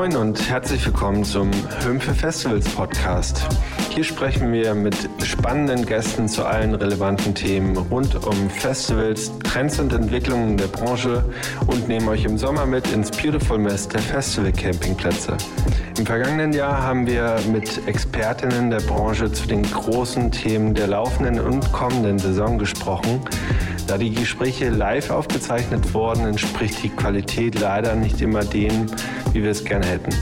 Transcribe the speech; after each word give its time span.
Moin 0.00 0.16
und 0.16 0.48
herzlich 0.48 0.86
willkommen 0.86 1.24
zum 1.24 1.50
Hümpfe 1.84 2.14
Festivals 2.14 2.66
Podcast. 2.70 3.46
Hier 3.90 4.04
sprechen 4.04 4.52
wir 4.52 4.72
mit 4.74 4.94
spannenden 5.24 5.84
Gästen 5.84 6.28
zu 6.28 6.44
allen 6.44 6.76
relevanten 6.76 7.34
Themen 7.34 7.76
rund 7.76 8.14
um 8.24 8.48
Festivals, 8.48 9.32
Trends 9.42 9.80
und 9.80 9.92
Entwicklungen 9.92 10.56
der 10.56 10.68
Branche 10.68 11.24
und 11.66 11.88
nehmen 11.88 12.08
euch 12.08 12.24
im 12.24 12.38
Sommer 12.38 12.66
mit 12.66 12.90
ins 12.92 13.10
Beautiful 13.10 13.58
Mess 13.58 13.88
der 13.88 14.00
Festival 14.00 14.52
Campingplätze. 14.52 15.36
Im 15.98 16.06
vergangenen 16.06 16.52
Jahr 16.52 16.80
haben 16.80 17.04
wir 17.04 17.36
mit 17.50 17.86
Expertinnen 17.88 18.70
der 18.70 18.80
Branche 18.80 19.30
zu 19.32 19.48
den 19.48 19.64
großen 19.64 20.30
Themen 20.30 20.72
der 20.72 20.86
laufenden 20.86 21.40
und 21.40 21.72
kommenden 21.72 22.18
Saison 22.20 22.58
gesprochen. 22.58 23.20
Da 23.88 23.98
die 23.98 24.14
Gespräche 24.14 24.70
live 24.70 25.10
aufgezeichnet 25.10 25.92
wurden, 25.92 26.26
entspricht 26.26 26.80
die 26.84 26.90
Qualität 26.90 27.58
leider 27.58 27.96
nicht 27.96 28.20
immer 28.20 28.44
dem, 28.44 28.86
wie 29.32 29.42
wir 29.42 29.50
es 29.50 29.64
gerne 29.64 29.84
hätten. 29.86 30.14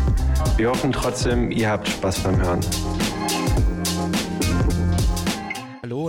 Wir 0.57 0.71
hoffen 0.71 0.91
trotzdem, 0.91 1.51
ihr 1.51 1.69
habt 1.71 1.87
Spaß 1.87 2.21
beim 2.21 2.41
Hören. 2.41 2.61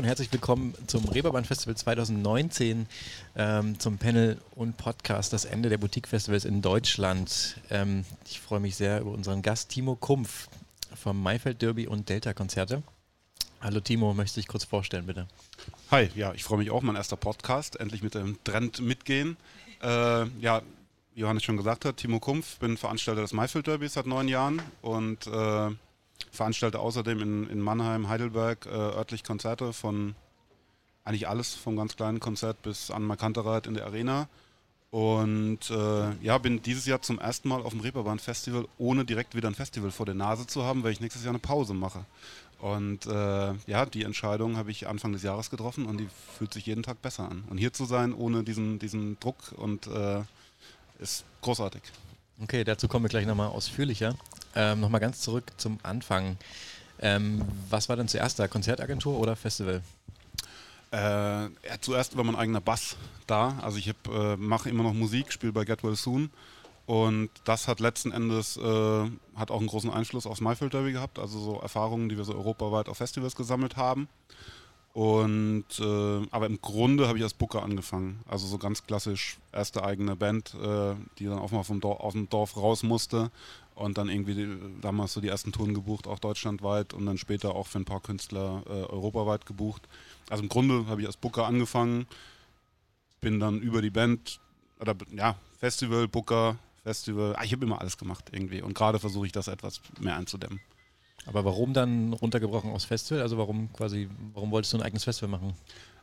Herzlich 0.09 0.31
willkommen 0.31 0.73
zum 0.87 1.05
Reeperbahn 1.05 1.45
Festival 1.45 1.77
2019, 1.77 2.87
ähm, 3.35 3.79
zum 3.79 3.99
Panel 3.99 4.39
und 4.55 4.75
Podcast 4.75 5.33
Das 5.33 5.45
Ende 5.45 5.69
der 5.69 5.77
Boutique-Festivals 5.77 6.45
in 6.45 6.63
Deutschland. 6.63 7.57
Ähm, 7.69 8.05
ich 8.27 8.39
freue 8.39 8.59
mich 8.59 8.75
sehr 8.75 9.01
über 9.01 9.11
unseren 9.11 9.43
Gast 9.43 9.69
Timo 9.69 9.95
Kumpf 9.95 10.49
vom 10.95 11.21
Maifeld 11.21 11.61
Derby 11.61 11.85
und 11.85 12.09
Delta 12.09 12.33
Konzerte. 12.33 12.81
Hallo 13.61 13.81
Timo, 13.81 14.15
möchtest 14.15 14.37
du 14.37 14.41
dich 14.41 14.47
kurz 14.47 14.63
vorstellen, 14.63 15.05
bitte? 15.05 15.27
Hi, 15.91 16.09
ja, 16.15 16.33
ich 16.33 16.43
freue 16.43 16.57
mich 16.57 16.71
auch, 16.71 16.81
mein 16.81 16.95
erster 16.95 17.15
Podcast, 17.15 17.79
endlich 17.79 18.01
mit 18.01 18.15
dem 18.15 18.43
Trend 18.43 18.81
mitgehen. 18.81 19.37
Äh, 19.83 20.25
ja, 20.41 20.63
Johannes 21.13 21.43
schon 21.43 21.55
gesagt 21.55 21.85
hat, 21.85 21.97
Timo 21.97 22.19
Kumpf, 22.19 22.57
bin 22.57 22.77
Veranstalter 22.77 23.21
des 23.21 23.33
Maifeld 23.33 23.67
Derbys 23.67 23.93
seit 23.93 24.07
neun 24.07 24.27
Jahren 24.27 24.59
und 24.81 25.27
äh, 25.27 25.69
veranstalte 26.31 26.79
außerdem 26.79 27.21
in, 27.21 27.49
in 27.49 27.59
Mannheim, 27.59 28.09
Heidelberg 28.09 28.65
äh, 28.65 28.69
örtlich 28.69 29.23
Konzerte 29.23 29.73
von 29.73 30.15
eigentlich 31.03 31.27
alles, 31.27 31.55
vom 31.55 31.75
ganz 31.75 31.95
kleinen 31.95 32.19
Konzert 32.19 32.61
bis 32.61 32.91
an 32.91 33.03
Markantereit 33.03 33.67
in 33.67 33.73
der 33.73 33.85
Arena. 33.85 34.27
Und 34.91 35.69
äh, 35.69 36.11
ja, 36.21 36.37
bin 36.39 36.61
dieses 36.63 36.85
Jahr 36.85 37.01
zum 37.01 37.19
ersten 37.19 37.47
Mal 37.47 37.61
auf 37.61 37.71
dem 37.73 37.81
Reeperbahn 37.81 38.19
Festival, 38.19 38.67
ohne 38.77 39.05
direkt 39.05 39.35
wieder 39.35 39.47
ein 39.47 39.55
Festival 39.55 39.91
vor 39.91 40.05
der 40.05 40.15
Nase 40.15 40.47
zu 40.47 40.63
haben, 40.63 40.83
weil 40.83 40.91
ich 40.91 40.99
nächstes 40.99 41.23
Jahr 41.23 41.31
eine 41.31 41.39
Pause 41.39 41.73
mache. 41.73 42.05
Und 42.59 43.05
äh, 43.05 43.53
ja, 43.67 43.85
die 43.85 44.03
Entscheidung 44.03 44.57
habe 44.57 44.71
ich 44.71 44.87
Anfang 44.87 45.13
des 45.13 45.23
Jahres 45.23 45.49
getroffen 45.49 45.85
und 45.85 45.97
die 45.97 46.09
fühlt 46.37 46.53
sich 46.53 46.65
jeden 46.65 46.83
Tag 46.83 47.01
besser 47.01 47.29
an. 47.29 47.43
Und 47.49 47.57
hier 47.57 47.71
zu 47.71 47.85
sein 47.85 48.13
ohne 48.13 48.43
diesen, 48.43 48.79
diesen 48.79 49.19
Druck 49.19 49.53
und 49.55 49.87
äh, 49.87 50.21
ist 50.99 51.23
großartig. 51.41 51.81
Okay, 52.41 52.63
dazu 52.63 52.87
kommen 52.87 53.05
wir 53.05 53.09
gleich 53.09 53.25
nochmal 53.25 53.47
ausführlicher. 53.47 54.15
Ähm, 54.55 54.79
nochmal 54.79 55.01
ganz 55.01 55.21
zurück 55.21 55.45
zum 55.57 55.79
Anfang. 55.83 56.37
Ähm, 56.99 57.41
was 57.69 57.89
war 57.89 57.95
denn 57.95 58.07
zuerst 58.07 58.39
da? 58.39 58.47
Konzertagentur 58.47 59.17
oder 59.17 59.35
Festival? 59.35 59.81
Äh, 60.91 60.97
ja, 60.97 61.49
zuerst 61.81 62.17
war 62.17 62.23
mein 62.23 62.35
eigener 62.35 62.61
Bass 62.61 62.95
da. 63.27 63.59
Also 63.61 63.77
ich 63.77 63.87
äh, 63.87 64.35
mache 64.37 64.69
immer 64.69 64.83
noch 64.83 64.93
Musik, 64.93 65.31
spiele 65.31 65.53
bei 65.53 65.65
Get 65.65 65.83
Well 65.83 65.95
Soon 65.95 66.31
und 66.89 67.29
das 67.43 67.67
hat 67.67 67.79
letzten 67.79 68.11
Endes 68.11 68.57
äh, 68.57 69.09
hat 69.35 69.51
auch 69.51 69.59
einen 69.59 69.67
großen 69.67 69.91
Einfluss 69.91 70.25
aufs 70.25 70.41
Maifeld 70.41 70.73
Derby 70.73 70.91
gehabt, 70.91 71.19
also 71.19 71.37
so 71.37 71.59
Erfahrungen, 71.59 72.09
die 72.09 72.17
wir 72.17 72.23
so 72.23 72.33
europaweit 72.33 72.89
auf 72.89 72.97
Festivals 72.97 73.35
gesammelt 73.35 73.77
haben. 73.77 74.07
Und 74.93 75.65
äh, 75.79 76.27
aber 76.31 76.47
im 76.47 76.59
Grunde 76.59 77.07
habe 77.07 77.19
ich 77.19 77.23
als 77.23 77.35
Booker 77.35 77.61
angefangen, 77.61 78.23
also 78.27 78.47
so 78.47 78.57
ganz 78.57 78.87
klassisch 78.87 79.37
erste 79.51 79.83
eigene 79.83 80.15
Band, 80.15 80.55
äh, 80.55 80.95
die 81.19 81.25
dann 81.25 81.37
auch 81.37 81.51
mal 81.51 81.61
vom 81.61 81.79
Dorf, 81.79 81.99
aus 81.99 82.13
dem 82.13 82.27
Dorf 82.27 82.57
raus 82.57 82.81
musste 82.81 83.29
und 83.79 83.97
dann 83.97 84.09
irgendwie 84.09 84.57
damals 84.81 85.13
so 85.13 85.21
die 85.21 85.29
ersten 85.29 85.51
Touren 85.51 85.73
gebucht, 85.73 86.07
auch 86.07 86.19
deutschlandweit 86.19 86.93
und 86.93 87.05
dann 87.05 87.17
später 87.17 87.55
auch 87.55 87.67
für 87.67 87.79
ein 87.79 87.85
paar 87.85 88.01
Künstler 88.01 88.63
äh, 88.67 88.71
europaweit 88.71 89.45
gebucht. 89.45 89.87
Also 90.29 90.43
im 90.43 90.49
Grunde 90.49 90.85
habe 90.87 91.01
ich 91.01 91.07
als 91.07 91.17
Booker 91.17 91.45
angefangen, 91.45 92.05
bin 93.21 93.39
dann 93.39 93.59
über 93.59 93.81
die 93.81 93.89
Band 93.89 94.39
oder 94.79 94.95
ja 95.15 95.35
Festival 95.59 96.07
Booker 96.07 96.57
Festival. 96.83 97.35
Ah, 97.37 97.43
ich 97.43 97.51
habe 97.51 97.65
immer 97.65 97.79
alles 97.79 97.97
gemacht 97.97 98.25
irgendwie. 98.31 98.61
Und 98.61 98.73
gerade 98.73 98.99
versuche 98.99 99.25
ich 99.25 99.31
das 99.31 99.47
etwas 99.47 99.81
mehr 99.99 100.15
einzudämmen. 100.15 100.59
Aber 101.25 101.45
warum 101.45 101.73
dann 101.73 102.13
runtergebrochen 102.13 102.71
aufs 102.71 102.85
Festival? 102.85 103.21
Also 103.21 103.37
warum 103.37 103.71
quasi, 103.73 104.09
warum 104.33 104.51
wolltest 104.51 104.73
du 104.73 104.77
ein 104.77 104.83
eigenes 104.83 105.03
Festival 105.03 105.29
machen? 105.29 105.53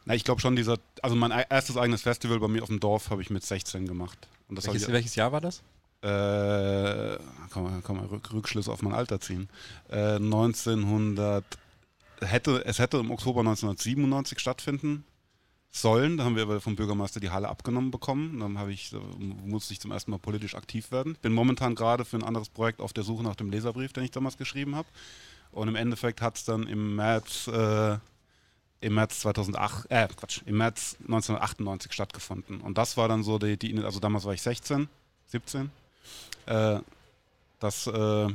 Na, 0.04 0.14
ich 0.14 0.24
glaube 0.24 0.40
schon, 0.40 0.54
dieser, 0.54 0.78
also 1.02 1.16
mein 1.16 1.32
erstes 1.32 1.76
eigenes 1.76 2.02
Festival 2.02 2.38
bei 2.38 2.48
mir 2.48 2.62
auf 2.62 2.68
dem 2.68 2.78
Dorf 2.78 3.10
habe 3.10 3.22
ich 3.22 3.30
mit 3.30 3.44
16 3.44 3.88
gemacht. 3.88 4.28
Und 4.48 4.56
das 4.56 4.66
welches, 4.66 4.88
welches 4.88 5.16
Jahr 5.16 5.32
war 5.32 5.40
das? 5.40 5.62
Äh, 6.02 6.06
kann 7.86 7.96
man, 7.96 8.06
Rückschlüsse 8.06 8.70
auf 8.70 8.82
mein 8.82 8.92
Alter 8.92 9.20
ziehen. 9.20 9.48
Äh, 9.88 10.16
1900, 10.16 11.44
hätte, 12.20 12.64
es 12.64 12.78
hätte 12.78 12.98
im 12.98 13.10
Oktober 13.10 13.40
1997 13.40 14.38
stattfinden 14.38 15.04
sollen. 15.70 16.16
Da 16.16 16.24
haben 16.24 16.36
wir 16.36 16.42
aber 16.42 16.60
vom 16.60 16.76
Bürgermeister 16.76 17.20
die 17.20 17.30
Halle 17.30 17.48
abgenommen 17.48 17.90
bekommen. 17.90 18.40
Dann 18.40 18.70
ich, 18.70 18.94
musste 19.18 19.72
ich 19.72 19.80
zum 19.80 19.92
ersten 19.92 20.10
Mal 20.10 20.18
politisch 20.18 20.54
aktiv 20.54 20.90
werden. 20.90 21.16
Bin 21.22 21.32
momentan 21.32 21.74
gerade 21.74 22.04
für 22.04 22.16
ein 22.16 22.24
anderes 22.24 22.48
Projekt 22.48 22.80
auf 22.80 22.92
der 22.92 23.04
Suche 23.04 23.22
nach 23.22 23.36
dem 23.36 23.50
Leserbrief, 23.50 23.92
den 23.92 24.04
ich 24.04 24.10
damals 24.10 24.36
geschrieben 24.36 24.74
habe. 24.74 24.88
Und 25.52 25.68
im 25.68 25.76
Endeffekt 25.76 26.22
hat 26.22 26.36
es 26.36 26.44
dann 26.44 26.66
im 26.66 26.96
März, 26.96 27.46
äh, 27.48 27.98
im 28.80 28.94
März 28.94 29.20
2008, 29.20 29.90
äh, 29.90 30.08
Quatsch, 30.08 30.42
im 30.44 30.58
März 30.58 30.96
1998 31.00 31.92
stattgefunden. 31.92 32.60
Und 32.60 32.78
das 32.78 32.96
war 32.96 33.08
dann 33.08 33.22
so 33.22 33.38
die, 33.38 33.56
die 33.56 33.78
also 33.82 34.00
damals 34.00 34.24
war 34.24 34.34
ich 34.34 34.42
16, 34.42 34.88
17. 35.26 35.70
Äh, 36.46 36.80
das 37.58 37.86
äh, 37.86 38.28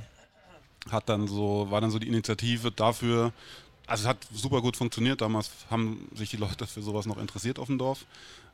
hat 0.89 1.09
dann 1.09 1.27
so, 1.27 1.67
war 1.69 1.81
dann 1.81 1.91
so 1.91 1.99
die 1.99 2.07
Initiative 2.07 2.71
dafür, 2.71 3.33
also 3.91 4.03
es 4.03 4.07
hat 4.07 4.25
super 4.33 4.61
gut 4.61 4.77
funktioniert. 4.77 5.21
Damals 5.21 5.51
haben 5.69 6.07
sich 6.13 6.29
die 6.29 6.37
Leute 6.37 6.65
für 6.65 6.81
sowas 6.81 7.05
noch 7.05 7.17
interessiert 7.17 7.59
auf 7.59 7.67
dem 7.67 7.77
Dorf. 7.77 8.05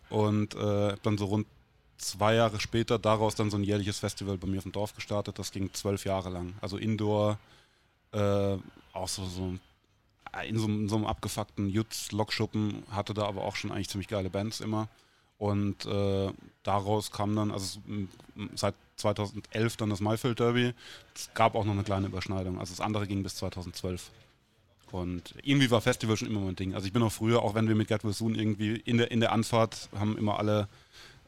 Und 0.09 0.55
äh, 0.55 0.95
dann 1.03 1.17
so 1.17 1.25
rund 1.25 1.45
zwei 1.97 2.35
Jahre 2.35 2.59
später 2.59 2.97
daraus 2.97 3.35
dann 3.35 3.51
so 3.51 3.57
ein 3.57 3.63
jährliches 3.63 3.99
Festival 3.99 4.37
bei 4.37 4.47
mir 4.47 4.57
auf 4.57 4.63
dem 4.63 4.71
Dorf 4.71 4.95
gestartet. 4.95 5.37
Das 5.37 5.51
ging 5.51 5.71
zwölf 5.73 6.05
Jahre 6.05 6.29
lang. 6.29 6.55
Also 6.59 6.77
Indoor, 6.77 7.37
äh, 8.13 8.57
auch 8.93 9.07
so, 9.07 9.25
so 9.25 9.53
in, 10.47 10.57
so, 10.57 10.65
in 10.65 10.89
so 10.89 10.95
einem 10.95 11.05
abgefuckten 11.05 11.69
Jutz-Lokschuppen, 11.69 12.83
hatte 12.91 13.13
da 13.13 13.25
aber 13.25 13.43
auch 13.43 13.55
schon 13.55 13.71
eigentlich 13.71 13.89
ziemlich 13.89 14.07
geile 14.07 14.29
Bands 14.29 14.59
immer. 14.59 14.87
Und 15.37 15.85
äh, 15.85 16.31
daraus 16.63 17.11
kam 17.11 17.35
dann, 17.35 17.51
also 17.51 17.79
seit 18.55 18.73
2011 18.97 19.77
dann 19.77 19.89
das 19.89 20.01
Maifeld 20.01 20.39
Derby. 20.39 20.73
Es 21.15 21.29
gab 21.33 21.55
auch 21.55 21.65
noch 21.65 21.73
eine 21.73 21.83
kleine 21.83 22.07
Überschneidung. 22.07 22.59
Also 22.59 22.73
das 22.73 22.81
andere 22.81 23.07
ging 23.07 23.23
bis 23.23 23.35
2012. 23.35 24.11
Und 24.91 25.35
irgendwie 25.43 25.69
war 25.69 25.81
Festival 25.81 26.17
schon 26.17 26.29
immer 26.29 26.41
mein 26.41 26.55
Ding. 26.55 26.73
Also 26.73 26.87
ich 26.87 26.93
bin 26.93 27.03
auch 27.03 27.11
früher, 27.11 27.41
auch 27.41 27.55
wenn 27.55 27.67
wir 27.67 27.75
mit 27.75 27.87
Get 27.87 28.01
Soon 28.13 28.35
irgendwie 28.35 28.75
in 28.75 28.97
der, 28.97 29.11
in 29.11 29.19
der 29.19 29.31
Anfahrt 29.31 29.89
haben 29.97 30.17
immer 30.17 30.39
alle 30.39 30.67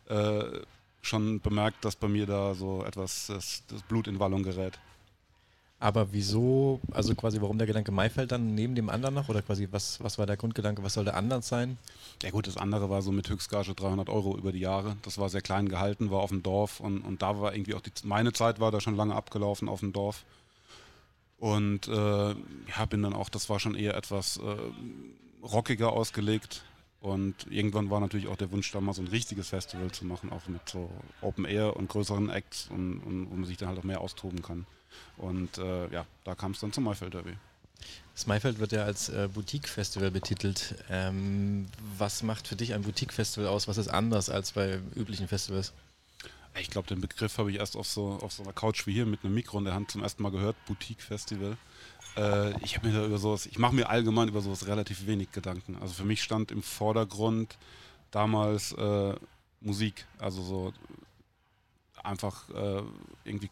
äh, 0.08 0.60
schon 1.02 1.40
bemerkt, 1.42 1.84
dass 1.86 1.96
bei 1.96 2.08
mir 2.08 2.26
da 2.26 2.56
so 2.56 2.84
etwas 2.84 3.28
das, 3.28 3.64
das, 3.68 3.82
Blut 3.84 4.08
in 4.08 4.20
Wallung 4.20 4.44
gerät. 4.44 4.80
Aber 5.82 6.12
wieso, 6.12 6.82
also 6.92 7.16
quasi 7.16 7.40
warum 7.40 7.58
der 7.58 7.68
Gedanke 7.68 7.92
Maifeld 7.92 8.34
dann 8.34 8.54
neben 8.54 8.76
dem 8.76 8.90
anderen 8.90 9.16
noch? 9.16 9.30
Oder 9.30 9.42
quasi 9.42 9.70
was, 9.72 10.04
was 10.04 10.18
war 10.18 10.26
der 10.26 10.36
Grundgedanke, 10.36 10.84
was 10.84 10.96
soll 10.96 11.06
der 11.06 11.16
anders 11.16 11.48
sein? 11.48 11.78
Ja 12.22 12.32
gut, 12.32 12.48
das 12.48 12.58
andere 12.58 12.90
war 12.90 13.02
so 13.02 13.14
mit 13.14 13.30
Höchstgage 13.30 13.74
300 13.74 14.10
Euro 14.10 14.38
über 14.38 14.52
die 14.52 14.60
Jahre. 14.60 14.98
Das 15.04 15.18
war 15.18 15.30
sehr 15.30 15.42
klein 15.42 15.70
gehalten, 15.70 16.12
war 16.12 16.20
auf 16.20 16.32
dem 16.32 16.44
Dorf 16.44 16.82
und, 16.82 17.02
und 17.02 17.22
da 17.22 17.40
war 17.40 17.54
irgendwie 17.54 17.76
auch 17.76 17.82
die, 17.82 17.92
meine 18.04 18.34
Zeit 18.34 18.60
war 18.60 18.72
da 18.72 18.82
schon 18.82 18.98
lange 18.98 19.16
abgelaufen 19.16 19.70
auf 19.70 19.80
dem 19.80 19.94
Dorf. 19.94 20.26
Und 21.38 21.88
äh, 21.88 21.92
ja, 21.92 22.86
bin 22.90 23.02
dann 23.02 23.14
auch, 23.14 23.30
das 23.30 23.50
war 23.50 23.62
schon 23.62 23.76
eher 23.76 23.96
etwas 23.96 24.38
äh, 24.38 25.46
rockiger 25.46 25.94
ausgelegt. 25.94 26.64
Und 27.00 27.36
irgendwann 27.50 27.90
war 27.90 28.02
natürlich 28.02 28.28
auch 28.28 28.36
der 28.36 28.52
Wunsch, 28.52 28.70
da 28.74 28.82
mal 28.82 28.92
so 28.92 29.02
ein 29.02 29.08
richtiges 29.08 29.48
Festival 29.48 29.90
zu 29.92 30.06
machen, 30.06 30.34
auch 30.34 30.46
mit 30.50 30.68
so 30.68 30.90
Open 31.22 31.46
Air 31.46 31.78
und 31.78 31.88
größeren 31.88 32.30
Acts 32.30 32.68
und, 32.70 33.00
und 33.00 33.32
wo 33.32 33.36
man 33.36 33.46
sich 33.46 33.56
dann 33.56 33.70
halt 33.70 33.80
auch 33.80 33.84
mehr 33.84 34.02
austoben 34.02 34.42
kann. 34.42 34.66
Und 35.18 35.58
äh, 35.58 35.90
ja, 35.90 36.06
da 36.24 36.36
kam 36.36 36.52
es 36.52 36.60
dann 36.60 36.74
zum 36.74 36.86
Maifeld 36.86 37.14
Derby. 37.14 37.36
Das 38.14 38.28
Maifeld 38.28 38.60
wird 38.60 38.74
ja 38.74 38.84
als 38.84 39.10
äh, 39.10 39.30
Boutique-Festival 39.34 40.12
betitelt. 40.12 40.76
Ähm, 40.90 41.68
was 41.98 42.24
macht 42.24 42.48
für 42.48 42.56
dich 42.56 42.74
ein 42.74 42.82
Boutique-Festival 42.82 43.48
aus? 43.48 43.68
Was 43.68 43.78
ist 43.78 43.88
anders 43.88 44.30
als 44.30 44.52
bei 44.52 44.80
üblichen 44.96 45.28
Festivals? 45.28 45.74
Ich 46.60 46.70
glaube, 46.70 46.88
den 46.88 47.00
Begriff 47.00 47.38
habe 47.38 47.52
ich 47.52 47.58
erst 47.58 47.78
auf 47.78 47.88
so, 47.88 48.20
auf 48.22 48.34
so 48.34 48.44
einer 48.44 48.54
Couch 48.54 48.86
wie 48.88 48.94
hier 48.94 49.06
mit 49.06 49.24
einem 49.24 49.34
Mikro 49.34 49.58
in 49.60 49.66
der 49.66 49.74
Hand 49.74 49.92
zum 49.92 50.04
ersten 50.04 50.24
Mal 50.24 50.32
gehört, 50.32 50.58
Boutique 50.66 51.02
Festival. 51.02 51.58
Äh, 52.18 52.60
ich 52.64 52.76
habe 52.76 52.88
mir 52.90 52.94
da 52.94 53.06
über 53.06 53.18
sowas, 53.18 53.46
ich 53.46 53.58
mache 53.60 53.76
mir 53.76 53.90
allgemein 53.90 54.28
über 54.28 54.42
sowas 54.42 54.68
relativ 54.68 55.06
wenig 55.06 55.32
Gedanken. 55.32 55.78
Also 55.80 55.94
für 55.94 56.06
mich 56.06 56.22
stand 56.22 56.52
im 56.52 56.64
Vordergrund 56.64 57.58
damals 58.12 58.74
äh, 58.74 59.16
Musik, 59.62 60.06
also 60.18 60.42
so 60.42 60.74
einfach 62.04 62.50
äh, 62.50 62.82
irgendwie 63.24 63.50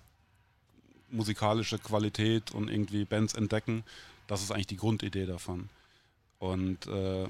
musikalische 1.10 1.80
Qualität 1.80 2.52
und 2.52 2.70
irgendwie 2.70 3.06
Bands 3.06 3.34
entdecken. 3.34 3.84
Das 4.28 4.42
ist 4.42 4.52
eigentlich 4.52 4.68
die 4.68 4.78
Grundidee 4.78 5.26
davon. 5.26 5.70
Und 6.40 6.86
äh, 6.88 7.24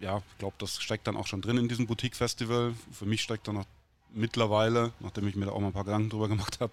ja, 0.00 0.18
ich 0.18 0.38
glaube, 0.38 0.56
das 0.58 0.80
steckt 0.82 1.06
dann 1.06 1.16
auch 1.16 1.26
schon 1.26 1.40
drin 1.40 1.58
in 1.58 1.68
diesem 1.68 1.86
Boutique-Festival. 1.86 2.74
Für 2.90 3.06
mich 3.06 3.22
steckt 3.22 3.46
da 3.46 3.52
noch 3.52 3.66
mittlerweile, 4.12 4.92
nachdem 5.00 5.28
ich 5.28 5.36
mir 5.36 5.46
da 5.46 5.52
auch 5.52 5.60
mal 5.60 5.68
ein 5.68 5.72
paar 5.72 5.84
Gedanken 5.84 6.10
drüber 6.10 6.28
gemacht 6.28 6.58
habe, 6.60 6.72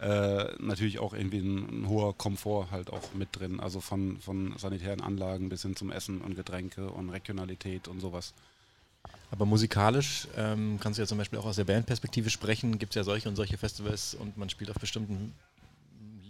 äh, 0.00 0.52
natürlich 0.62 0.98
auch 0.98 1.14
irgendwie 1.14 1.38
ein, 1.38 1.84
ein, 1.84 1.88
hoher 1.88 2.14
Komfort 2.14 2.70
halt 2.70 2.90
auch 2.90 3.14
mit 3.14 3.28
drin. 3.32 3.60
Also 3.60 3.80
von, 3.80 4.18
von 4.20 4.54
sanitären 4.58 5.00
Anlagen 5.00 5.48
bis 5.48 5.62
hin 5.62 5.76
zum 5.76 5.90
Essen 5.90 6.20
und 6.20 6.34
Getränke 6.34 6.90
und 6.90 7.10
Regionalität 7.10 7.88
und 7.88 8.00
sowas. 8.00 8.34
Aber 9.30 9.46
musikalisch 9.46 10.28
ähm, 10.36 10.78
kannst 10.80 10.98
du 10.98 11.02
ja 11.02 11.06
zum 11.06 11.18
Beispiel 11.18 11.38
auch 11.38 11.46
aus 11.46 11.56
der 11.56 11.64
Bandperspektive 11.64 12.28
sprechen. 12.28 12.78
Gibt 12.78 12.92
es 12.92 12.96
ja 12.96 13.04
solche 13.04 13.28
und 13.28 13.36
solche 13.36 13.56
Festivals 13.56 14.14
und 14.14 14.36
man 14.36 14.50
spielt 14.50 14.70
auf 14.70 14.76
bestimmten 14.76 15.32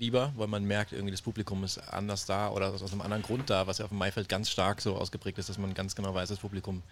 lieber, 0.02 0.32
weil 0.36 0.48
man 0.48 0.64
merkt, 0.64 0.92
irgendwie 0.92 1.12
das 1.12 1.22
Publikum 1.22 1.62
ist 1.64 1.78
anders 1.78 2.26
da 2.26 2.50
oder 2.50 2.72
aus 2.72 2.92
einem 2.92 3.00
anderen 3.00 3.22
Grund 3.22 3.48
da, 3.48 3.66
was 3.66 3.78
ja 3.78 3.84
auf 3.84 3.90
dem 3.90 3.98
Maifeld 3.98 4.28
ganz 4.28 4.50
stark 4.50 4.80
so 4.80 4.96
ausgeprägt 4.96 5.38
ist, 5.38 5.48
dass 5.48 5.58
man 5.58 5.72
ganz 5.74 5.94
genau 5.94 6.12
weiß, 6.12 6.28
das 6.28 6.40
Publikum 6.40 6.82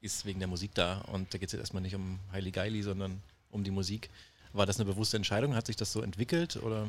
ist 0.00 0.24
wegen 0.24 0.38
der 0.38 0.48
Musik 0.48 0.70
da. 0.74 1.00
Und 1.12 1.34
da 1.34 1.38
geht 1.38 1.48
es 1.48 1.52
jetzt 1.52 1.60
erstmal 1.60 1.82
nicht 1.82 1.96
um 1.96 2.20
Heili 2.32 2.52
Geili, 2.52 2.82
sondern 2.82 3.20
um 3.50 3.64
die 3.64 3.72
Musik. 3.72 4.08
War 4.52 4.66
das 4.66 4.78
eine 4.78 4.84
bewusste 4.84 5.16
Entscheidung? 5.16 5.56
Hat 5.56 5.66
sich 5.66 5.76
das 5.76 5.92
so 5.92 6.00
entwickelt 6.00 6.56
oder? 6.56 6.88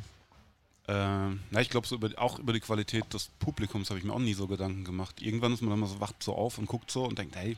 Ähm, 0.88 1.40
na, 1.50 1.62
ich 1.62 1.70
glaube, 1.72 1.88
so 1.88 2.00
auch 2.18 2.38
über 2.38 2.54
die 2.54 2.60
Qualität 2.60 3.12
des 3.12 3.30
Publikums 3.40 3.90
habe 3.90 3.98
ich 3.98 4.06
mir 4.06 4.14
auch 4.14 4.20
nie 4.20 4.36
so 4.36 4.46
Gedanken 4.46 4.84
gemacht. 4.84 5.20
Irgendwann 5.20 5.52
ist 5.52 5.62
man 5.62 5.72
dann 5.72 5.80
mal 5.80 5.88
so, 5.88 6.00
wacht 6.00 6.22
so 6.22 6.36
auf 6.36 6.60
und 6.60 6.68
guckt 6.68 6.92
so 6.92 7.06
und 7.06 7.18
denkt, 7.18 7.36
hey, 7.36 7.58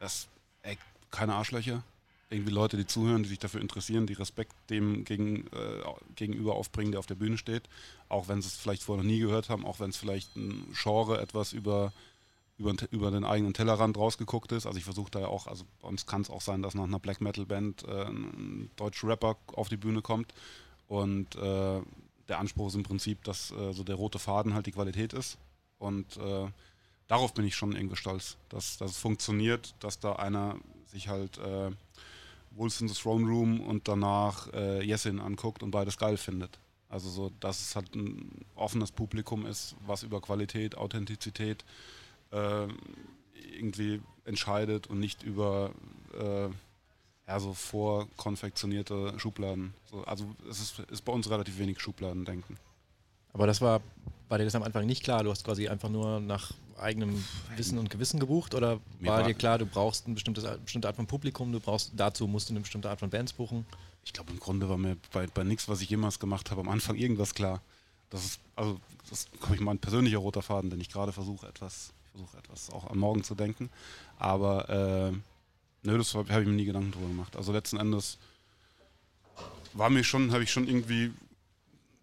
das, 0.00 0.28
ey, 0.62 0.78
keine 1.10 1.34
Arschlöcher. 1.34 1.82
Irgendwie 2.30 2.52
Leute, 2.52 2.76
die 2.76 2.86
zuhören, 2.86 3.22
die 3.22 3.28
sich 3.28 3.38
dafür 3.38 3.60
interessieren, 3.60 4.06
die 4.06 4.12
Respekt 4.12 4.52
dem 4.68 5.04
gegen, 5.04 5.46
äh, 5.46 5.82
gegenüber 6.14 6.54
aufbringen, 6.56 6.92
der 6.92 6.98
auf 6.98 7.06
der 7.06 7.14
Bühne 7.14 7.38
steht. 7.38 7.62
Auch 8.08 8.28
wenn 8.28 8.42
sie 8.42 8.48
es 8.48 8.56
vielleicht 8.56 8.82
vorher 8.82 9.02
noch 9.02 9.10
nie 9.10 9.18
gehört 9.18 9.48
haben, 9.48 9.64
auch 9.64 9.80
wenn 9.80 9.90
es 9.90 9.96
vielleicht 9.96 10.36
ein 10.36 10.66
Genre 10.74 11.20
etwas 11.20 11.52
über 11.52 11.92
über, 12.58 12.74
über 12.90 13.10
den 13.10 13.24
eigenen 13.24 13.54
Tellerrand 13.54 13.96
rausgeguckt 13.96 14.52
ist. 14.52 14.66
Also 14.66 14.78
ich 14.78 14.84
versuche 14.84 15.10
da 15.10 15.20
ja 15.20 15.28
auch, 15.28 15.46
also 15.46 15.64
bei 15.80 15.88
uns 15.88 16.06
kann 16.06 16.22
es 16.22 16.30
auch 16.30 16.40
sein, 16.40 16.60
dass 16.60 16.74
nach 16.74 16.84
einer 16.84 16.98
Black 16.98 17.20
Metal 17.20 17.46
Band 17.46 17.84
äh, 17.84 18.06
ein 18.06 18.70
deutscher 18.76 19.08
Rapper 19.08 19.36
auf 19.54 19.68
die 19.68 19.76
Bühne 19.76 20.02
kommt 20.02 20.34
und 20.88 21.36
äh, 21.36 21.80
der 22.28 22.38
Anspruch 22.38 22.68
ist 22.68 22.74
im 22.74 22.82
Prinzip, 22.82 23.24
dass 23.24 23.52
äh, 23.52 23.72
so 23.72 23.84
der 23.84 23.94
rote 23.94 24.18
Faden 24.18 24.54
halt 24.54 24.66
die 24.66 24.72
Qualität 24.72 25.12
ist 25.12 25.38
und 25.78 26.16
äh, 26.16 26.46
darauf 27.06 27.32
bin 27.32 27.46
ich 27.46 27.54
schon 27.54 27.74
irgendwie 27.74 27.96
stolz, 27.96 28.36
dass, 28.48 28.76
dass 28.76 28.90
es 28.90 28.98
funktioniert, 28.98 29.74
dass 29.80 30.00
da 30.00 30.16
einer 30.16 30.56
sich 30.86 31.08
halt 31.08 31.38
äh, 31.38 31.70
Wolves 32.58 32.80
in 32.80 32.88
the 32.88 32.94
Throne 32.94 33.26
Room 33.26 33.60
und 33.60 33.88
danach 33.88 34.52
äh, 34.52 34.84
Yesin 34.84 35.20
anguckt 35.20 35.62
und 35.62 35.70
beides 35.70 35.96
geil 35.96 36.16
findet. 36.16 36.58
Also 36.88 37.08
so, 37.10 37.30
dass 37.40 37.60
es 37.60 37.76
halt 37.76 37.94
ein 37.94 38.44
offenes 38.54 38.90
Publikum 38.92 39.46
ist, 39.46 39.76
was 39.86 40.02
über 40.02 40.20
Qualität, 40.20 40.76
Authentizität 40.76 41.64
äh, 42.32 42.66
irgendwie 43.56 44.00
entscheidet 44.24 44.86
und 44.86 44.98
nicht 44.98 45.22
über 45.22 45.72
äh, 46.18 46.48
ja, 47.28 47.40
so 47.40 47.52
vorkonfektionierte 47.52 49.18
Schubladen. 49.18 49.74
So, 49.90 50.02
also 50.04 50.34
es 50.48 50.60
ist, 50.60 50.78
ist 50.90 51.04
bei 51.04 51.12
uns 51.12 51.28
relativ 51.28 51.58
wenig 51.58 51.78
Schubladendenken. 51.80 52.56
Aber 53.32 53.46
das 53.46 53.60
war, 53.60 53.80
war 54.28 54.38
dir 54.38 54.44
das 54.44 54.54
am 54.54 54.62
Anfang 54.62 54.86
nicht 54.86 55.02
klar? 55.02 55.24
Du 55.24 55.30
hast 55.30 55.44
quasi 55.44 55.68
einfach 55.68 55.88
nur 55.88 56.20
nach 56.20 56.52
eigenem 56.78 57.24
Wissen 57.56 57.78
und 57.78 57.90
Gewissen 57.90 58.20
gebucht 58.20 58.54
oder 58.54 58.80
war, 59.00 59.18
war 59.18 59.22
dir 59.24 59.34
klar, 59.34 59.58
du 59.58 59.66
brauchst 59.66 60.06
eine 60.06 60.14
bestimmte 60.14 60.86
Art 60.86 60.96
von 60.96 61.06
Publikum, 61.06 61.52
du 61.52 61.60
brauchst 61.60 61.92
dazu 61.96 62.28
musst 62.28 62.48
du 62.48 62.52
eine 62.52 62.60
bestimmte 62.60 62.88
Art 62.88 63.00
von 63.00 63.10
Bands 63.10 63.32
buchen? 63.32 63.66
Ich 64.04 64.12
glaube 64.12 64.30
im 64.30 64.38
Grunde 64.38 64.68
war 64.68 64.78
mir 64.78 64.96
bei, 65.12 65.26
bei 65.26 65.44
nichts, 65.44 65.68
was 65.68 65.80
ich 65.80 65.90
jemals 65.90 66.18
gemacht 66.18 66.50
habe, 66.50 66.60
am 66.60 66.68
Anfang 66.68 66.96
irgendwas 66.96 67.34
klar. 67.34 67.60
Das 68.10 68.24
ist, 68.24 68.40
also 68.54 68.80
das 69.10 69.20
ist, 69.20 69.32
glaube 69.40 69.56
ich, 69.56 69.60
mal 69.60 69.72
ein 69.72 69.78
persönlicher 69.78 70.18
roter 70.18 70.42
Faden, 70.42 70.70
den 70.70 70.80
ich 70.80 70.88
gerade 70.88 71.12
versuche 71.12 71.46
etwas 71.46 71.92
versuche 72.18 72.36
etwas 72.38 72.70
auch 72.70 72.90
an 72.90 72.98
morgen 72.98 73.22
zu 73.22 73.34
denken. 73.34 73.70
Aber 74.18 74.68
äh, 74.68 75.12
nö, 75.82 75.98
das 75.98 76.14
habe 76.14 76.28
ich 76.28 76.46
mir 76.46 76.52
nie 76.52 76.64
Gedanken 76.64 76.92
drüber 76.92 77.08
gemacht. 77.08 77.36
Also 77.36 77.52
letzten 77.52 77.78
Endes 77.78 78.18
war 79.72 79.90
mir 79.90 80.04
schon, 80.04 80.32
habe 80.32 80.42
ich 80.42 80.50
schon 80.50 80.66
irgendwie. 80.66 81.12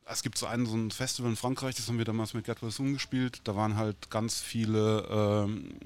Es 0.05 0.21
gibt 0.21 0.37
so 0.37 0.45
einen, 0.45 0.67
so 0.67 0.75
ein 0.75 0.91
Festival 0.91 1.31
in 1.31 1.35
Frankreich, 1.35 1.75
das 1.75 1.87
haben 1.87 1.97
wir 1.97 2.05
damals 2.05 2.35
mit 2.35 2.45
Soon 2.69 2.93
gespielt. 2.93 3.41
Da 3.43 3.55
waren 3.55 3.75
halt 3.75 4.11
ganz 4.11 4.39
viele, 4.39 5.07
ähm, 5.09 5.79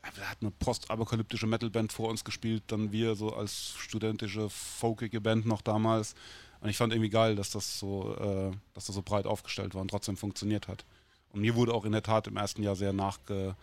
da 0.00 0.22
hat 0.22 0.38
eine 0.40 0.52
postapokalyptische 0.52 1.48
Metalband 1.48 1.92
vor 1.92 2.08
uns 2.08 2.24
gespielt, 2.24 2.62
dann 2.68 2.92
wir 2.92 3.16
so 3.16 3.34
als 3.34 3.74
studentische, 3.76 4.48
folkige 4.48 5.20
Band 5.20 5.44
noch 5.44 5.60
damals. 5.60 6.14
Und 6.60 6.70
ich 6.70 6.76
fand 6.76 6.92
irgendwie 6.92 7.10
geil, 7.10 7.34
dass 7.34 7.50
das 7.50 7.78
so, 7.78 8.14
äh, 8.16 8.56
dass 8.74 8.86
das 8.86 8.94
so 8.94 9.02
breit 9.02 9.26
aufgestellt 9.26 9.74
war 9.74 9.82
und 9.82 9.88
trotzdem 9.88 10.16
funktioniert 10.16 10.68
hat. 10.68 10.84
Und 11.32 11.40
mir 11.40 11.56
wurde 11.56 11.74
auch 11.74 11.84
in 11.84 11.92
der 11.92 12.02
Tat 12.02 12.28
im 12.28 12.36
ersten 12.36 12.62
Jahr 12.62 12.76
sehr 12.76 12.92
nachge, 12.92 13.56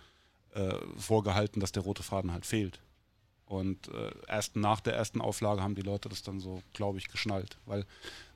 äh, 0.54 0.76
vorgehalten, 0.98 1.62
dass 1.62 1.72
der 1.72 1.84
rote 1.84 2.04
Faden 2.04 2.34
halt 2.34 2.46
fehlt. 2.46 2.82
Und 3.46 3.88
äh, 3.88 4.12
erst 4.28 4.56
nach 4.56 4.82
der 4.82 4.96
ersten 4.96 5.22
Auflage 5.22 5.62
haben 5.62 5.76
die 5.76 5.82
Leute 5.82 6.10
das 6.10 6.22
dann 6.24 6.40
so, 6.40 6.62
glaube 6.74 6.98
ich, 6.98 7.08
geschnallt. 7.08 7.58
Weil 7.66 7.86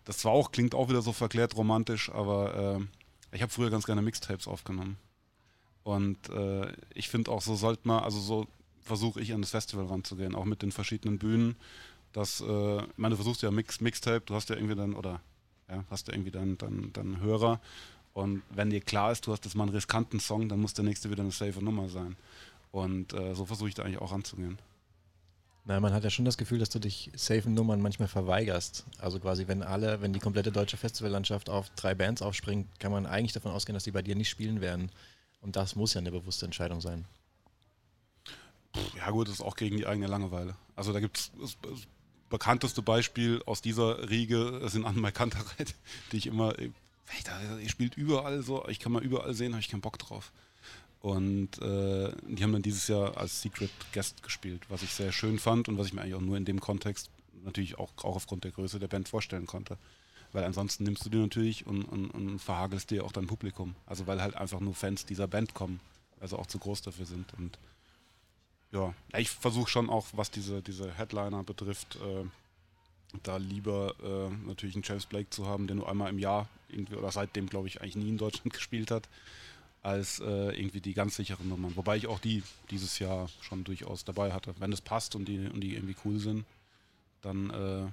das 0.05 0.19
zwar 0.19 0.31
auch 0.31 0.51
klingt 0.51 0.73
auch 0.75 0.89
wieder 0.89 1.01
so 1.01 1.11
verklärt 1.11 1.55
romantisch, 1.55 2.09
aber 2.11 2.79
äh, 2.79 3.35
ich 3.35 3.41
habe 3.41 3.51
früher 3.51 3.69
ganz 3.69 3.85
gerne 3.85 4.01
Mixtapes 4.01 4.47
aufgenommen. 4.47 4.97
Und 5.83 6.29
äh, 6.29 6.71
ich 6.93 7.09
finde 7.09 7.31
auch, 7.31 7.41
so 7.41 7.55
sollte 7.55 7.87
man, 7.87 8.03
also 8.03 8.19
so 8.19 8.47
versuche 8.81 9.21
ich 9.21 9.33
an 9.33 9.41
das 9.41 9.51
Festival 9.51 9.85
ranzugehen, 9.85 10.35
auch 10.35 10.45
mit 10.45 10.61
den 10.61 10.71
verschiedenen 10.71 11.19
Bühnen. 11.19 11.55
Dass, 12.13 12.39
äh, 12.39 12.81
meine, 12.95 13.11
du 13.11 13.17
versuchst 13.17 13.41
ja 13.41 13.51
Mix, 13.51 13.81
Mixtape, 13.81 14.21
du 14.25 14.35
hast 14.35 14.49
ja 14.49 14.55
irgendwie 14.55 14.75
dann, 14.75 14.93
oder 14.93 15.19
ja, 15.69 15.83
hast 15.89 16.07
ja 16.07 16.13
irgendwie 16.13 16.31
dann, 16.31 16.57
dann, 16.57 16.91
dann 16.93 17.19
Hörer 17.19 17.59
und 18.15 18.43
wenn 18.49 18.69
dir 18.69 18.79
klar 18.79 19.11
ist, 19.11 19.27
du 19.27 19.33
hast 19.33 19.43
jetzt 19.43 19.55
mal 19.55 19.65
einen 19.65 19.73
riskanten 19.73 20.21
Song, 20.21 20.47
dann 20.47 20.61
muss 20.61 20.73
der 20.73 20.85
nächste 20.85 21.11
wieder 21.11 21.21
eine 21.21 21.33
safe 21.33 21.61
Nummer 21.61 21.89
sein. 21.89 22.15
Und 22.71 23.13
äh, 23.13 23.35
so 23.35 23.45
versuche 23.45 23.67
ich 23.67 23.75
da 23.75 23.83
eigentlich 23.83 23.99
auch 23.99 24.13
anzugehen. 24.13 24.57
Nein, 25.67 25.81
man 25.81 25.93
hat 25.93 26.03
ja 26.03 26.11
schon 26.11 26.25
das 26.25 26.37
Gefühl, 26.37 26.59
dass 26.59 26.69
du 26.69 26.77
dich 26.77 27.11
safe 27.15 27.49
Nummern 27.49 27.81
manchmal 27.81 28.07
verweigerst. 28.07 28.85
Also 28.99 29.19
quasi, 29.19 29.47
wenn 29.47 29.63
alle, 29.63 29.99
wenn 30.01 30.13
die 30.13 30.19
komplette 30.19 30.51
deutsche 30.51 30.77
Festivallandschaft 30.77 31.49
auf 31.49 31.71
drei 31.71 31.95
Bands 31.95 32.21
aufspringt, 32.21 32.67
kann 32.79 32.91
man 32.91 33.07
eigentlich 33.07 33.33
davon 33.33 33.51
ausgehen, 33.51 33.73
dass 33.73 33.83
die 33.83 33.91
bei 33.91 34.03
dir 34.03 34.15
nicht 34.15 34.29
spielen 34.29 34.61
werden. 34.61 34.91
Und 35.41 35.55
das 35.55 35.75
muss 35.75 35.95
ja 35.95 36.01
eine 36.01 36.11
bewusste 36.11 36.45
Entscheidung 36.45 36.81
sein. 36.81 37.05
Ja 38.95 39.09
gut, 39.09 39.27
das 39.27 39.35
ist 39.35 39.41
auch 39.41 39.55
gegen 39.55 39.77
die 39.77 39.87
eigene 39.87 40.05
Langeweile. 40.05 40.55
Also 40.75 40.93
da 40.93 40.99
gibt 40.99 41.17
es 41.17 41.31
das 41.41 41.57
bekannteste 42.29 42.83
Beispiel 42.83 43.41
aus 43.45 43.61
dieser 43.61 44.09
Riege 44.09 44.61
sind 44.69 44.85
Anne 44.85 45.11
Kantereit, 45.11 45.73
die 46.11 46.17
ich 46.17 46.27
immer 46.27 46.53
ihr 46.59 47.69
spielt 47.69 47.97
überall 47.97 48.41
so, 48.41 48.67
ich 48.67 48.79
kann 48.79 48.91
mal 48.91 49.03
überall 49.03 49.33
sehen, 49.33 49.53
habe 49.53 49.61
ich 49.61 49.69
keinen 49.69 49.81
Bock 49.81 49.99
drauf. 49.99 50.31
Und 51.05 51.61
äh, 51.61 52.11
die 52.27 52.41
haben 52.41 52.51
dann 52.51 52.63
dieses 52.63 52.87
Jahr 52.87 53.15
als 53.15 53.39
Secret 53.39 53.69
Guest 53.93 54.23
gespielt, 54.23 54.63
was 54.69 54.81
ich 54.81 54.89
sehr 54.89 55.11
schön 55.11 55.37
fand 55.37 55.69
und 55.69 55.77
was 55.77 55.85
ich 55.85 55.93
mir 55.93 56.01
eigentlich 56.01 56.15
auch 56.15 56.19
nur 56.19 56.35
in 56.35 56.45
dem 56.45 56.59
Kontext 56.59 57.11
natürlich 57.43 57.77
auch, 57.77 57.91
auch 57.97 58.15
aufgrund 58.15 58.43
der 58.43 58.49
Größe 58.49 58.79
der 58.79 58.87
Band 58.87 59.07
vorstellen 59.07 59.45
konnte. 59.45 59.77
Weil 60.31 60.43
ansonsten 60.45 60.83
nimmst 60.83 61.05
du 61.05 61.11
die 61.11 61.19
natürlich 61.19 61.67
und, 61.67 61.83
und, 61.83 62.09
und 62.09 62.39
verhagelst 62.39 62.89
dir 62.89 63.05
auch 63.05 63.11
dein 63.11 63.27
Publikum. 63.27 63.75
Also 63.85 64.07
weil 64.07 64.19
halt 64.19 64.35
einfach 64.35 64.59
nur 64.59 64.73
Fans 64.73 65.05
dieser 65.05 65.27
Band 65.27 65.53
kommen, 65.53 65.79
also 66.19 66.39
auch 66.39 66.47
zu 66.47 66.57
groß 66.57 66.81
dafür 66.81 67.05
sind. 67.05 67.35
Und 67.37 67.59
ja, 68.71 68.91
ich 69.15 69.29
versuche 69.29 69.69
schon 69.69 69.91
auch, 69.91 70.07
was 70.13 70.31
diese, 70.31 70.63
diese 70.63 70.91
Headliner 70.91 71.43
betrifft, 71.43 71.97
äh, 71.97 72.25
da 73.21 73.37
lieber 73.37 73.93
äh, 74.03 74.47
natürlich 74.47 74.73
einen 74.73 74.83
James 74.83 75.05
Blake 75.05 75.29
zu 75.29 75.45
haben, 75.45 75.67
der 75.67 75.75
nur 75.75 75.87
einmal 75.87 76.09
im 76.09 76.17
Jahr 76.17 76.49
irgendwie 76.67 76.95
oder 76.95 77.11
seitdem 77.11 77.47
glaube 77.47 77.67
ich 77.67 77.81
eigentlich 77.81 77.95
nie 77.95 78.09
in 78.09 78.17
Deutschland 78.17 78.53
gespielt 78.53 78.89
hat, 78.89 79.07
als 79.85 80.19
äh, 80.19 80.23
irgendwie 80.57 80.81
die 80.81 80.93
ganz 80.93 81.15
sicheren 81.15 81.47
Nummern. 81.47 81.75
Wobei 81.75 81.97
ich 81.97 82.07
auch 82.07 82.19
die 82.19 82.43
dieses 82.71 82.99
Jahr 82.99 83.29
schon 83.41 83.63
durchaus 83.63 84.03
dabei 84.03 84.33
hatte. 84.33 84.53
Wenn 84.59 84.73
es 84.73 84.81
passt 84.81 85.15
und 85.15 85.25
die, 85.25 85.47
und 85.47 85.61
die 85.61 85.75
irgendwie 85.75 85.95
cool 86.05 86.19
sind, 86.19 86.45
dann 87.21 87.49
äh, 87.49 87.87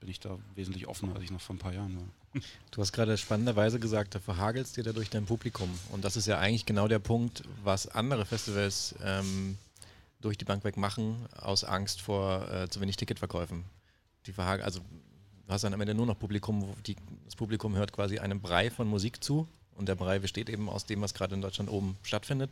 bin 0.00 0.08
ich 0.08 0.20
da 0.20 0.38
wesentlich 0.54 0.86
offener, 0.86 1.14
als 1.14 1.24
ich 1.24 1.30
noch 1.30 1.40
vor 1.40 1.54
ein 1.54 1.58
paar 1.58 1.74
Jahren 1.74 1.96
war. 1.96 2.42
Du 2.70 2.80
hast 2.80 2.92
gerade 2.92 3.18
spannenderweise 3.18 3.78
gesagt, 3.78 4.14
da 4.14 4.18
verhagelst 4.18 4.76
dir 4.76 4.84
dadurch 4.84 5.10
dein 5.10 5.26
Publikum. 5.26 5.68
Und 5.90 6.04
das 6.04 6.16
ist 6.16 6.26
ja 6.26 6.38
eigentlich 6.38 6.64
genau 6.64 6.88
der 6.88 6.98
Punkt, 6.98 7.42
was 7.62 7.88
andere 7.88 8.24
Festivals 8.24 8.94
ähm, 9.04 9.58
durch 10.22 10.38
die 10.38 10.46
Bank 10.46 10.64
weg 10.64 10.76
machen, 10.76 11.16
aus 11.36 11.64
Angst 11.64 12.00
vor 12.00 12.50
äh, 12.50 12.68
zu 12.70 12.80
wenig 12.80 12.96
Ticketverkäufen 12.96 13.64
die 14.26 14.34
also 14.38 14.80
du 14.80 15.52
hast 15.52 15.64
dann 15.64 15.74
am 15.74 15.80
Ende 15.80 15.94
nur 15.94 16.06
noch 16.06 16.18
Publikum, 16.18 16.74
die, 16.86 16.96
das 17.24 17.36
Publikum 17.36 17.74
hört 17.74 17.92
quasi 17.92 18.18
einem 18.18 18.40
Brei 18.40 18.70
von 18.70 18.86
Musik 18.86 19.22
zu 19.22 19.48
und 19.82 19.86
der 19.86 19.96
Brei 19.96 20.20
besteht 20.20 20.48
eben 20.48 20.68
aus 20.68 20.86
dem, 20.86 21.00
was 21.00 21.12
gerade 21.12 21.34
in 21.34 21.40
Deutschland 21.40 21.68
oben 21.68 21.96
stattfindet. 22.04 22.50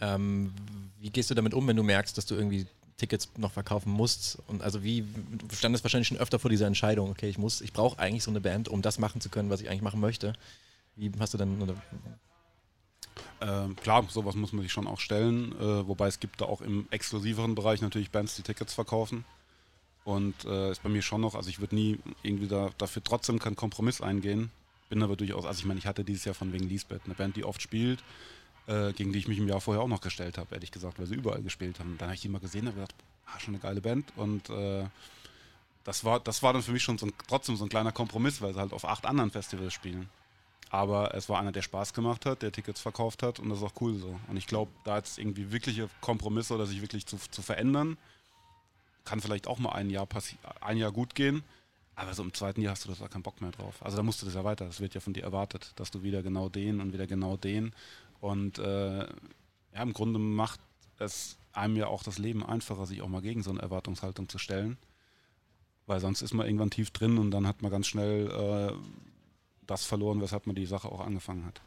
Ähm, 0.00 0.52
wie 1.00 1.08
gehst 1.08 1.30
du 1.30 1.34
damit 1.34 1.54
um, 1.54 1.66
wenn 1.66 1.76
du 1.76 1.82
merkst, 1.82 2.18
dass 2.18 2.26
du 2.26 2.34
irgendwie 2.34 2.66
Tickets 2.98 3.30
noch 3.38 3.52
verkaufen 3.52 3.90
musst? 3.90 4.38
Und 4.48 4.60
also 4.60 4.82
wie 4.84 5.02
du 5.48 5.56
standest 5.56 5.82
wahrscheinlich 5.82 6.08
schon 6.08 6.18
öfter 6.18 6.38
vor 6.38 6.50
dieser 6.50 6.66
Entscheidung, 6.66 7.10
okay, 7.10 7.30
ich 7.30 7.38
muss, 7.38 7.62
ich 7.62 7.72
brauche 7.72 7.98
eigentlich 7.98 8.22
so 8.22 8.30
eine 8.30 8.42
Band, 8.42 8.68
um 8.68 8.82
das 8.82 8.98
machen 8.98 9.22
zu 9.22 9.30
können, 9.30 9.48
was 9.48 9.62
ich 9.62 9.70
eigentlich 9.70 9.80
machen 9.80 10.00
möchte. 10.00 10.34
Wie 10.94 11.10
hast 11.18 11.32
du 11.32 11.38
dann 11.38 11.58
äh, 13.40 13.68
klar, 13.80 14.04
sowas 14.10 14.34
muss 14.34 14.52
man 14.52 14.62
sich 14.62 14.72
schon 14.72 14.86
auch 14.86 15.00
stellen, 15.00 15.52
äh, 15.58 15.88
wobei 15.88 16.08
es 16.08 16.20
gibt 16.20 16.42
da 16.42 16.44
auch 16.44 16.60
im 16.60 16.86
exklusiveren 16.90 17.54
Bereich 17.54 17.80
natürlich 17.80 18.10
Bands, 18.10 18.36
die 18.36 18.42
Tickets 18.42 18.74
verkaufen. 18.74 19.24
Und 20.04 20.44
äh, 20.44 20.70
ist 20.70 20.82
bei 20.82 20.88
mir 20.88 21.02
schon 21.02 21.22
noch, 21.22 21.34
also 21.34 21.48
ich 21.48 21.60
würde 21.60 21.74
nie 21.74 21.98
irgendwie 22.22 22.48
da, 22.48 22.70
dafür 22.78 23.02
trotzdem 23.02 23.38
keinen 23.38 23.56
Kompromiss 23.56 24.00
eingehen. 24.00 24.50
Bin 24.88 25.02
aber 25.02 25.16
durchaus, 25.16 25.44
also 25.44 25.58
ich 25.58 25.66
meine, 25.66 25.78
ich 25.78 25.86
hatte 25.86 26.04
dieses 26.04 26.24
Jahr 26.24 26.34
von 26.34 26.52
wegen 26.52 26.68
Lisbeth, 26.68 27.02
eine 27.04 27.14
Band, 27.14 27.36
die 27.36 27.44
oft 27.44 27.60
spielt, 27.60 28.02
äh, 28.66 28.92
gegen 28.92 29.12
die 29.12 29.18
ich 29.18 29.28
mich 29.28 29.38
im 29.38 29.48
Jahr 29.48 29.60
vorher 29.60 29.82
auch 29.82 29.88
noch 29.88 30.00
gestellt 30.00 30.38
habe, 30.38 30.54
ehrlich 30.54 30.70
gesagt, 30.70 30.98
weil 30.98 31.06
sie 31.06 31.14
überall 31.14 31.42
gespielt 31.42 31.78
haben. 31.80 31.96
Dann 31.98 32.08
habe 32.08 32.14
ich 32.14 32.22
die 32.22 32.28
mal 32.28 32.40
gesehen 32.40 32.66
und 32.66 32.74
gedacht, 32.74 32.94
ah, 33.26 33.38
schon 33.40 33.54
eine 33.54 33.62
geile 33.62 33.80
Band 33.80 34.12
und 34.16 34.48
äh, 34.50 34.84
das 35.84 36.04
war, 36.04 36.20
das 36.20 36.42
war 36.42 36.52
dann 36.52 36.62
für 36.62 36.72
mich 36.72 36.82
schon 36.82 36.98
so 36.98 37.06
ein, 37.06 37.12
trotzdem 37.28 37.56
so 37.56 37.64
ein 37.64 37.70
kleiner 37.70 37.92
Kompromiss, 37.92 38.42
weil 38.42 38.52
sie 38.52 38.60
halt 38.60 38.74
auf 38.74 38.84
acht 38.84 39.06
anderen 39.06 39.30
Festivals 39.30 39.72
spielen. 39.72 40.08
Aber 40.70 41.14
es 41.14 41.30
war 41.30 41.38
einer, 41.40 41.52
der 41.52 41.62
Spaß 41.62 41.94
gemacht 41.94 42.26
hat, 42.26 42.42
der 42.42 42.52
Tickets 42.52 42.80
verkauft 42.80 43.22
hat 43.22 43.38
und 43.38 43.48
das 43.48 43.58
ist 43.58 43.64
auch 43.64 43.80
cool 43.80 43.94
so. 43.94 44.20
Und 44.28 44.36
ich 44.36 44.46
glaube, 44.46 44.70
da 44.84 44.98
jetzt 44.98 45.18
irgendwie 45.18 45.50
wirkliche 45.50 45.88
Kompromisse 46.02 46.54
oder 46.54 46.66
sich 46.66 46.82
wirklich 46.82 47.06
zu, 47.06 47.16
zu 47.16 47.40
verändern, 47.40 47.96
kann 49.06 49.20
vielleicht 49.22 49.46
auch 49.46 49.58
mal 49.58 49.72
ein 49.72 49.88
Jahr, 49.88 50.06
ein 50.60 50.76
Jahr 50.76 50.92
gut 50.92 51.14
gehen. 51.14 51.42
Aber 51.98 52.14
so 52.14 52.22
im 52.22 52.32
zweiten 52.32 52.60
Jahr 52.60 52.74
hast 52.74 52.84
du 52.84 52.92
da 52.92 53.08
keinen 53.08 53.24
Bock 53.24 53.40
mehr 53.40 53.50
drauf. 53.50 53.84
Also 53.84 53.96
da 53.96 54.04
musst 54.04 54.22
du 54.22 54.26
das 54.26 54.36
ja 54.36 54.44
weiter. 54.44 54.64
Das 54.66 54.78
wird 54.78 54.94
ja 54.94 55.00
von 55.00 55.14
dir 55.14 55.24
erwartet, 55.24 55.72
dass 55.74 55.90
du 55.90 56.04
wieder 56.04 56.22
genau 56.22 56.48
den 56.48 56.80
und 56.80 56.92
wieder 56.92 57.08
genau 57.08 57.36
den. 57.36 57.74
Und 58.20 58.60
äh, 58.60 59.00
ja, 59.00 59.82
im 59.82 59.92
Grunde 59.92 60.20
macht 60.20 60.60
es 61.00 61.38
einem 61.52 61.74
ja 61.74 61.88
auch 61.88 62.04
das 62.04 62.18
Leben 62.18 62.46
einfacher, 62.46 62.86
sich 62.86 63.02
auch 63.02 63.08
mal 63.08 63.20
gegen 63.20 63.42
so 63.42 63.50
eine 63.50 63.62
Erwartungshaltung 63.62 64.28
zu 64.28 64.38
stellen. 64.38 64.78
Weil 65.86 65.98
sonst 65.98 66.22
ist 66.22 66.34
man 66.34 66.46
irgendwann 66.46 66.70
tief 66.70 66.92
drin 66.92 67.18
und 67.18 67.32
dann 67.32 67.48
hat 67.48 67.62
man 67.62 67.72
ganz 67.72 67.88
schnell 67.88 68.30
äh, 68.30 68.72
das 69.66 69.84
verloren, 69.84 70.20
weshalb 70.20 70.46
man 70.46 70.54
die 70.54 70.66
Sache 70.66 70.92
auch 70.92 71.00
angefangen 71.00 71.46
hat. 71.46 71.60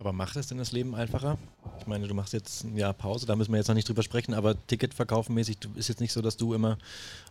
Aber 0.00 0.14
macht 0.14 0.34
es 0.36 0.46
denn 0.46 0.56
das 0.56 0.72
Leben 0.72 0.94
einfacher? 0.94 1.38
Ich 1.78 1.86
meine, 1.86 2.08
du 2.08 2.14
machst 2.14 2.32
jetzt 2.32 2.64
ein 2.64 2.74
Jahr 2.74 2.94
Pause, 2.94 3.26
da 3.26 3.36
müssen 3.36 3.52
wir 3.52 3.58
jetzt 3.58 3.68
noch 3.68 3.74
nicht 3.74 3.86
drüber 3.86 4.02
sprechen, 4.02 4.32
aber 4.32 4.56
Ticketverkaufenmäßig 4.66 5.58
ist 5.74 5.90
jetzt 5.90 6.00
nicht 6.00 6.14
so, 6.14 6.22
dass 6.22 6.38
du 6.38 6.54
immer 6.54 6.78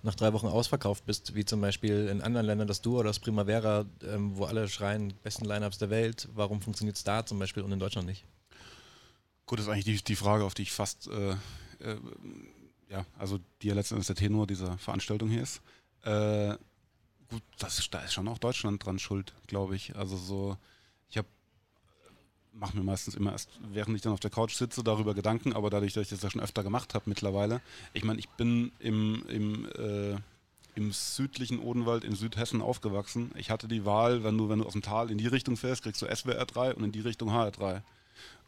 nach 0.03 0.13
drei 0.13 0.33
Wochen 0.33 0.45
ausverkauft 0.45 1.03
bist, 1.07 1.33
wie 1.33 1.43
zum 1.43 1.61
Beispiel 1.61 2.07
in 2.09 2.21
anderen 2.21 2.45
Ländern 2.45 2.67
das 2.67 2.83
Duo 2.83 2.99
oder 2.99 3.09
das 3.09 3.17
Primavera, 3.17 3.85
ähm, 4.03 4.37
wo 4.37 4.45
alle 4.45 4.69
schreien, 4.69 5.15
besten 5.23 5.45
Lineups 5.45 5.79
der 5.79 5.89
Welt. 5.89 6.29
Warum 6.35 6.61
funktioniert 6.61 6.95
es 6.95 7.03
da 7.03 7.25
zum 7.25 7.39
Beispiel 7.39 7.63
und 7.63 7.71
in 7.71 7.79
Deutschland 7.79 8.07
nicht? 8.07 8.23
Gut, 9.47 9.57
das 9.57 9.65
ist 9.65 9.71
eigentlich 9.71 9.85
die, 9.85 10.03
die 10.03 10.15
Frage, 10.15 10.43
auf 10.43 10.53
die 10.53 10.61
ich 10.61 10.71
fast, 10.71 11.07
äh, 11.07 11.31
äh, 11.31 11.97
ja, 12.87 13.03
also 13.17 13.39
die 13.63 13.69
ja 13.69 13.73
letztendlich 13.73 14.05
der 14.05 14.15
Tenor 14.15 14.45
dieser 14.45 14.77
Veranstaltung 14.77 15.27
hier 15.27 15.41
ist. 15.41 15.61
Äh, 16.03 16.55
gut, 17.31 17.41
das 17.57 17.89
da 17.89 18.01
ist 18.01 18.13
schon 18.13 18.27
auch 18.27 18.37
Deutschland 18.37 18.85
dran 18.85 18.99
schuld, 18.99 19.33
glaube 19.47 19.75
ich. 19.75 19.95
Also 19.95 20.17
so, 20.17 20.55
ich 21.09 21.17
habe 21.17 21.27
mache 22.59 22.77
mir 22.77 22.83
meistens 22.83 23.15
immer 23.15 23.31
erst, 23.31 23.49
während 23.71 23.95
ich 23.95 24.01
dann 24.01 24.13
auf 24.13 24.19
der 24.19 24.31
Couch 24.31 24.53
sitze, 24.53 24.83
darüber 24.83 25.13
Gedanken, 25.13 25.53
aber 25.53 25.69
dadurch, 25.69 25.93
dass 25.93 26.03
ich 26.03 26.09
das 26.09 26.21
ja 26.21 26.29
schon 26.29 26.41
öfter 26.41 26.63
gemacht 26.63 26.93
habe 26.93 27.05
mittlerweile. 27.07 27.61
Ich 27.93 28.03
meine, 28.03 28.19
ich 28.19 28.29
bin 28.29 28.71
im, 28.79 29.23
im, 29.27 29.65
äh, 29.77 30.17
im 30.75 30.91
südlichen 30.91 31.59
Odenwald 31.59 32.03
in 32.03 32.15
Südhessen 32.15 32.61
aufgewachsen. 32.61 33.31
Ich 33.35 33.49
hatte 33.49 33.67
die 33.67 33.85
Wahl, 33.85 34.23
wenn 34.23 34.37
du, 34.37 34.49
wenn 34.49 34.59
du 34.59 34.65
aus 34.65 34.73
dem 34.73 34.81
Tal 34.81 35.11
in 35.11 35.17
die 35.17 35.27
Richtung 35.27 35.57
fährst, 35.57 35.83
kriegst 35.83 36.01
du 36.01 36.13
SWR 36.13 36.45
3 36.45 36.75
und 36.75 36.83
in 36.83 36.91
die 36.91 37.01
Richtung 37.01 37.29
HR3. 37.31 37.81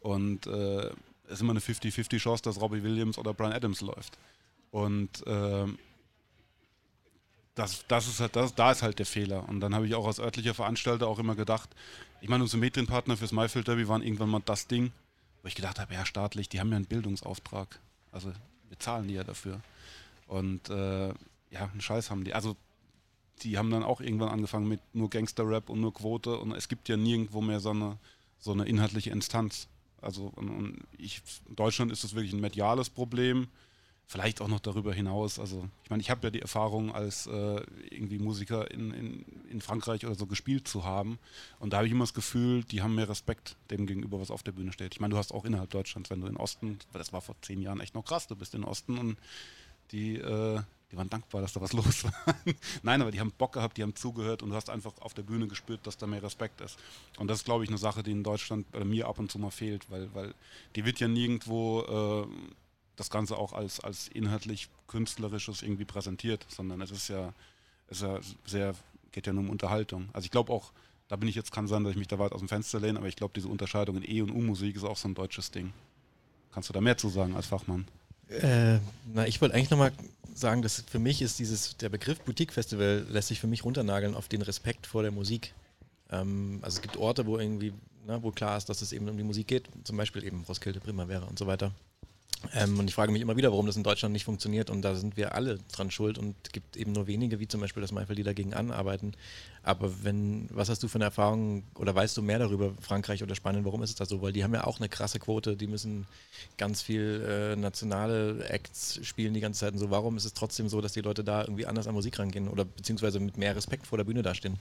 Und 0.00 0.46
äh, 0.46 0.90
es 1.26 1.34
ist 1.34 1.40
immer 1.40 1.52
eine 1.52 1.60
50-50 1.60 2.18
Chance, 2.18 2.42
dass 2.42 2.60
Robbie 2.60 2.82
Williams 2.82 3.18
oder 3.18 3.32
Brian 3.32 3.52
Adams 3.52 3.80
läuft. 3.80 4.18
Und 4.70 5.26
äh, 5.26 5.66
das, 7.54 7.84
das 7.86 8.08
ist 8.08 8.20
halt, 8.20 8.36
das, 8.36 8.54
da 8.54 8.72
ist 8.72 8.82
halt 8.82 8.98
der 8.98 9.06
Fehler. 9.06 9.48
Und 9.48 9.60
dann 9.60 9.74
habe 9.74 9.86
ich 9.86 9.94
auch 9.94 10.06
als 10.06 10.18
örtlicher 10.18 10.54
Veranstalter 10.54 11.06
auch 11.06 11.18
immer 11.18 11.34
gedacht, 11.34 11.70
ich 12.22 12.28
meine, 12.28 12.44
unsere 12.44 12.60
Medienpartner 12.60 13.16
fürs 13.16 13.32
Mayfield 13.32 13.66
Derby 13.66 13.88
waren 13.88 14.00
irgendwann 14.00 14.30
mal 14.30 14.40
das 14.44 14.68
Ding, 14.68 14.92
wo 15.42 15.48
ich 15.48 15.56
gedacht 15.56 15.80
habe, 15.80 15.92
ja, 15.92 16.06
staatlich, 16.06 16.48
die 16.48 16.60
haben 16.60 16.70
ja 16.70 16.76
einen 16.76 16.86
Bildungsauftrag. 16.86 17.80
Also 18.12 18.32
wir 18.68 18.78
zahlen 18.78 19.08
die 19.08 19.14
ja 19.14 19.24
dafür. 19.24 19.60
Und 20.28 20.70
äh, 20.70 21.08
ja, 21.08 21.68
einen 21.72 21.80
Scheiß 21.80 22.10
haben 22.10 22.22
die. 22.22 22.32
Also 22.32 22.56
die 23.42 23.58
haben 23.58 23.72
dann 23.72 23.82
auch 23.82 24.00
irgendwann 24.00 24.28
angefangen 24.28 24.68
mit 24.68 24.80
nur 24.92 25.10
Gangster-Rap 25.10 25.68
und 25.68 25.80
nur 25.80 25.92
Quote 25.92 26.38
und 26.38 26.52
es 26.52 26.68
gibt 26.68 26.88
ja 26.88 26.96
nirgendwo 26.96 27.40
mehr 27.40 27.58
so 27.58 27.70
eine, 27.70 27.98
so 28.38 28.52
eine 28.52 28.66
inhaltliche 28.66 29.10
Instanz. 29.10 29.66
Also 30.00 30.32
und, 30.36 30.48
und 30.48 30.78
ich, 30.96 31.22
in 31.48 31.56
Deutschland 31.56 31.90
ist 31.90 32.04
das 32.04 32.14
wirklich 32.14 32.32
ein 32.32 32.40
mediales 32.40 32.88
Problem 32.88 33.48
vielleicht 34.06 34.40
auch 34.40 34.48
noch 34.48 34.60
darüber 34.60 34.92
hinaus. 34.92 35.38
Also 35.38 35.68
ich 35.84 35.90
meine, 35.90 36.02
ich 36.02 36.10
habe 36.10 36.26
ja 36.26 36.30
die 36.30 36.42
Erfahrung 36.42 36.94
als 36.94 37.26
äh, 37.26 37.62
irgendwie 37.90 38.18
Musiker 38.18 38.70
in, 38.70 38.92
in, 38.92 39.24
in 39.50 39.60
Frankreich 39.60 40.04
oder 40.04 40.14
so 40.14 40.26
gespielt 40.26 40.68
zu 40.68 40.84
haben. 40.84 41.18
Und 41.60 41.72
da 41.72 41.78
habe 41.78 41.86
ich 41.86 41.92
immer 41.92 42.04
das 42.04 42.14
Gefühl, 42.14 42.64
die 42.64 42.82
haben 42.82 42.94
mehr 42.94 43.08
Respekt 43.08 43.56
dem 43.70 43.86
gegenüber, 43.86 44.20
was 44.20 44.30
auf 44.30 44.42
der 44.42 44.52
Bühne 44.52 44.72
steht. 44.72 44.94
Ich 44.94 45.00
meine, 45.00 45.12
du 45.12 45.18
hast 45.18 45.32
auch 45.32 45.44
innerhalb 45.44 45.70
Deutschlands, 45.70 46.10
wenn 46.10 46.20
du 46.20 46.26
in 46.26 46.36
Osten, 46.36 46.78
das 46.92 47.12
war 47.12 47.22
vor 47.22 47.36
zehn 47.40 47.62
Jahren 47.62 47.80
echt 47.80 47.94
noch 47.94 48.04
krass, 48.04 48.26
du 48.26 48.36
bist 48.36 48.54
in 48.54 48.64
Osten 48.64 48.98
und 48.98 49.16
die, 49.92 50.16
äh, 50.16 50.60
die 50.90 50.96
waren 50.96 51.08
dankbar, 51.08 51.40
dass 51.40 51.54
da 51.54 51.60
was 51.60 51.72
los 51.72 52.04
war. 52.04 52.12
Nein, 52.82 53.00
aber 53.00 53.12
die 53.12 53.20
haben 53.20 53.32
Bock 53.32 53.52
gehabt, 53.52 53.78
die 53.78 53.82
haben 53.82 53.96
zugehört 53.96 54.42
und 54.42 54.50
du 54.50 54.56
hast 54.56 54.68
einfach 54.68 54.92
auf 55.00 55.14
der 55.14 55.22
Bühne 55.22 55.48
gespürt, 55.48 55.86
dass 55.86 55.96
da 55.96 56.06
mehr 56.06 56.22
Respekt 56.22 56.60
ist. 56.60 56.78
Und 57.16 57.28
das 57.28 57.38
ist, 57.38 57.44
glaube 57.44 57.64
ich, 57.64 57.70
eine 57.70 57.78
Sache, 57.78 58.02
die 58.02 58.12
in 58.12 58.22
Deutschland 58.22 58.70
bei 58.72 58.84
mir 58.84 59.08
ab 59.08 59.18
und 59.18 59.30
zu 59.30 59.38
mal 59.38 59.50
fehlt, 59.50 59.90
weil, 59.90 60.14
weil 60.14 60.34
die 60.76 60.84
wird 60.84 61.00
ja 61.00 61.08
nirgendwo 61.08 62.26
äh, 62.26 62.26
das 62.96 63.10
Ganze 63.10 63.36
auch 63.36 63.52
als, 63.52 63.80
als 63.80 64.08
inhaltlich 64.08 64.68
künstlerisches 64.86 65.62
irgendwie 65.62 65.84
präsentiert, 65.84 66.44
sondern 66.48 66.80
es 66.80 66.90
ist 66.90 67.08
ja, 67.08 67.32
es 67.88 67.98
ist 67.98 68.02
ja 68.02 68.20
sehr, 68.46 68.74
geht 69.12 69.26
ja 69.26 69.32
nur 69.32 69.44
um 69.44 69.50
Unterhaltung. 69.50 70.08
Also 70.12 70.26
ich 70.26 70.30
glaube 70.30 70.52
auch, 70.52 70.72
da 71.08 71.16
bin 71.16 71.28
ich 71.28 71.34
jetzt, 71.34 71.52
kann 71.52 71.68
sein, 71.68 71.84
dass 71.84 71.92
ich 71.92 71.98
mich 71.98 72.08
da 72.08 72.18
weit 72.18 72.32
aus 72.32 72.40
dem 72.40 72.48
Fenster 72.48 72.80
lehne, 72.80 72.98
aber 72.98 73.08
ich 73.08 73.16
glaube, 73.16 73.34
diese 73.34 73.48
Unterscheidung 73.48 73.96
in 73.96 74.10
E- 74.10 74.22
und 74.22 74.30
U-Musik 74.30 74.76
ist 74.76 74.84
auch 74.84 74.96
so 74.96 75.08
ein 75.08 75.14
deutsches 75.14 75.50
Ding. 75.50 75.72
Kannst 76.52 76.68
du 76.68 76.72
da 76.72 76.80
mehr 76.80 76.96
zu 76.98 77.08
sagen 77.08 77.34
als 77.34 77.46
Fachmann? 77.46 77.86
Äh, 78.28 78.78
na, 79.12 79.26
ich 79.26 79.40
wollte 79.40 79.54
eigentlich 79.54 79.70
nochmal 79.70 79.92
sagen, 80.34 80.62
dass 80.62 80.82
für 80.88 80.98
mich 80.98 81.20
ist 81.20 81.38
dieses, 81.38 81.76
der 81.76 81.88
Begriff 81.88 82.20
Boutique-Festival 82.20 83.06
lässt 83.10 83.28
sich 83.28 83.40
für 83.40 83.46
mich 83.46 83.64
runternageln 83.64 84.14
auf 84.14 84.28
den 84.28 84.42
Respekt 84.42 84.86
vor 84.86 85.02
der 85.02 85.10
Musik. 85.10 85.54
Ähm, 86.10 86.60
also 86.62 86.76
es 86.76 86.82
gibt 86.82 86.96
Orte, 86.96 87.26
wo 87.26 87.38
irgendwie, 87.38 87.72
na, 88.06 88.22
wo 88.22 88.30
klar 88.30 88.56
ist, 88.56 88.68
dass 88.68 88.82
es 88.82 88.92
eben 88.92 89.08
um 89.08 89.16
die 89.16 89.22
Musik 89.22 89.48
geht, 89.48 89.68
zum 89.84 89.96
Beispiel 89.96 90.24
eben 90.24 90.44
Roskilde, 90.44 90.80
Primavera 90.80 91.26
und 91.26 91.38
so 91.38 91.46
weiter. 91.46 91.72
Ähm, 92.54 92.78
und 92.78 92.88
ich 92.88 92.94
frage 92.94 93.12
mich 93.12 93.22
immer 93.22 93.36
wieder, 93.36 93.50
warum 93.50 93.66
das 93.66 93.76
in 93.76 93.82
Deutschland 93.82 94.12
nicht 94.12 94.24
funktioniert. 94.24 94.70
Und 94.70 94.82
da 94.82 94.94
sind 94.94 95.16
wir 95.16 95.34
alle 95.34 95.58
dran 95.72 95.90
schuld 95.90 96.18
und 96.18 96.34
es 96.44 96.52
gibt 96.52 96.76
eben 96.76 96.92
nur 96.92 97.06
wenige, 97.06 97.40
wie 97.40 97.48
zum 97.48 97.60
Beispiel 97.60 97.80
das 97.80 97.92
Maifel, 97.92 98.16
die 98.16 98.22
dagegen 98.22 98.54
anarbeiten. 98.54 99.12
Aber 99.62 100.02
wenn, 100.02 100.48
was 100.50 100.68
hast 100.68 100.82
du 100.82 100.88
für 100.88 100.96
eine 100.96 101.04
Erfahrung 101.04 101.62
oder 101.76 101.94
weißt 101.94 102.16
du 102.16 102.22
mehr 102.22 102.38
darüber, 102.38 102.72
Frankreich 102.80 103.22
oder 103.22 103.34
Spanien, 103.34 103.64
warum 103.64 103.82
ist 103.82 103.90
es 103.90 103.96
da 103.96 104.06
so? 104.06 104.22
Weil 104.22 104.32
die 104.32 104.42
haben 104.42 104.54
ja 104.54 104.64
auch 104.64 104.80
eine 104.80 104.88
krasse 104.88 105.18
Quote, 105.18 105.56
die 105.56 105.68
müssen 105.68 106.06
ganz 106.58 106.82
viel 106.82 107.24
äh, 107.26 107.56
nationale 107.56 108.44
Acts 108.48 108.98
spielen 109.04 109.34
die 109.34 109.40
ganze 109.40 109.60
Zeit 109.60 109.72
und 109.74 109.78
so. 109.78 109.90
Warum 109.90 110.16
ist 110.16 110.24
es 110.24 110.34
trotzdem 110.34 110.68
so, 110.68 110.80
dass 110.80 110.92
die 110.92 111.00
Leute 111.00 111.22
da 111.22 111.42
irgendwie 111.42 111.66
anders 111.66 111.86
an 111.86 111.94
Musik 111.94 112.18
rangehen 112.18 112.48
oder 112.48 112.64
beziehungsweise 112.64 113.20
mit 113.20 113.36
mehr 113.36 113.54
Respekt 113.54 113.86
vor 113.86 113.98
der 113.98 114.04
Bühne 114.04 114.22
dastehen? 114.22 114.58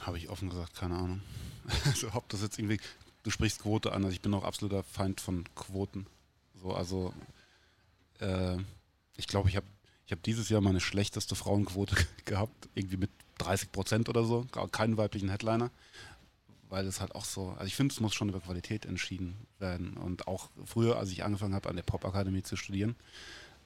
Habe 0.00 0.18
ich 0.18 0.28
offen 0.28 0.50
gesagt 0.50 0.74
keine 0.74 0.96
Ahnung. 0.96 1.22
Also 1.84 2.08
ob 2.14 2.26
das 2.30 2.40
jetzt 2.40 2.58
irgendwie 2.58 2.80
du 3.22 3.30
sprichst 3.30 3.62
Quote 3.62 3.92
an, 3.92 4.04
also 4.04 4.14
ich 4.14 4.20
bin 4.20 4.34
auch 4.34 4.44
absoluter 4.44 4.82
Feind 4.82 5.20
von 5.20 5.44
Quoten. 5.54 6.06
So, 6.54 6.74
also 6.74 7.12
äh, 8.20 8.56
ich 9.16 9.26
glaube, 9.26 9.48
ich 9.48 9.56
habe 9.56 9.66
ich 10.06 10.12
hab 10.12 10.22
dieses 10.22 10.48
Jahr 10.48 10.62
meine 10.62 10.80
schlechteste 10.80 11.34
Frauenquote 11.34 11.94
gehabt, 12.24 12.68
irgendwie 12.74 12.96
mit 12.96 13.10
30 13.38 13.70
Prozent 13.70 14.08
oder 14.08 14.24
so, 14.24 14.46
keinen 14.72 14.96
weiblichen 14.96 15.28
Headliner, 15.28 15.70
weil 16.70 16.86
es 16.86 17.00
halt 17.00 17.14
auch 17.14 17.24
so, 17.24 17.50
also 17.50 17.66
ich 17.66 17.76
finde, 17.76 17.92
es 17.92 18.00
muss 18.00 18.14
schon 18.14 18.30
über 18.30 18.40
Qualität 18.40 18.86
entschieden 18.86 19.36
werden. 19.58 19.96
Und 19.96 20.26
auch 20.26 20.48
früher, 20.64 20.96
als 20.98 21.10
ich 21.10 21.24
angefangen 21.24 21.54
habe, 21.54 21.68
an 21.68 21.76
der 21.76 21.82
Popakademie 21.82 22.42
zu 22.42 22.56
studieren, 22.56 22.96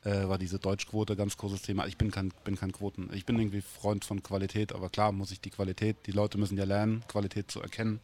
äh, 0.03 0.29
war 0.29 0.37
diese 0.37 0.59
Deutschquote 0.59 1.15
ganz 1.15 1.37
großes 1.37 1.63
Thema. 1.63 1.87
Ich 1.87 1.97
bin 1.97 2.11
kein, 2.11 2.33
bin 2.45 2.57
kein 2.57 2.73
Quoten, 2.73 3.09
ich 3.15 3.25
bin 3.25 3.39
irgendwie 3.39 3.63
Freund 3.63 4.05
von 4.05 4.23
Qualität, 4.23 4.73
aber 4.73 4.91
klar 4.91 5.13
muss 5.13 5.31
ich 5.31 5.41
die 5.41 5.51
Qualität, 5.51 5.97
die 6.07 6.13
Leute 6.13 6.39
müssen 6.39 6.59
ja 6.59 6.65
lernen, 6.65 7.05
Qualität 7.07 7.51
zu 7.51 7.61
erkennen 7.61 8.01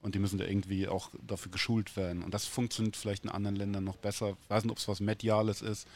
und 0.00 0.14
die 0.14 0.18
müssen 0.18 0.38
da 0.38 0.44
irgendwie 0.44 0.88
auch 0.88 1.10
dafür 1.20 1.50
geschult 1.50 1.96
werden. 1.96 2.22
Und 2.22 2.32
das 2.32 2.46
funktioniert 2.46 2.96
vielleicht 2.96 3.24
in 3.24 3.30
anderen 3.30 3.56
Ländern 3.56 3.84
noch 3.84 3.96
besser. 3.96 4.36
Ich 4.42 4.50
weiß 4.50 4.64
nicht, 4.64 4.70
ob 4.72 4.78
es 4.78 4.88
was 4.88 5.00
Mediales 5.00 5.62
ist. 5.62 5.88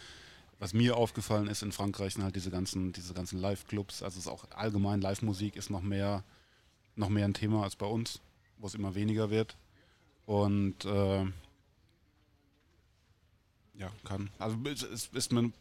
Was 0.59 0.75
mir 0.75 0.97
aufgefallen 0.97 1.49
ist 1.49 1.63
in 1.63 1.73
Frankreich 1.73 2.15
sind 2.15 2.23
halt 2.23 2.37
diese 2.37 2.51
ganzen, 2.51 2.93
diese 2.93 3.15
ganzen 3.15 3.39
Live-Clubs. 3.39 4.03
Also 4.03 4.19
es 4.19 4.27
ist 4.27 4.31
auch 4.31 4.45
allgemein 4.51 5.01
Live-Musik 5.01 5.57
ist 5.57 5.71
noch 5.71 5.83
mehr, 5.83 6.25
noch 6.95 7.09
mehr 7.09 7.25
ein 7.25 7.35
Thema 7.35 7.65
als 7.65 7.77
bei 7.77 7.87
uns, 7.87 8.21
wo 8.59 8.67
es 8.67 8.75
immer 8.75 8.95
weniger 8.95 9.31
wird. 9.31 9.57
Und 10.27 10.85
äh, 10.85 11.25
ja, 13.75 13.91
kann. 14.05 14.31
Also 14.39 14.57
es 14.65 15.09
ist 15.13 15.33
mir, 15.33 15.53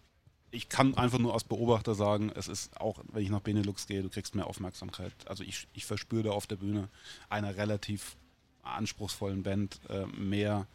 ich 0.52 0.70
kann 0.70 0.96
einfach 0.96 1.18
nur 1.18 1.34
als 1.34 1.44
Beobachter 1.44 1.96
sagen, 1.96 2.32
es 2.36 2.48
ist 2.48 2.80
auch, 2.80 3.00
wenn 3.12 3.24
ich 3.24 3.30
nach 3.30 3.40
Benelux 3.42 3.88
gehe, 3.88 4.04
du 4.04 4.10
kriegst 4.10 4.36
mehr 4.36 4.48
Aufmerksamkeit. 4.48 5.14
Also 5.26 5.44
ich, 5.44 5.68
ich 5.74 5.86
verspüre 5.86 6.24
da 6.24 6.32
auf 6.32 6.46
der 6.46 6.58
Bühne 6.58 6.90
eine 7.30 7.56
relativ 7.56 8.18
anspruchsvollen 8.64 9.44
Band 9.44 9.80
äh, 9.90 10.06
mehr, 10.08 10.68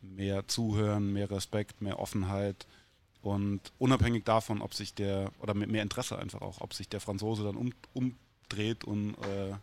mehr 0.00 0.46
Zuhören, 0.48 1.12
mehr 1.12 1.30
Respekt, 1.30 1.82
mehr 1.82 1.98
Offenheit. 1.98 2.66
Und 3.22 3.60
unabhängig 3.78 4.24
davon, 4.24 4.62
ob 4.62 4.74
sich 4.74 4.94
der, 4.94 5.32
oder 5.40 5.54
mit 5.54 5.70
mehr 5.70 5.82
Interesse 5.82 6.18
einfach 6.18 6.42
auch, 6.42 6.60
ob 6.60 6.74
sich 6.74 6.88
der 6.88 7.00
Franzose 7.00 7.42
dann 7.42 7.56
um, 7.56 7.72
umdreht 7.92 8.84
und 8.84 9.14
äh, 9.14 9.54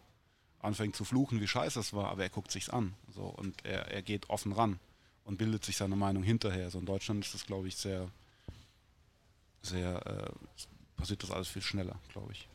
anfängt 0.59 0.95
zu 0.95 1.05
fluchen, 1.05 1.39
wie 1.41 1.47
scheiße 1.47 1.79
es 1.79 1.93
war, 1.93 2.09
aber 2.09 2.23
er 2.23 2.29
guckt 2.29 2.51
sich's 2.51 2.69
an. 2.69 2.93
So, 3.13 3.23
und 3.23 3.65
er, 3.65 3.91
er 3.91 4.01
geht 4.01 4.29
offen 4.29 4.53
ran 4.53 4.79
und 5.25 5.37
bildet 5.37 5.63
sich 5.63 5.77
seine 5.77 5.95
Meinung 5.95 6.23
hinterher. 6.23 6.69
So 6.69 6.79
in 6.79 6.85
Deutschland 6.85 7.23
ist 7.25 7.33
das, 7.33 7.45
glaube 7.45 7.67
ich, 7.67 7.75
sehr, 7.75 8.09
sehr, 9.61 10.05
äh, 10.05 10.31
passiert 10.97 11.23
das 11.23 11.31
alles 11.31 11.47
viel 11.47 11.61
schneller, 11.61 11.99
glaube 12.09 12.31
ich. 12.31 12.47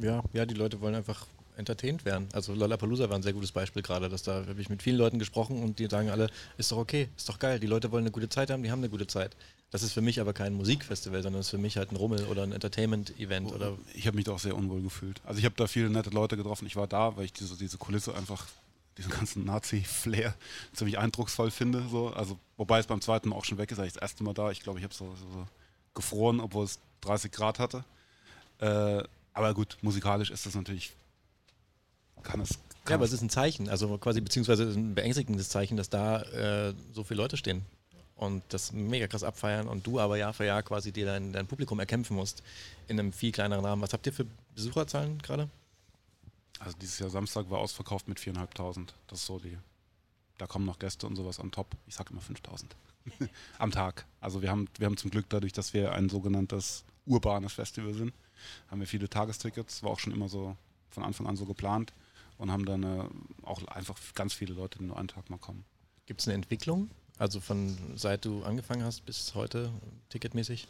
Ja, 0.00 0.22
ja, 0.32 0.44
die 0.46 0.54
Leute 0.54 0.80
wollen 0.80 0.94
einfach 0.94 1.26
entertained 1.56 2.04
werden. 2.04 2.28
Also 2.32 2.54
Lollapalooza 2.54 3.08
war 3.08 3.16
ein 3.16 3.22
sehr 3.22 3.32
gutes 3.32 3.52
Beispiel 3.52 3.82
gerade, 3.82 4.08
dass 4.08 4.22
da 4.22 4.46
habe 4.46 4.60
ich 4.60 4.68
mit 4.68 4.82
vielen 4.82 4.96
Leuten 4.96 5.18
gesprochen 5.18 5.62
und 5.62 5.78
die 5.78 5.86
sagen 5.86 6.10
alle, 6.10 6.28
ist 6.58 6.72
doch 6.72 6.78
okay, 6.78 7.08
ist 7.16 7.28
doch 7.28 7.38
geil, 7.38 7.60
die 7.60 7.66
Leute 7.66 7.92
wollen 7.92 8.04
eine 8.04 8.10
gute 8.10 8.28
Zeit 8.28 8.50
haben, 8.50 8.62
die 8.62 8.70
haben 8.70 8.80
eine 8.80 8.88
gute 8.88 9.06
Zeit. 9.06 9.36
Das 9.70 9.82
ist 9.82 9.92
für 9.92 10.02
mich 10.02 10.20
aber 10.20 10.32
kein 10.32 10.54
Musikfestival, 10.54 11.22
sondern 11.22 11.40
ist 11.40 11.50
für 11.50 11.58
mich 11.58 11.76
halt 11.76 11.90
ein 11.90 11.96
Rummel 11.96 12.26
oder 12.26 12.44
ein 12.44 12.52
Entertainment-Event. 12.52 13.52
Oh, 13.52 13.78
ich 13.92 14.06
habe 14.06 14.14
mich 14.14 14.24
da 14.24 14.32
auch 14.32 14.38
sehr 14.38 14.54
unwohl 14.54 14.80
gefühlt. 14.82 15.20
Also 15.24 15.40
ich 15.40 15.44
habe 15.44 15.56
da 15.56 15.66
viele 15.66 15.90
nette 15.90 16.10
Leute 16.10 16.36
getroffen. 16.36 16.66
Ich 16.66 16.76
war 16.76 16.86
da, 16.86 17.16
weil 17.16 17.24
ich 17.24 17.32
diese, 17.32 17.56
diese 17.56 17.76
Kulisse 17.76 18.14
einfach, 18.14 18.46
diesen 18.96 19.10
ganzen 19.10 19.44
Nazi-Flair 19.44 20.34
ziemlich 20.74 20.98
eindrucksvoll 20.98 21.50
finde. 21.50 21.82
So. 21.90 22.10
Also, 22.10 22.38
wobei 22.56 22.78
es 22.78 22.86
beim 22.86 23.00
zweiten 23.00 23.30
Mal 23.30 23.36
auch 23.36 23.44
schon 23.44 23.58
weg 23.58 23.72
ist, 23.72 23.78
ich 23.78 23.94
das 23.94 24.00
erste 24.00 24.22
Mal 24.22 24.32
da. 24.32 24.52
Ich 24.52 24.60
glaube, 24.60 24.78
ich 24.78 24.84
habe 24.84 24.94
so, 24.94 25.06
so, 25.16 25.26
so, 25.32 25.46
gefroren, 25.92 26.38
obwohl 26.38 26.66
es 26.66 26.78
30 27.00 27.32
Grad 27.32 27.58
hatte. 27.58 27.84
Äh, 28.60 29.02
aber 29.32 29.54
gut, 29.54 29.76
musikalisch 29.82 30.30
ist 30.30 30.46
das 30.46 30.54
natürlich, 30.54 30.92
kann 32.24 32.40
es. 32.40 32.58
Kann 32.84 32.92
ja, 32.92 32.94
aber 32.96 33.04
es 33.04 33.12
ist 33.12 33.22
ein 33.22 33.30
Zeichen, 33.30 33.68
also 33.68 33.96
quasi 33.96 34.20
beziehungsweise 34.20 34.64
ein 34.64 34.94
beängstigendes 34.94 35.48
Zeichen, 35.48 35.76
dass 35.76 35.88
da 35.88 36.22
äh, 36.22 36.74
so 36.92 37.04
viele 37.04 37.22
Leute 37.22 37.36
stehen 37.36 37.64
und 38.16 38.42
das 38.48 38.72
mega 38.72 39.06
krass 39.06 39.24
abfeiern 39.24 39.68
und 39.68 39.86
du 39.86 39.98
aber 40.00 40.16
Jahr 40.16 40.34
für 40.34 40.44
Jahr 40.44 40.62
quasi 40.62 40.92
dir 40.92 41.06
dein, 41.06 41.32
dein 41.32 41.46
Publikum 41.46 41.80
erkämpfen 41.80 42.16
musst 42.16 42.42
in 42.88 42.98
einem 42.98 43.12
viel 43.12 43.32
kleineren 43.32 43.64
Rahmen. 43.64 43.82
Was 43.82 43.92
habt 43.92 44.06
ihr 44.06 44.12
für 44.12 44.26
Besucherzahlen 44.54 45.18
gerade? 45.18 45.48
Also 46.58 46.76
dieses 46.78 46.98
Jahr 46.98 47.10
Samstag 47.10 47.50
war 47.50 47.58
ausverkauft 47.58 48.06
mit 48.08 48.18
4.500. 48.18 48.88
Das 49.08 49.20
ist 49.20 49.26
so 49.26 49.38
die. 49.38 49.56
Da 50.38 50.46
kommen 50.46 50.64
noch 50.66 50.78
Gäste 50.78 51.06
und 51.06 51.16
sowas 51.16 51.38
on 51.38 51.50
top. 51.50 51.68
Ich 51.86 51.94
sag 51.94 52.10
immer 52.10 52.20
5.000 52.20 52.64
am 53.58 53.70
Tag. 53.70 54.04
Also 54.20 54.42
wir 54.42 54.50
haben, 54.50 54.68
wir 54.78 54.86
haben 54.86 54.96
zum 54.96 55.10
Glück 55.10 55.26
dadurch, 55.28 55.52
dass 55.52 55.74
wir 55.74 55.92
ein 55.92 56.08
sogenanntes 56.08 56.84
urbanes 57.06 57.52
Festival 57.52 57.94
sind, 57.94 58.12
haben 58.70 58.80
wir 58.80 58.86
viele 58.86 59.08
Tagestickets. 59.08 59.82
War 59.82 59.90
auch 59.90 60.00
schon 60.00 60.12
immer 60.12 60.28
so 60.28 60.56
von 60.90 61.02
Anfang 61.02 61.26
an 61.26 61.36
so 61.36 61.44
geplant 61.44 61.92
und 62.38 62.50
haben 62.50 62.64
dann 62.64 62.82
äh, 62.82 63.04
auch 63.42 63.64
einfach 63.66 63.98
ganz 64.14 64.34
viele 64.34 64.54
Leute, 64.54 64.78
die 64.78 64.84
nur 64.84 64.98
einen 64.98 65.08
Tag 65.08 65.30
mal 65.30 65.38
kommen. 65.38 65.64
Gibt 66.06 66.20
es 66.20 66.28
eine 66.28 66.34
Entwicklung? 66.34 66.90
Also 67.18 67.40
von 67.40 67.76
seit 67.94 68.24
du 68.24 68.42
angefangen 68.42 68.84
hast 68.84 69.04
bis 69.06 69.34
heute 69.34 69.70
ticketmäßig? 70.08 70.66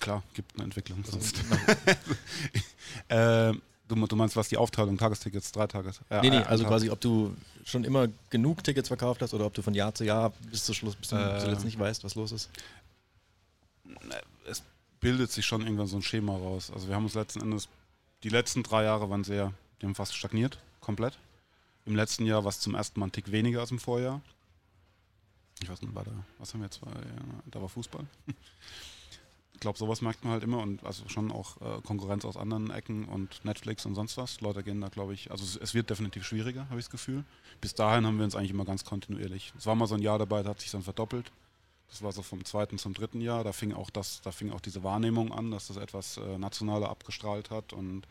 Klar, 0.00 0.22
gibt 0.34 0.54
eine 0.54 0.64
Entwicklung 0.64 0.98
also, 1.04 1.12
sonst. 1.12 1.36
äh, 3.08 3.52
du, 3.86 4.06
du, 4.06 4.16
meinst, 4.16 4.34
was 4.34 4.48
die 4.48 4.56
Aufteilung, 4.56 4.98
Tagestickets, 4.98 5.52
drei 5.52 5.66
Tage? 5.66 5.92
Äh, 6.10 6.22
nee, 6.22 6.30
nee, 6.30 6.38
also 6.38 6.64
quasi, 6.64 6.90
ob 6.90 7.00
du 7.00 7.36
schon 7.64 7.84
immer 7.84 8.08
genug 8.30 8.64
Tickets 8.64 8.88
verkauft 8.88 9.22
hast 9.22 9.34
oder 9.34 9.46
ob 9.46 9.54
du 9.54 9.62
von 9.62 9.74
Jahr 9.74 9.94
zu 9.94 10.04
Jahr 10.04 10.32
bis 10.50 10.64
zum 10.64 10.74
Schluss, 10.74 10.96
bis 10.96 11.08
du 11.08 11.16
äh, 11.16 11.38
zuletzt 11.38 11.64
nicht 11.64 11.78
weißt, 11.78 12.02
was 12.02 12.16
los 12.16 12.32
ist? 12.32 12.50
Es 14.48 14.64
bildet 14.98 15.30
sich 15.30 15.46
schon 15.46 15.62
irgendwann 15.62 15.86
so 15.86 15.96
ein 15.96 16.02
Schema 16.02 16.32
raus. 16.32 16.72
Also 16.74 16.88
wir 16.88 16.96
haben 16.96 17.04
uns 17.04 17.14
letzten 17.14 17.40
Endes, 17.40 17.68
die 18.24 18.28
letzten 18.28 18.62
drei 18.62 18.84
Jahre 18.84 19.08
waren 19.10 19.22
sehr, 19.22 19.52
die 19.82 19.86
haben 19.86 19.96
fast 19.96 20.14
stagniert, 20.14 20.58
komplett. 20.80 21.18
Im 21.84 21.96
letzten 21.96 22.24
Jahr 22.24 22.44
war 22.44 22.50
es 22.50 22.60
zum 22.60 22.76
ersten 22.76 23.00
Mal 23.00 23.06
ein 23.06 23.12
Tick 23.12 23.32
weniger 23.32 23.60
als 23.60 23.72
im 23.72 23.80
Vorjahr. 23.80 24.20
Ich 25.60 25.68
weiß 25.68 25.82
nicht, 25.82 25.94
war 25.94 26.04
da, 26.04 26.12
was 26.38 26.54
haben 26.54 26.60
wir 26.60 26.66
jetzt? 26.66 26.80
Da 27.46 27.60
war 27.60 27.68
Fußball. 27.68 28.06
Ich 29.54 29.60
glaube, 29.60 29.78
sowas 29.78 30.00
merkt 30.00 30.24
man 30.24 30.32
halt 30.32 30.42
immer 30.42 30.58
und 30.58 30.82
also 30.82 31.08
schon 31.08 31.30
auch 31.30 31.60
äh, 31.60 31.80
Konkurrenz 31.82 32.24
aus 32.24 32.36
anderen 32.36 32.70
Ecken 32.70 33.04
und 33.04 33.44
Netflix 33.44 33.86
und 33.86 33.94
sonst 33.94 34.16
was. 34.16 34.40
Leute 34.40 34.64
gehen 34.64 34.80
da, 34.80 34.88
glaube 34.88 35.14
ich, 35.14 35.30
also 35.30 35.44
es, 35.44 35.56
es, 35.56 35.72
wird 35.72 35.88
definitiv 35.88 36.24
schwieriger, 36.24 36.68
habe 36.68 36.80
ich 36.80 36.86
das 36.86 36.90
Gefühl. 36.90 37.24
Bis 37.60 37.72
dahin 37.72 38.04
haben 38.04 38.18
wir 38.18 38.24
uns 38.24 38.34
eigentlich 38.34 38.50
immer 38.50 38.64
ganz 38.64 38.84
kontinuierlich. 38.84 39.52
Es 39.56 39.66
war 39.66 39.76
mal 39.76 39.86
so 39.86 39.94
ein 39.94 40.02
Jahr 40.02 40.18
dabei, 40.18 40.42
da 40.42 40.50
hat 40.50 40.60
sich 40.60 40.72
dann 40.72 40.82
verdoppelt. 40.82 41.30
Das 41.88 42.02
war 42.02 42.10
so 42.10 42.22
vom 42.22 42.44
zweiten 42.44 42.78
zum 42.78 42.92
dritten 42.92 43.20
Jahr. 43.20 43.44
Da 43.44 43.52
fing 43.52 43.72
auch 43.72 43.90
das, 43.90 44.20
da 44.22 44.32
fing 44.32 44.50
auch 44.50 44.60
diese 44.60 44.82
Wahrnehmung 44.82 45.30
an, 45.30 45.52
dass 45.52 45.68
das 45.68 45.76
etwas 45.76 46.16
äh, 46.16 46.38
nationaler 46.38 46.88
abgestrahlt 46.88 47.50
hat 47.50 47.72
und 47.72 48.02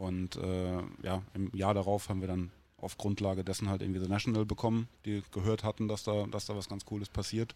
und 0.00 0.36
äh, 0.36 0.78
ja, 1.02 1.22
im 1.34 1.54
Jahr 1.54 1.74
darauf 1.74 2.08
haben 2.08 2.22
wir 2.22 2.28
dann 2.28 2.50
auf 2.78 2.96
Grundlage 2.96 3.44
dessen 3.44 3.68
halt 3.68 3.82
irgendwie 3.82 4.00
The 4.00 4.08
National 4.08 4.46
bekommen, 4.46 4.88
die 5.04 5.22
gehört 5.30 5.62
hatten, 5.62 5.88
dass 5.88 6.04
da, 6.04 6.26
dass 6.26 6.46
da 6.46 6.56
was 6.56 6.70
ganz 6.70 6.86
Cooles 6.86 7.10
passiert. 7.10 7.54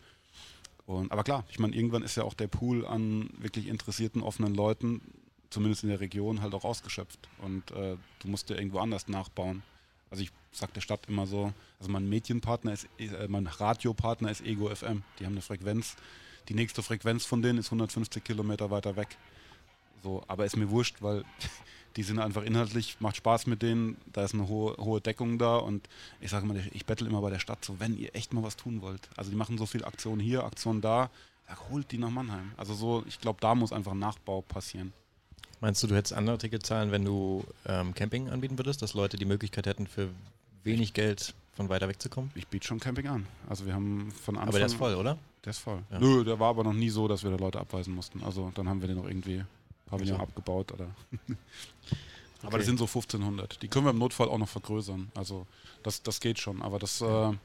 Und, 0.85 1.11
aber 1.11 1.25
klar, 1.25 1.45
ich 1.49 1.59
meine, 1.59 1.75
irgendwann 1.75 2.03
ist 2.03 2.17
ja 2.17 2.25
auch 2.25 2.35
der 2.35 2.49
Pool 2.49 2.87
an 2.87 3.31
wirklich 3.39 3.67
interessierten, 3.67 4.23
offenen 4.23 4.55
Leuten, 4.55 5.01
zumindest 5.49 5.85
in 5.85 5.89
der 5.89 6.01
Region, 6.01 6.43
halt 6.43 6.53
auch 6.53 6.65
ausgeschöpft. 6.65 7.31
Und 7.39 7.71
äh, 7.71 7.97
du 8.19 8.29
musst 8.29 8.51
dir 8.51 8.59
irgendwo 8.59 8.81
anders 8.81 9.09
nachbauen. 9.09 9.63
Also 10.11 10.23
ich 10.23 10.31
sag 10.53 10.75
der 10.75 10.83
Stadt 10.83 11.09
immer 11.09 11.27
so, 11.27 11.51
also 11.79 11.91
mein 11.91 12.07
Medienpartner 12.11 12.75
ist, 12.75 12.87
äh, 12.99 13.27
mein 13.27 13.47
Radiopartner 13.47 14.31
ist 14.31 14.43
Ego 14.43 14.69
FM. 14.69 15.03
Die 15.19 15.25
haben 15.25 15.33
eine 15.33 15.41
Frequenz. 15.41 15.97
Die 16.51 16.55
nächste 16.55 16.83
Frequenz 16.83 17.25
von 17.25 17.41
denen 17.41 17.59
ist 17.59 17.69
150 17.69 18.23
Kilometer 18.23 18.71
weiter 18.71 18.97
weg. 18.97 19.17
So, 20.05 20.23
aber 20.29 20.45
ist 20.45 20.57
mir 20.57 20.69
wurscht, 20.69 20.97
weil 21.01 21.25
die 21.97 22.03
sind 22.03 22.19
einfach 22.19 22.43
inhaltlich, 22.43 22.99
macht 23.01 23.17
Spaß 23.17 23.47
mit 23.47 23.63
denen, 23.63 23.97
da 24.13 24.23
ist 24.23 24.35
eine 24.35 24.47
hohe, 24.49 24.77
hohe 24.77 25.01
Deckung 25.01 25.39
da 25.39 25.57
und 25.57 25.89
ich 26.21 26.31
sage 26.31 26.45
immer, 26.45 26.57
ich 26.73 26.85
bettel 26.85 27.07
immer 27.07 27.23
bei 27.23 27.31
der 27.31 27.39
Stadt 27.39 27.65
so, 27.65 27.81
wenn 27.81 27.97
ihr 27.97 28.15
echt 28.15 28.35
mal 28.35 28.43
was 28.43 28.57
tun 28.57 28.83
wollt. 28.83 29.09
Also 29.17 29.31
die 29.31 29.37
machen 29.37 29.57
so 29.57 29.65
viel 29.65 29.83
Aktionen 29.83 30.21
hier, 30.21 30.45
Aktionen 30.45 30.83
da, 30.83 31.09
sag, 31.49 31.71
holt 31.71 31.91
die 31.91 31.97
nach 31.97 32.11
Mannheim. 32.11 32.53
Also 32.59 32.75
so, 32.75 33.03
ich 33.09 33.19
glaube, 33.19 33.39
da 33.41 33.55
muss 33.55 33.73
einfach 33.73 33.93
ein 33.93 33.99
Nachbau 33.99 34.43
passieren. 34.43 34.93
Meinst 35.63 35.83
du, 35.83 35.87
du 35.87 35.97
hättest 35.97 36.13
andere 36.13 36.37
Ticketzahlen, 36.37 36.93
wenn 36.93 37.07
du 37.07 37.43
ähm, 37.65 37.95
Camping 37.95 38.29
anbieten 38.29 38.59
würdest, 38.59 38.83
dass 38.83 38.93
Leute 38.93 39.17
die 39.17 39.25
Möglichkeit 39.25 39.65
hätten, 39.67 39.87
für 39.87 40.11
wenig 40.65 40.93
Geld 40.93 41.33
von 41.55 41.71
weiter 41.71 41.89
weg 41.89 42.03
zu 42.03 42.11
kommen? 42.11 42.31
Ich 42.35 42.47
biete 42.49 42.67
schon 42.67 42.79
Camping 42.79 43.07
an. 43.07 43.27
Also 43.49 43.65
wir 43.65 43.73
haben 43.73 44.13
von 44.13 44.37
Anfang 44.37 44.49
Aber 44.49 44.59
der 44.59 44.67
ist 44.67 44.75
voll, 44.75 44.95
oder? 44.97 45.17
Der 45.47 45.51
ist 45.51 45.61
voll. 45.61 45.83
Ja. 45.91 45.99
Nö, 45.99 46.25
der 46.25 46.39
war 46.39 46.51
aber 46.51 46.65
noch 46.65 46.75
nie 46.75 46.91
so, 46.91 47.09
dass 47.09 47.23
wir 47.23 47.31
da 47.31 47.37
Leute 47.37 47.61
abweisen 47.61 47.95
mussten. 47.95 48.23
Also 48.23 48.53
dann 48.55 48.69
haben 48.69 48.83
wir 48.83 48.89
den 48.89 48.99
noch 48.99 49.07
irgendwie 49.07 49.43
Pavillon 49.87 50.15
also. 50.15 50.25
abgebaut 50.25 50.73
oder. 50.73 50.85
aber 52.43 52.49
okay. 52.49 52.57
das 52.59 52.67
sind 52.67 52.79
so 52.79 52.85
1500. 52.85 53.63
Die 53.63 53.69
können 53.69 53.87
wir 53.87 53.91
im 53.91 53.99
Notfall 53.99 54.29
auch 54.29 54.39
noch 54.39 54.49
vergrößern. 54.49 55.11
Also 55.15 55.47
das, 55.83 56.03
das 56.03 56.21
geht 56.21 56.39
schon. 56.39 56.63
Aber 56.63 56.79
das, 56.79 57.01
äh, 57.01 57.05
ja, 57.05 57.37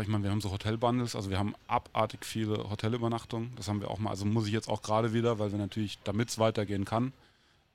ich 0.00 0.08
meine, 0.08 0.24
wir 0.24 0.30
haben 0.30 0.40
so 0.40 0.50
Hotelbundles, 0.50 1.16
also 1.16 1.30
wir 1.30 1.38
haben 1.38 1.54
abartig 1.66 2.24
viele 2.24 2.70
Hotelübernachtungen. 2.70 3.52
Das 3.56 3.68
haben 3.68 3.80
wir 3.80 3.90
auch 3.90 3.98
mal. 3.98 4.10
Also 4.10 4.24
muss 4.24 4.46
ich 4.46 4.52
jetzt 4.52 4.68
auch 4.68 4.82
gerade 4.82 5.12
wieder, 5.12 5.38
weil 5.38 5.52
wir 5.52 5.58
natürlich, 5.58 5.98
damit 6.04 6.30
es 6.30 6.38
weitergehen 6.38 6.84
kann, 6.84 7.12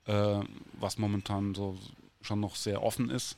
äh, 0.06 0.40
was 0.80 0.98
momentan 0.98 1.54
so 1.54 1.76
schon 2.22 2.40
noch 2.40 2.56
sehr 2.56 2.82
offen 2.82 3.10
ist, 3.10 3.36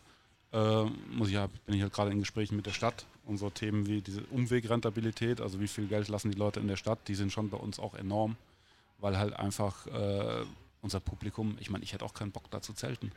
äh, 0.53 0.85
muss 1.13 1.29
ich 1.29 1.35
ja, 1.35 1.49
bin 1.67 1.77
ich 1.77 1.83
halt 1.83 1.93
gerade 1.93 2.11
in 2.11 2.19
Gesprächen 2.19 2.57
mit 2.57 2.67
der 2.67 2.73
Stadt 2.73 3.07
und 3.27 3.39
so 3.39 3.51
Themen 3.51 3.87
wie 3.87 4.01
diese 4.01 4.23
Umwegrentabilität, 4.31 5.41
also 5.41 5.61
wie 5.61 5.69
viel 5.69 5.87
Geld 5.87 6.09
lassen 6.09 6.31
die 6.31 6.39
Leute 6.39 6.61
in 6.61 6.69
der 6.69 6.77
Stadt, 6.77 6.99
die 7.07 7.15
sind 7.15 7.33
schon 7.33 7.51
bei 7.51 7.57
uns 7.57 7.79
auch 7.79 7.95
enorm 7.95 8.37
weil 9.01 9.19
halt 9.19 9.35
einfach 9.35 9.87
äh, 9.87 10.45
unser 10.83 11.01
Publikum, 11.01 11.57
ich 11.61 11.71
meine, 11.71 11.85
ich 11.85 11.93
hätte 11.93 12.05
auch 12.05 12.15
keinen 12.15 12.33
Bock 12.33 12.51
da 12.51 12.63
zu 12.63 12.73
zelten. 12.73 13.13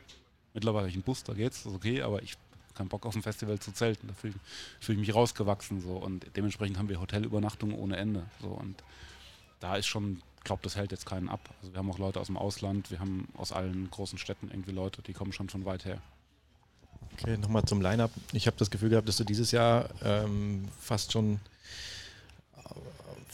Mittlerweile 0.52 0.82
habe 0.82 0.90
ich 0.90 0.94
einen 0.94 1.02
Bus, 1.02 1.24
da 1.24 1.32
geht's, 1.34 1.62
das 1.62 1.72
ist 1.72 1.76
okay, 1.76 2.02
aber 2.02 2.22
ich 2.22 2.32
habe 2.32 2.74
keinen 2.74 2.88
Bock 2.88 3.06
auf 3.06 3.12
dem 3.12 3.22
Festival 3.22 3.58
zu 3.58 3.72
zelten. 3.72 4.08
Da 4.08 4.14
fühle 4.14 4.34
ich, 4.34 4.84
fühl 4.84 4.94
ich, 4.94 5.00
mich 5.00 5.14
rausgewachsen 5.14 5.80
so 5.80 5.96
und 5.96 6.26
dementsprechend 6.36 6.78
haben 6.78 6.88
wir 6.88 7.00
Hotelübernachtungen 7.00 7.76
ohne 7.76 7.96
Ende. 7.96 8.24
So 8.40 8.48
und 8.48 8.82
da 9.60 9.76
ist 9.76 9.86
schon, 9.86 10.22
ich 10.38 10.44
glaube, 10.44 10.62
das 10.62 10.76
hält 10.76 10.92
jetzt 10.92 11.06
keinen 11.06 11.28
ab. 11.28 11.48
Also 11.60 11.72
wir 11.72 11.78
haben 11.78 11.90
auch 11.90 11.98
Leute 11.98 12.20
aus 12.20 12.26
dem 12.26 12.36
Ausland, 12.36 12.90
wir 12.90 13.00
haben 13.00 13.28
aus 13.36 13.52
allen 13.52 13.90
großen 13.90 14.18
Städten 14.18 14.50
irgendwie 14.50 14.72
Leute, 14.72 15.02
die 15.02 15.12
kommen 15.12 15.32
schon 15.32 15.48
von 15.48 15.64
weit 15.64 15.84
her. 15.84 16.00
Okay, 17.14 17.36
nochmal 17.38 17.64
zum 17.64 17.80
Line-Up. 17.80 18.10
Ich 18.32 18.46
habe 18.46 18.56
das 18.56 18.70
Gefühl 18.70 18.90
gehabt, 18.90 19.08
dass 19.08 19.16
du 19.16 19.24
dieses 19.24 19.52
Jahr 19.52 19.88
ähm, 20.02 20.68
fast 20.80 21.12
schon 21.12 21.38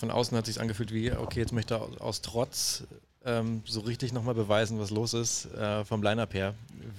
von 0.01 0.11
außen 0.11 0.37
hat 0.37 0.47
sich 0.47 0.61
angefühlt 0.61 0.93
wie, 0.93 1.13
okay, 1.13 1.41
jetzt 1.41 1.53
möchte 1.53 1.75
er 1.75 2.03
aus 2.03 2.23
Trotz 2.23 2.85
ähm, 3.25 3.63
so 3.67 3.81
richtig 3.81 4.13
nochmal 4.13 4.35
beweisen, 4.35 4.81
was 4.81 4.91
los 4.91 5.15
ist 5.15 5.47
äh, 5.55 5.85
vom 5.85 6.03
Line-Up 6.03 6.35
her. 6.35 6.55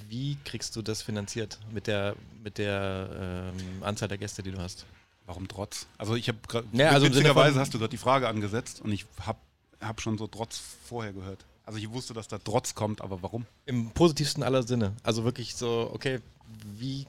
Wie 0.08 0.38
kriegst 0.46 0.76
du 0.76 0.82
das 0.82 1.02
finanziert 1.02 1.60
mit 1.72 1.88
der, 1.88 2.16
mit 2.44 2.58
der 2.58 3.52
ähm, 3.54 3.84
Anzahl 3.84 4.08
der 4.08 4.18
Gäste, 4.18 4.44
die 4.44 4.52
du 4.52 4.60
hast? 4.60 4.86
Warum 5.26 5.48
Trotz? 5.48 5.88
Also 5.98 6.16
ich 6.16 6.28
habe 6.28 6.38
gerade, 6.48 6.68
ja, 6.74 6.90
also 6.90 7.08
witzigerweise 7.08 7.60
hast 7.60 7.74
du 7.74 7.80
gerade 7.80 7.90
die 7.92 7.98
Frage 7.98 8.28
angesetzt 8.28 8.82
und 8.82 8.92
ich 8.92 9.06
habe 9.20 9.40
hab 9.80 10.00
schon 10.00 10.18
so 10.18 10.28
Trotz 10.28 10.62
vorher 10.86 11.14
gehört. 11.14 11.46
Also 11.66 11.80
ich 11.80 11.90
wusste, 11.92 12.14
dass 12.14 12.28
da 12.28 12.38
Trotz 12.38 12.76
kommt, 12.76 13.02
aber 13.02 13.22
warum? 13.24 13.46
Im 13.66 13.92
positivsten 13.92 14.44
aller 14.44 14.64
Sinne. 14.64 14.94
Also 15.04 15.24
wirklich 15.24 15.56
so, 15.56 15.90
okay, 15.94 16.20
wie 16.64 17.08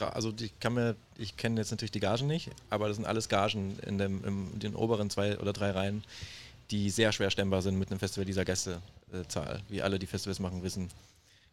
also 0.00 0.32
ich 0.40 0.58
kann 0.60 0.74
mir, 0.74 0.96
ich 1.16 1.36
kenne 1.36 1.60
jetzt 1.60 1.70
natürlich 1.70 1.92
die 1.92 2.00
Gagen 2.00 2.26
nicht, 2.26 2.50
aber 2.70 2.88
das 2.88 2.96
sind 2.96 3.06
alles 3.06 3.28
Gagen 3.28 3.78
in, 3.80 3.98
dem, 3.98 4.24
in 4.24 4.58
den 4.58 4.74
oberen 4.74 5.10
zwei 5.10 5.38
oder 5.38 5.52
drei 5.52 5.70
Reihen, 5.70 6.04
die 6.70 6.90
sehr 6.90 7.12
schwer 7.12 7.30
stemmbar 7.30 7.62
sind 7.62 7.78
mit 7.78 7.90
einem 7.90 8.00
Festival 8.00 8.24
dieser 8.24 8.44
Gästezahl. 8.44 9.62
Wie 9.68 9.82
alle, 9.82 9.98
die 9.98 10.06
Festivals 10.06 10.40
machen, 10.40 10.62
wissen. 10.62 10.88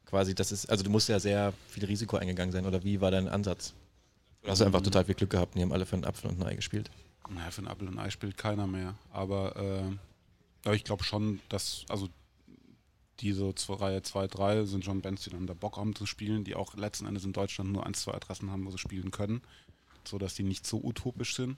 Quasi, 0.05 0.35
das 0.35 0.51
ist, 0.51 0.69
also 0.69 0.83
du 0.83 0.89
musst 0.89 1.09
ja 1.09 1.19
sehr 1.19 1.53
viel 1.69 1.85
Risiko 1.85 2.17
eingegangen 2.17 2.51
sein, 2.51 2.65
oder 2.65 2.83
wie 2.83 3.01
war 3.01 3.11
dein 3.11 3.27
Ansatz? 3.27 3.73
Oder 4.43 4.51
hast 4.51 4.61
du 4.61 4.65
einfach 4.65 4.81
total 4.81 5.05
viel 5.05 5.15
Glück 5.15 5.29
gehabt 5.29 5.55
und 5.55 5.59
die 5.59 5.63
haben 5.63 5.71
alle 5.71 5.85
für 5.85 5.95
einen 5.95 6.05
Apfel 6.05 6.29
und 6.29 6.39
ein 6.39 6.47
Ei 6.47 6.55
gespielt? 6.55 6.89
Naja, 7.29 7.51
für 7.51 7.59
einen 7.59 7.67
Apfel 7.67 7.87
und 7.87 7.97
ein 7.97 8.05
Ei 8.05 8.09
spielt 8.09 8.37
keiner 8.37 8.67
mehr. 8.67 8.95
Aber, 9.11 9.97
äh, 10.65 10.75
ich 10.75 10.83
glaube 10.83 11.03
schon, 11.03 11.39
dass, 11.49 11.85
also 11.89 12.09
diese 13.23 13.55
zwei, 13.55 13.75
Reihe 13.75 14.03
2, 14.03 14.27
3 14.27 14.65
sind 14.65 14.83
schon 14.83 15.01
Bands, 15.01 15.23
die 15.23 15.29
dann 15.29 15.47
da 15.47 15.53
Bock 15.53 15.77
haben 15.77 15.95
zu 15.95 16.05
spielen, 16.05 16.43
die 16.43 16.55
auch 16.55 16.75
letzten 16.75 17.05
Endes 17.05 17.23
in 17.23 17.31
Deutschland 17.33 17.71
nur 17.71 17.85
ein, 17.85 17.93
zwei 17.93 18.13
Adressen 18.13 18.51
haben, 18.51 18.65
wo 18.65 18.71
sie 18.71 18.77
spielen 18.77 19.11
können, 19.11 19.41
sodass 20.03 20.35
die 20.35 20.43
nicht 20.43 20.67
so 20.67 20.81
utopisch 20.83 21.35
sind. 21.35 21.57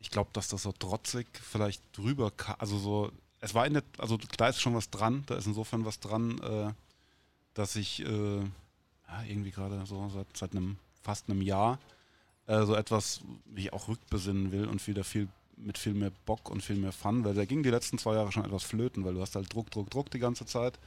Ich 0.00 0.10
glaube, 0.10 0.30
dass 0.32 0.48
das 0.48 0.64
so 0.64 0.72
trotzig 0.72 1.28
vielleicht 1.40 1.82
drüber 1.92 2.32
also 2.58 2.76
so, 2.78 3.12
es 3.40 3.54
war 3.54 3.66
in 3.66 3.74
der, 3.74 3.84
also 3.98 4.18
da 4.36 4.48
ist 4.48 4.60
schon 4.60 4.74
was 4.74 4.90
dran, 4.90 5.22
da 5.26 5.36
ist 5.36 5.46
insofern 5.46 5.84
was 5.84 6.00
dran, 6.00 6.38
äh, 6.40 6.72
dass 7.54 7.76
ich 7.76 8.00
äh, 8.04 8.40
ja, 8.40 9.22
irgendwie 9.28 9.52
gerade 9.52 9.86
so 9.86 10.08
seit, 10.08 10.36
seit 10.36 10.52
einem 10.52 10.76
fast 11.02 11.30
einem 11.30 11.40
Jahr 11.40 11.78
äh, 12.46 12.64
so 12.64 12.74
etwas, 12.74 13.20
wie 13.44 13.62
ich 13.62 13.72
auch 13.72 13.86
rückbesinnen 13.88 14.50
will 14.50 14.66
und 14.66 14.84
wieder 14.86 15.04
viel 15.04 15.28
mit 15.56 15.78
viel 15.78 15.94
mehr 15.94 16.12
Bock 16.26 16.50
und 16.50 16.62
viel 16.62 16.76
mehr 16.76 16.92
Fun, 16.92 17.24
weil 17.24 17.34
da 17.34 17.44
ging 17.44 17.62
die 17.62 17.70
letzten 17.70 17.98
zwei 17.98 18.14
Jahre 18.14 18.32
schon 18.32 18.44
etwas 18.44 18.64
flöten, 18.64 19.04
weil 19.04 19.14
du 19.14 19.20
hast 19.20 19.34
halt 19.36 19.52
Druck, 19.52 19.70
Druck, 19.70 19.90
Druck 19.90 20.10
die 20.10 20.18
ganze 20.18 20.46
Zeit, 20.46 20.78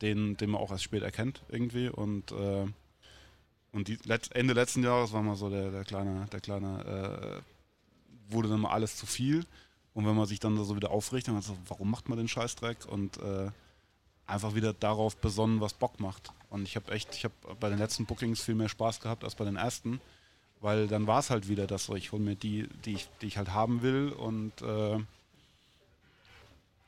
den, 0.00 0.36
den 0.36 0.50
man 0.50 0.60
auch 0.60 0.70
erst 0.70 0.84
spät 0.84 1.02
erkennt 1.02 1.42
irgendwie 1.48 1.88
und 1.88 2.32
äh, 2.32 2.66
und 3.72 3.88
die, 3.88 3.98
Ende 4.34 4.52
letzten 4.52 4.84
Jahres 4.84 5.12
war 5.12 5.22
mal 5.22 5.34
so 5.34 5.48
der, 5.48 5.70
der 5.70 5.84
kleine, 5.84 6.26
der 6.30 6.40
kleine, 6.40 7.40
äh, 7.40 8.32
wurde 8.32 8.48
dann 8.48 8.60
mal 8.60 8.70
alles 8.70 8.96
zu 8.96 9.06
viel. 9.06 9.46
Und 9.94 10.06
wenn 10.06 10.14
man 10.14 10.26
sich 10.26 10.40
dann 10.40 10.62
so 10.62 10.76
wieder 10.76 10.90
aufrichtet, 10.90 11.34
dann 11.34 11.42
so, 11.42 11.56
warum 11.66 11.90
macht 11.90 12.08
man 12.08 12.18
den 12.18 12.28
Scheißdreck? 12.28 12.86
Und 12.86 13.16
äh, 13.18 13.50
einfach 14.26 14.54
wieder 14.54 14.72
darauf 14.74 15.16
besonnen, 15.16 15.60
was 15.60 15.74
Bock 15.74 16.00
macht. 16.00 16.32
Und 16.50 16.68
ich 16.68 16.76
habe 16.76 16.92
echt, 16.92 17.14
ich 17.14 17.24
habe 17.24 17.34
bei 17.60 17.70
den 17.70 17.78
letzten 17.78 18.04
Bookings 18.04 18.42
viel 18.42 18.54
mehr 18.54 18.68
Spaß 18.68 19.00
gehabt 19.00 19.24
als 19.24 19.34
bei 19.34 19.44
den 19.44 19.56
ersten, 19.56 20.00
weil 20.62 20.88
dann 20.88 21.06
war 21.06 21.20
es 21.20 21.28
halt 21.28 21.48
wieder 21.48 21.66
das 21.66 21.84
so, 21.84 21.94
ich 21.94 22.12
hole 22.12 22.22
mir 22.22 22.36
die, 22.36 22.68
die 22.84 22.94
ich, 22.94 23.08
die 23.20 23.26
ich 23.26 23.36
halt 23.36 23.52
haben 23.52 23.82
will 23.82 24.08
und 24.10 24.52
äh, 24.62 24.98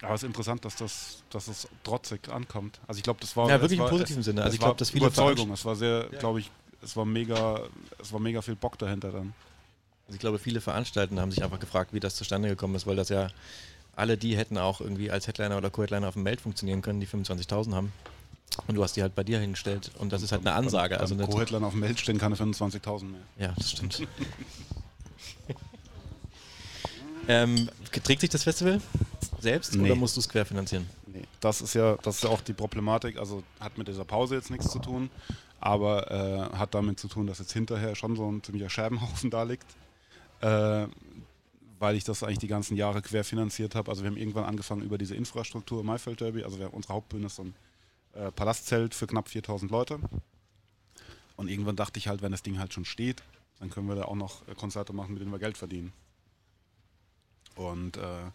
aber 0.03 0.15
es 0.15 0.23
ist 0.23 0.27
interessant, 0.27 0.65
dass 0.65 0.77
das, 0.77 1.23
dass 1.31 1.47
das 1.47 1.69
trotzig 1.83 2.29
ankommt. 2.29 2.79
Also 2.87 2.99
ich 2.99 3.05
glaube, 3.05 3.21
das 3.21 3.37
war 3.37 3.49
ja 3.49 3.61
wirklich 3.61 3.81
im 3.81 3.87
positiven 3.87 4.21
es, 4.21 4.27
Sinne. 4.27 4.43
Also 4.43 4.55
ich 4.55 4.61
glaube, 4.61 4.77
das 4.77 4.91
viele 4.91 5.07
Überzeugung. 5.07 5.51
Es 5.53 5.65
war 5.65 5.77
sehr, 5.77 6.09
ja. 6.13 6.19
glaube 6.19 6.41
ich, 6.41 6.51
es 6.83 6.97
war 6.97 7.05
mega, 7.05 7.61
es 7.99 8.13
war 8.13 8.21
mega 8.21 8.43
viel 8.43 8.57
Bock 8.57 8.79
dahinter 8.79 9.13
dann. 9.13 9.35
Also 10.07 10.17
ich 10.17 10.21
glaube, 10.21 10.39
viele 10.39 10.61
Veranstalter 10.61 11.17
haben 11.17 11.31
sich 11.31 11.43
einfach 11.43 11.61
gefragt, 11.61 11.95
wie 11.95 12.01
das 12.01 12.17
zustande 12.17 12.49
gekommen 12.49 12.75
ist, 12.75 12.87
weil 12.87 12.97
das 12.97 13.09
ja 13.09 13.29
alle 13.97 14.19
die 14.19 14.37
hätten 14.37 14.59
auch 14.59 14.81
irgendwie 14.81 15.11
als 15.11 15.27
Headliner 15.27 15.57
oder 15.57 15.71
Co-Headliner 15.71 16.09
auf 16.09 16.15
dem 16.15 16.25
Meld 16.25 16.41
funktionieren 16.41 16.83
können, 16.83 17.01
die 17.01 17.07
25.000 17.07 17.75
haben. 17.75 17.93
Und 18.67 18.77
du 18.77 18.83
hast 18.83 18.97
die 18.97 19.03
halt 19.03 19.15
bei 19.15 19.25
dir 19.25 19.41
hingestellt 19.41 19.91
und 19.99 20.13
das 20.13 20.23
ist 20.23 20.33
halt 20.33 20.47
eine 20.47 20.55
Ansage. 20.55 21.01
Also 21.01 21.17
Co-Headliner 21.17 21.67
auf 21.67 21.73
dem 21.73 21.81
Meld 21.81 21.99
stehen 21.99 22.19
keine 22.19 22.37
25.000 22.37 23.05
mehr. 23.05 23.21
Ja, 23.39 23.53
das 23.57 23.73
stimmt. 23.73 24.07
ähm, 27.29 27.69
trägt 28.05 28.21
sich 28.21 28.31
das 28.31 28.45
Festival 28.45 28.81
selbst 29.41 29.75
nee. 29.75 29.87
oder 29.87 29.97
musst 29.97 30.17
du 30.17 30.21
es 30.21 30.29
querfinanzieren? 30.29 30.89
Nee, 31.07 31.25
das 31.41 31.63
ist 31.63 31.75
ja, 31.75 31.97
das 31.97 32.17
ist 32.17 32.25
ja 32.25 32.31
auch 32.31 32.41
die 32.41 32.53
Problematik. 32.53 33.19
Also 33.19 33.43
hat 33.59 33.77
mit 33.77 33.89
dieser 33.89 34.05
Pause 34.05 34.37
jetzt 34.37 34.51
nichts 34.51 34.71
zu 34.71 34.79
tun, 34.79 35.11
aber 35.59 36.11
äh, 36.11 36.57
hat 36.57 36.75
damit 36.75 37.01
zu 37.01 37.09
tun, 37.09 37.27
dass 37.27 37.41
jetzt 37.41 37.53
hinterher 37.53 37.97
schon 37.97 38.15
so 38.15 38.31
ein 38.31 38.43
ziemlicher 38.43 38.71
Scherbenhaufen 38.71 39.31
da 39.31 39.43
liegt. 39.43 39.67
Äh, 40.41 40.87
weil 41.81 41.97
ich 41.97 42.05
das 42.05 42.23
eigentlich 42.23 42.39
die 42.39 42.49
ganzen 42.49 42.77
Jahre 42.77 43.03
querfinanziert 43.03 43.75
habe. 43.75 43.91
Also 43.91 44.05
wir 44.05 44.11
haben 44.11 44.17
irgendwann 44.17 44.45
angefangen 44.45 44.83
über 44.83 44.97
diese 44.97 45.15
Infrastruktur 45.17 45.85
Maifeld 45.85 46.21
Derby. 46.21 46.45
Also 46.45 46.57
unsere 46.71 46.95
Hauptbühne 46.95 47.27
ist 47.27 47.37
so 47.37 47.43
ein 47.43 47.55
äh, 48.15 48.31
Palastzelt 48.33 48.95
für 48.95 49.07
knapp 49.07 49.29
4000 49.29 49.71
Leute. 49.71 49.99
Und 51.37 51.49
irgendwann 51.49 51.77
dachte 51.77 51.99
ich 51.99 52.09
halt, 52.09 52.23
wenn 52.23 52.33
das 52.33 52.43
Ding 52.43 52.59
halt 52.59 52.73
schon 52.73 52.85
steht, 52.85 53.23
dann 53.59 53.71
können 53.71 53.89
wir 53.89 53.97
da 53.97 54.05
auch 54.05 54.15
noch 54.15 54.47
äh, 54.49 54.55
Konzerte 54.55 54.93
machen, 54.93 55.15
mit 55.15 55.23
denen 55.23 55.33
wir 55.33 55.39
Geld 55.39 55.59
verdienen. 55.59 55.93
Und 57.57 57.97
äh, 57.97 58.31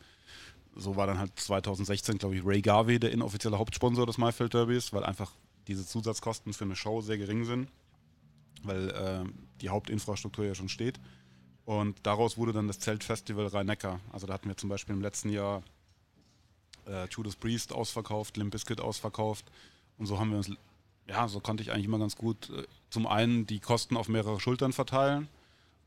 so 0.75 0.95
war 0.95 1.07
dann 1.07 1.19
halt 1.19 1.37
2016, 1.37 2.17
glaube 2.17 2.35
ich, 2.35 2.45
Ray 2.45 2.61
Garvey 2.61 2.99
der 2.99 3.11
inoffizielle 3.11 3.57
Hauptsponsor 3.57 4.05
des 4.05 4.17
Maifeld 4.17 4.53
Derbys, 4.53 4.93
weil 4.93 5.03
einfach 5.03 5.31
diese 5.67 5.85
Zusatzkosten 5.85 6.53
für 6.53 6.65
eine 6.65 6.75
Show 6.75 7.01
sehr 7.01 7.17
gering 7.17 7.45
sind, 7.45 7.69
weil 8.63 8.89
äh, 8.89 9.23
die 9.61 9.69
Hauptinfrastruktur 9.69 10.45
ja 10.45 10.55
schon 10.55 10.69
steht. 10.69 10.99
Und 11.65 11.97
daraus 12.03 12.37
wurde 12.37 12.53
dann 12.53 12.67
das 12.67 12.79
Zeltfestival 12.79 13.47
Rhein-Neckar. 13.47 13.99
Also 14.11 14.25
da 14.25 14.33
hatten 14.33 14.49
wir 14.49 14.57
zum 14.57 14.69
Beispiel 14.69 14.95
im 14.95 15.01
letzten 15.01 15.29
Jahr 15.29 15.61
äh, 16.89 17.07
Judas 17.09 17.35
Priest 17.35 17.73
ausverkauft, 17.73 18.37
Limp 18.37 18.51
Bizkit 18.51 18.81
ausverkauft. 18.81 19.45
Und 19.97 20.05
so 20.05 20.19
haben 20.19 20.31
wir 20.31 20.37
uns, 20.37 20.51
ja, 21.07 21.27
so 21.27 21.39
konnte 21.39 21.63
ich 21.63 21.71
eigentlich 21.71 21.85
immer 21.85 21.99
ganz 21.99 22.15
gut 22.15 22.49
äh, 22.49 22.63
zum 22.89 23.07
einen 23.07 23.45
die 23.45 23.59
Kosten 23.59 23.97
auf 23.97 24.07
mehrere 24.07 24.39
Schultern 24.39 24.73
verteilen 24.73 25.27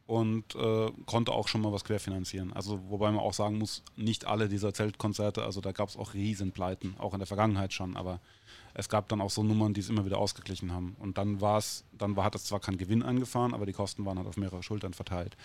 und 0.07 0.55
äh, 0.57 0.91
konnte 1.07 1.33
auch 1.33 1.49
schon 1.49 1.61
mal 1.61 1.73
was 1.73 1.85
querfinanzieren. 1.85 2.53
Also 2.53 2.81
wobei 2.89 3.11
man 3.11 3.21
auch 3.21 3.35
sagen 3.35 3.59
muss, 3.59 3.83
nicht 3.97 4.27
alle 4.27 4.49
dieser 4.49 4.75
Zeltkonzerte, 4.75 5.45
also 5.45 5.61
da 5.61 5.73
gab 5.73 5.89
es 5.89 5.97
auch 5.97 6.15
Riesenpleiten, 6.15 6.97
auch 6.99 7.13
in 7.15 7.21
der 7.21 7.27
Vergangenheit 7.27 7.73
schon, 7.73 7.97
aber 7.97 8.21
es 8.75 8.89
gab 8.89 9.09
dann 9.09 9.21
auch 9.21 9.31
so 9.31 9.43
Nummern, 9.43 9.75
die 9.75 9.81
es 9.81 9.89
immer 9.89 10.05
wieder 10.05 10.19
ausgeglichen 10.19 10.73
haben. 10.73 10.97
Und 10.99 11.19
dann 11.19 11.41
war 11.41 11.59
es, 11.59 11.85
dann 11.97 12.17
war, 12.17 12.25
hat 12.25 12.35
es 12.35 12.45
zwar 12.45 12.61
keinen 12.61 12.79
Gewinn 12.79 13.03
eingefahren, 13.03 13.55
aber 13.55 13.67
die 13.67 13.73
Kosten 13.73 14.05
waren 14.05 14.19
halt 14.19 14.27
auf 14.29 14.37
mehrere 14.37 14.63
Schultern 14.63 14.95
verteilt. 14.95 15.37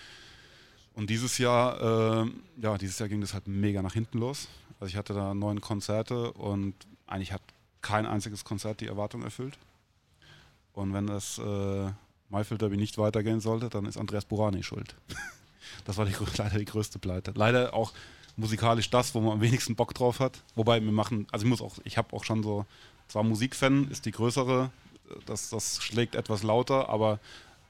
Und 0.95 1.09
dieses 1.11 1.37
Jahr, 1.37 2.25
äh, 2.25 2.31
ja, 2.59 2.77
dieses 2.77 2.97
Jahr 2.97 3.07
ging 3.07 3.21
das 3.21 3.33
halt 3.33 3.47
mega 3.47 3.81
nach 3.81 3.93
hinten 3.93 4.17
los. 4.17 4.47
Also 4.79 4.91
ich 4.91 4.97
hatte 4.97 5.13
da 5.13 5.33
neun 5.33 5.61
Konzerte 5.61 6.31
und 6.33 6.73
eigentlich 7.07 7.33
hat 7.33 7.41
kein 7.81 8.05
einziges 8.05 8.43
Konzert 8.43 8.81
die 8.81 8.87
Erwartung 8.87 9.23
erfüllt. 9.23 9.57
Und 10.73 10.93
wenn 10.93 11.07
das 11.07 11.39
äh, 11.39 11.91
Maifeld 12.29 12.61
Derby 12.61 12.77
nicht 12.77 12.97
weitergehen 12.97 13.39
sollte, 13.39 13.69
dann 13.69 13.85
ist 13.85 13.97
Andreas 13.97 14.25
Burani 14.25 14.63
schuld. 14.63 14.95
das 15.85 15.97
war 15.97 16.05
die, 16.05 16.15
leider 16.37 16.59
die 16.59 16.65
größte 16.65 16.99
Pleite. 16.99 17.31
Leider 17.35 17.73
auch 17.73 17.93
musikalisch 18.35 18.89
das, 18.89 19.15
wo 19.15 19.21
man 19.21 19.33
am 19.33 19.41
wenigsten 19.41 19.75
Bock 19.75 19.93
drauf 19.93 20.19
hat. 20.19 20.43
Wobei 20.55 20.83
wir 20.83 20.91
machen, 20.91 21.27
also 21.31 21.45
ich 21.45 21.49
muss 21.49 21.61
auch, 21.61 21.77
ich 21.83 21.97
habe 21.97 22.15
auch 22.15 22.23
schon 22.23 22.43
so, 22.43 22.65
zwar 23.07 23.23
Musikfan 23.23 23.89
ist 23.89 24.05
die 24.05 24.11
größere, 24.11 24.69
das, 25.25 25.49
das 25.49 25.81
schlägt 25.81 26.15
etwas 26.15 26.43
lauter, 26.43 26.89
aber 26.89 27.19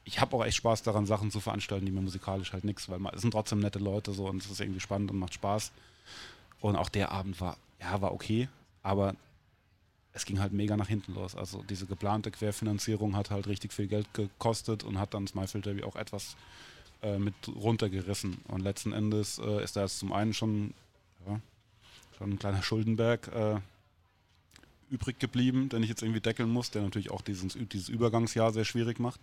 ich 0.03 0.19
habe 0.19 0.35
auch 0.35 0.45
echt 0.45 0.57
Spaß 0.57 0.83
daran, 0.83 1.05
Sachen 1.05 1.31
zu 1.31 1.39
veranstalten, 1.39 1.85
die 1.85 1.91
mir 1.91 2.01
musikalisch 2.01 2.53
halt 2.53 2.63
nichts, 2.63 2.89
weil 2.89 2.99
es 3.13 3.21
sind 3.21 3.31
trotzdem 3.31 3.59
nette 3.59 3.79
Leute 3.79 4.13
so 4.13 4.27
und 4.27 4.43
es 4.43 4.49
ist 4.49 4.59
irgendwie 4.59 4.79
spannend 4.79 5.11
und 5.11 5.19
macht 5.19 5.33
Spaß. 5.33 5.71
Und 6.59 6.75
auch 6.75 6.89
der 6.89 7.11
Abend 7.11 7.39
war, 7.39 7.57
ja, 7.79 8.01
war 8.01 8.13
okay, 8.13 8.49
aber 8.83 9.15
es 10.13 10.25
ging 10.25 10.39
halt 10.39 10.51
mega 10.51 10.75
nach 10.75 10.87
hinten 10.87 11.13
los. 11.13 11.35
Also 11.35 11.63
diese 11.69 11.85
geplante 11.85 12.31
Querfinanzierung 12.31 13.15
hat 13.15 13.29
halt 13.29 13.47
richtig 13.47 13.71
viel 13.71 13.87
Geld 13.87 14.11
gekostet 14.13 14.83
und 14.83 14.99
hat 14.99 15.13
dann 15.13 15.27
Smyfield 15.27 15.65
Derby 15.67 15.83
auch 15.83 15.95
etwas 15.95 16.35
äh, 17.03 17.19
mit 17.19 17.35
runtergerissen. 17.47 18.39
Und 18.47 18.61
letzten 18.61 18.93
Endes 18.93 19.37
äh, 19.37 19.63
ist 19.63 19.75
da 19.75 19.81
jetzt 19.81 19.99
zum 19.99 20.11
einen 20.11 20.33
schon, 20.33 20.73
ja, 21.27 21.39
schon 22.17 22.31
ein 22.31 22.39
kleiner 22.39 22.63
Schuldenberg 22.63 23.27
äh, 23.27 23.59
übrig 24.89 25.19
geblieben, 25.19 25.69
den 25.69 25.83
ich 25.83 25.89
jetzt 25.89 26.01
irgendwie 26.01 26.21
deckeln 26.21 26.49
muss, 26.49 26.71
der 26.71 26.81
natürlich 26.81 27.11
auch 27.11 27.21
dieses, 27.21 27.55
dieses 27.71 27.89
Übergangsjahr 27.89 28.51
sehr 28.51 28.65
schwierig 28.65 28.99
macht. 28.99 29.19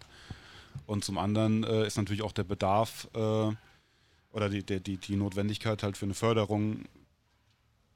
Und 0.86 1.04
zum 1.04 1.18
anderen 1.18 1.64
äh, 1.64 1.86
ist 1.86 1.96
natürlich 1.96 2.22
auch 2.22 2.32
der 2.32 2.44
Bedarf 2.44 3.08
äh, 3.14 3.18
oder 4.32 4.48
die, 4.48 4.62
die, 4.62 4.96
die 4.96 5.16
Notwendigkeit 5.16 5.82
halt 5.82 5.96
für 5.96 6.06
eine 6.06 6.14
Förderung 6.14 6.84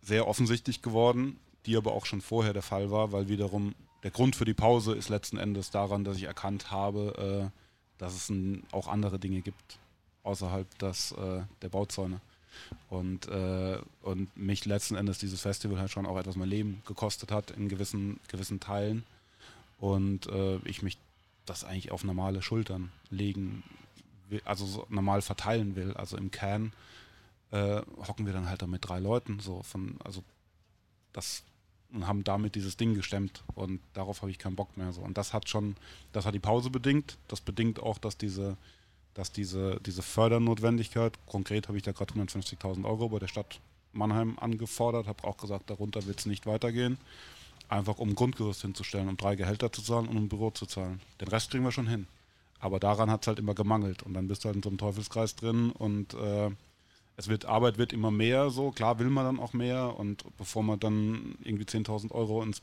sehr 0.02 0.26
offensichtlich 0.26 0.82
geworden, 0.82 1.38
die 1.66 1.76
aber 1.76 1.92
auch 1.92 2.06
schon 2.06 2.20
vorher 2.20 2.52
der 2.52 2.62
Fall 2.62 2.90
war, 2.90 3.12
weil 3.12 3.28
wiederum 3.28 3.74
der 4.02 4.10
Grund 4.10 4.36
für 4.36 4.44
die 4.44 4.54
Pause 4.54 4.94
ist 4.94 5.08
letzten 5.08 5.38
Endes 5.38 5.70
daran, 5.70 6.04
dass 6.04 6.16
ich 6.16 6.24
erkannt 6.24 6.70
habe, 6.70 7.50
äh, 7.50 7.98
dass 7.98 8.14
es 8.14 8.28
ein, 8.28 8.62
auch 8.70 8.88
andere 8.88 9.18
Dinge 9.18 9.40
gibt 9.40 9.78
außerhalb 10.22 10.78
des, 10.78 11.12
äh, 11.12 11.42
der 11.62 11.68
Bauzäune. 11.68 12.20
Und, 12.88 13.28
äh, 13.28 13.78
und 14.02 14.36
mich 14.36 14.64
letzten 14.64 14.96
Endes 14.96 15.18
dieses 15.18 15.40
Festival 15.42 15.78
halt 15.78 15.90
schon 15.90 16.06
auch 16.06 16.18
etwas 16.18 16.36
mein 16.36 16.48
Leben 16.48 16.82
gekostet 16.86 17.30
hat 17.30 17.50
in 17.50 17.68
gewissen, 17.68 18.18
gewissen 18.28 18.60
Teilen. 18.60 19.04
Und 19.78 20.26
äh, 20.26 20.56
ich 20.64 20.82
mich 20.82 20.98
das 21.46 21.64
eigentlich 21.64 21.92
auf 21.92 22.04
normale 22.04 22.42
Schultern 22.42 22.90
legen 23.10 23.62
also 24.44 24.66
so 24.66 24.86
normal 24.88 25.22
verteilen 25.22 25.76
will. 25.76 25.94
Also 25.94 26.16
im 26.16 26.30
Kern 26.30 26.72
äh, 27.50 27.82
hocken 28.06 28.26
wir 28.26 28.32
dann 28.32 28.48
halt 28.48 28.62
da 28.62 28.66
mit 28.66 28.88
drei 28.88 28.98
Leuten 28.98 29.40
so 29.40 29.62
von, 29.62 29.96
also 30.04 30.22
das 31.12 31.42
und 31.90 32.06
haben 32.06 32.22
damit 32.22 32.54
dieses 32.54 32.76
Ding 32.76 32.94
gestemmt 32.94 33.42
und 33.54 33.80
darauf 33.94 34.20
habe 34.20 34.30
ich 34.30 34.38
keinen 34.38 34.56
Bock 34.56 34.76
mehr 34.76 34.92
so. 34.92 35.00
Und 35.00 35.16
das 35.16 35.32
hat 35.32 35.48
schon, 35.48 35.74
das 36.12 36.26
hat 36.26 36.34
die 36.34 36.38
Pause 36.38 36.68
bedingt. 36.68 37.16
Das 37.28 37.40
bedingt 37.40 37.80
auch, 37.80 37.96
dass 37.96 38.18
diese, 38.18 38.58
dass 39.14 39.32
diese, 39.32 39.80
diese 39.86 40.02
Fördernotwendigkeit, 40.02 41.18
konkret 41.24 41.68
habe 41.68 41.78
ich 41.78 41.84
da 41.84 41.92
gerade 41.92 42.12
150.000 42.12 42.84
Euro 42.84 43.08
bei 43.08 43.18
der 43.18 43.28
Stadt 43.28 43.60
Mannheim 43.94 44.38
angefordert, 44.38 45.06
habe 45.06 45.24
auch 45.24 45.38
gesagt, 45.38 45.70
darunter 45.70 46.04
wird 46.04 46.20
es 46.20 46.26
nicht 46.26 46.44
weitergehen 46.44 46.98
einfach 47.68 47.98
um 47.98 48.14
Grundgerüst 48.14 48.62
hinzustellen, 48.62 49.08
um 49.08 49.16
drei 49.16 49.36
Gehälter 49.36 49.72
zu 49.72 49.82
zahlen 49.82 50.08
und 50.08 50.16
um 50.16 50.24
ein 50.24 50.28
Büro 50.28 50.50
zu 50.50 50.66
zahlen. 50.66 51.00
Den 51.20 51.28
Rest 51.28 51.50
kriegen 51.50 51.64
wir 51.64 51.72
schon 51.72 51.86
hin. 51.86 52.06
Aber 52.60 52.80
daran 52.80 53.10
hat 53.10 53.22
es 53.22 53.28
halt 53.28 53.38
immer 53.38 53.54
gemangelt. 53.54 54.02
Und 54.02 54.14
dann 54.14 54.26
bist 54.28 54.44
du 54.44 54.46
halt 54.46 54.56
in 54.56 54.62
so 54.62 54.68
einem 54.68 54.78
Teufelskreis 54.78 55.36
drin 55.36 55.70
und 55.70 56.14
äh, 56.14 56.50
es 57.18 57.26
wird, 57.26 57.46
Arbeit 57.46 57.78
wird 57.78 57.92
immer 57.92 58.12
mehr 58.12 58.48
so. 58.48 58.70
Klar 58.70 59.00
will 59.00 59.10
man 59.10 59.24
dann 59.24 59.40
auch 59.40 59.52
mehr 59.52 59.98
und 59.98 60.24
bevor 60.36 60.62
man 60.62 60.78
dann 60.78 61.34
irgendwie 61.42 61.64
10.000 61.64 62.12
Euro 62.12 62.42
ins 62.44 62.62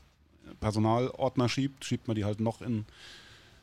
Personalordner 0.60 1.48
schiebt, 1.50 1.84
schiebt 1.84 2.08
man 2.08 2.14
die 2.14 2.24
halt 2.24 2.40
noch 2.40 2.62
in, 2.62 2.86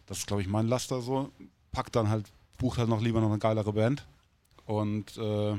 das 0.06 0.20
ist 0.20 0.28
glaube 0.28 0.44
ich 0.44 0.48
mein 0.48 0.68
Laster 0.68 1.02
so, 1.02 1.32
packt 1.72 1.96
dann 1.96 2.10
halt, 2.10 2.28
bucht 2.60 2.78
halt 2.78 2.90
noch 2.90 3.02
lieber 3.02 3.22
noch 3.22 3.30
eine 3.30 3.40
geilere 3.40 3.74
Band. 3.74 4.06
Und 4.68 5.18
äh, 5.18 5.56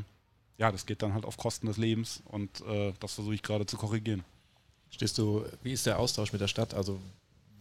ja, 0.57 0.71
das 0.71 0.87
geht 0.87 1.03
dann 1.03 1.15
halt 1.15 1.25
auf 1.25 1.37
Kosten 1.37 1.67
des 1.67 1.79
Lebens 1.79 2.23
und 2.27 2.61
äh, 2.61 2.93
das 3.01 3.15
versuche 3.15 3.35
ich 3.35 3.43
gerade 3.43 3.67
zu 3.67 3.77
korrigieren. 3.77 4.23
Stehst 4.91 5.19
du, 5.19 5.45
wie 5.65 5.73
ist 5.73 5.87
der 5.87 5.99
Austausch 5.99 6.33
mit 6.33 6.43
der 6.43 6.49
Stadt? 6.49 6.75
Also 6.75 7.01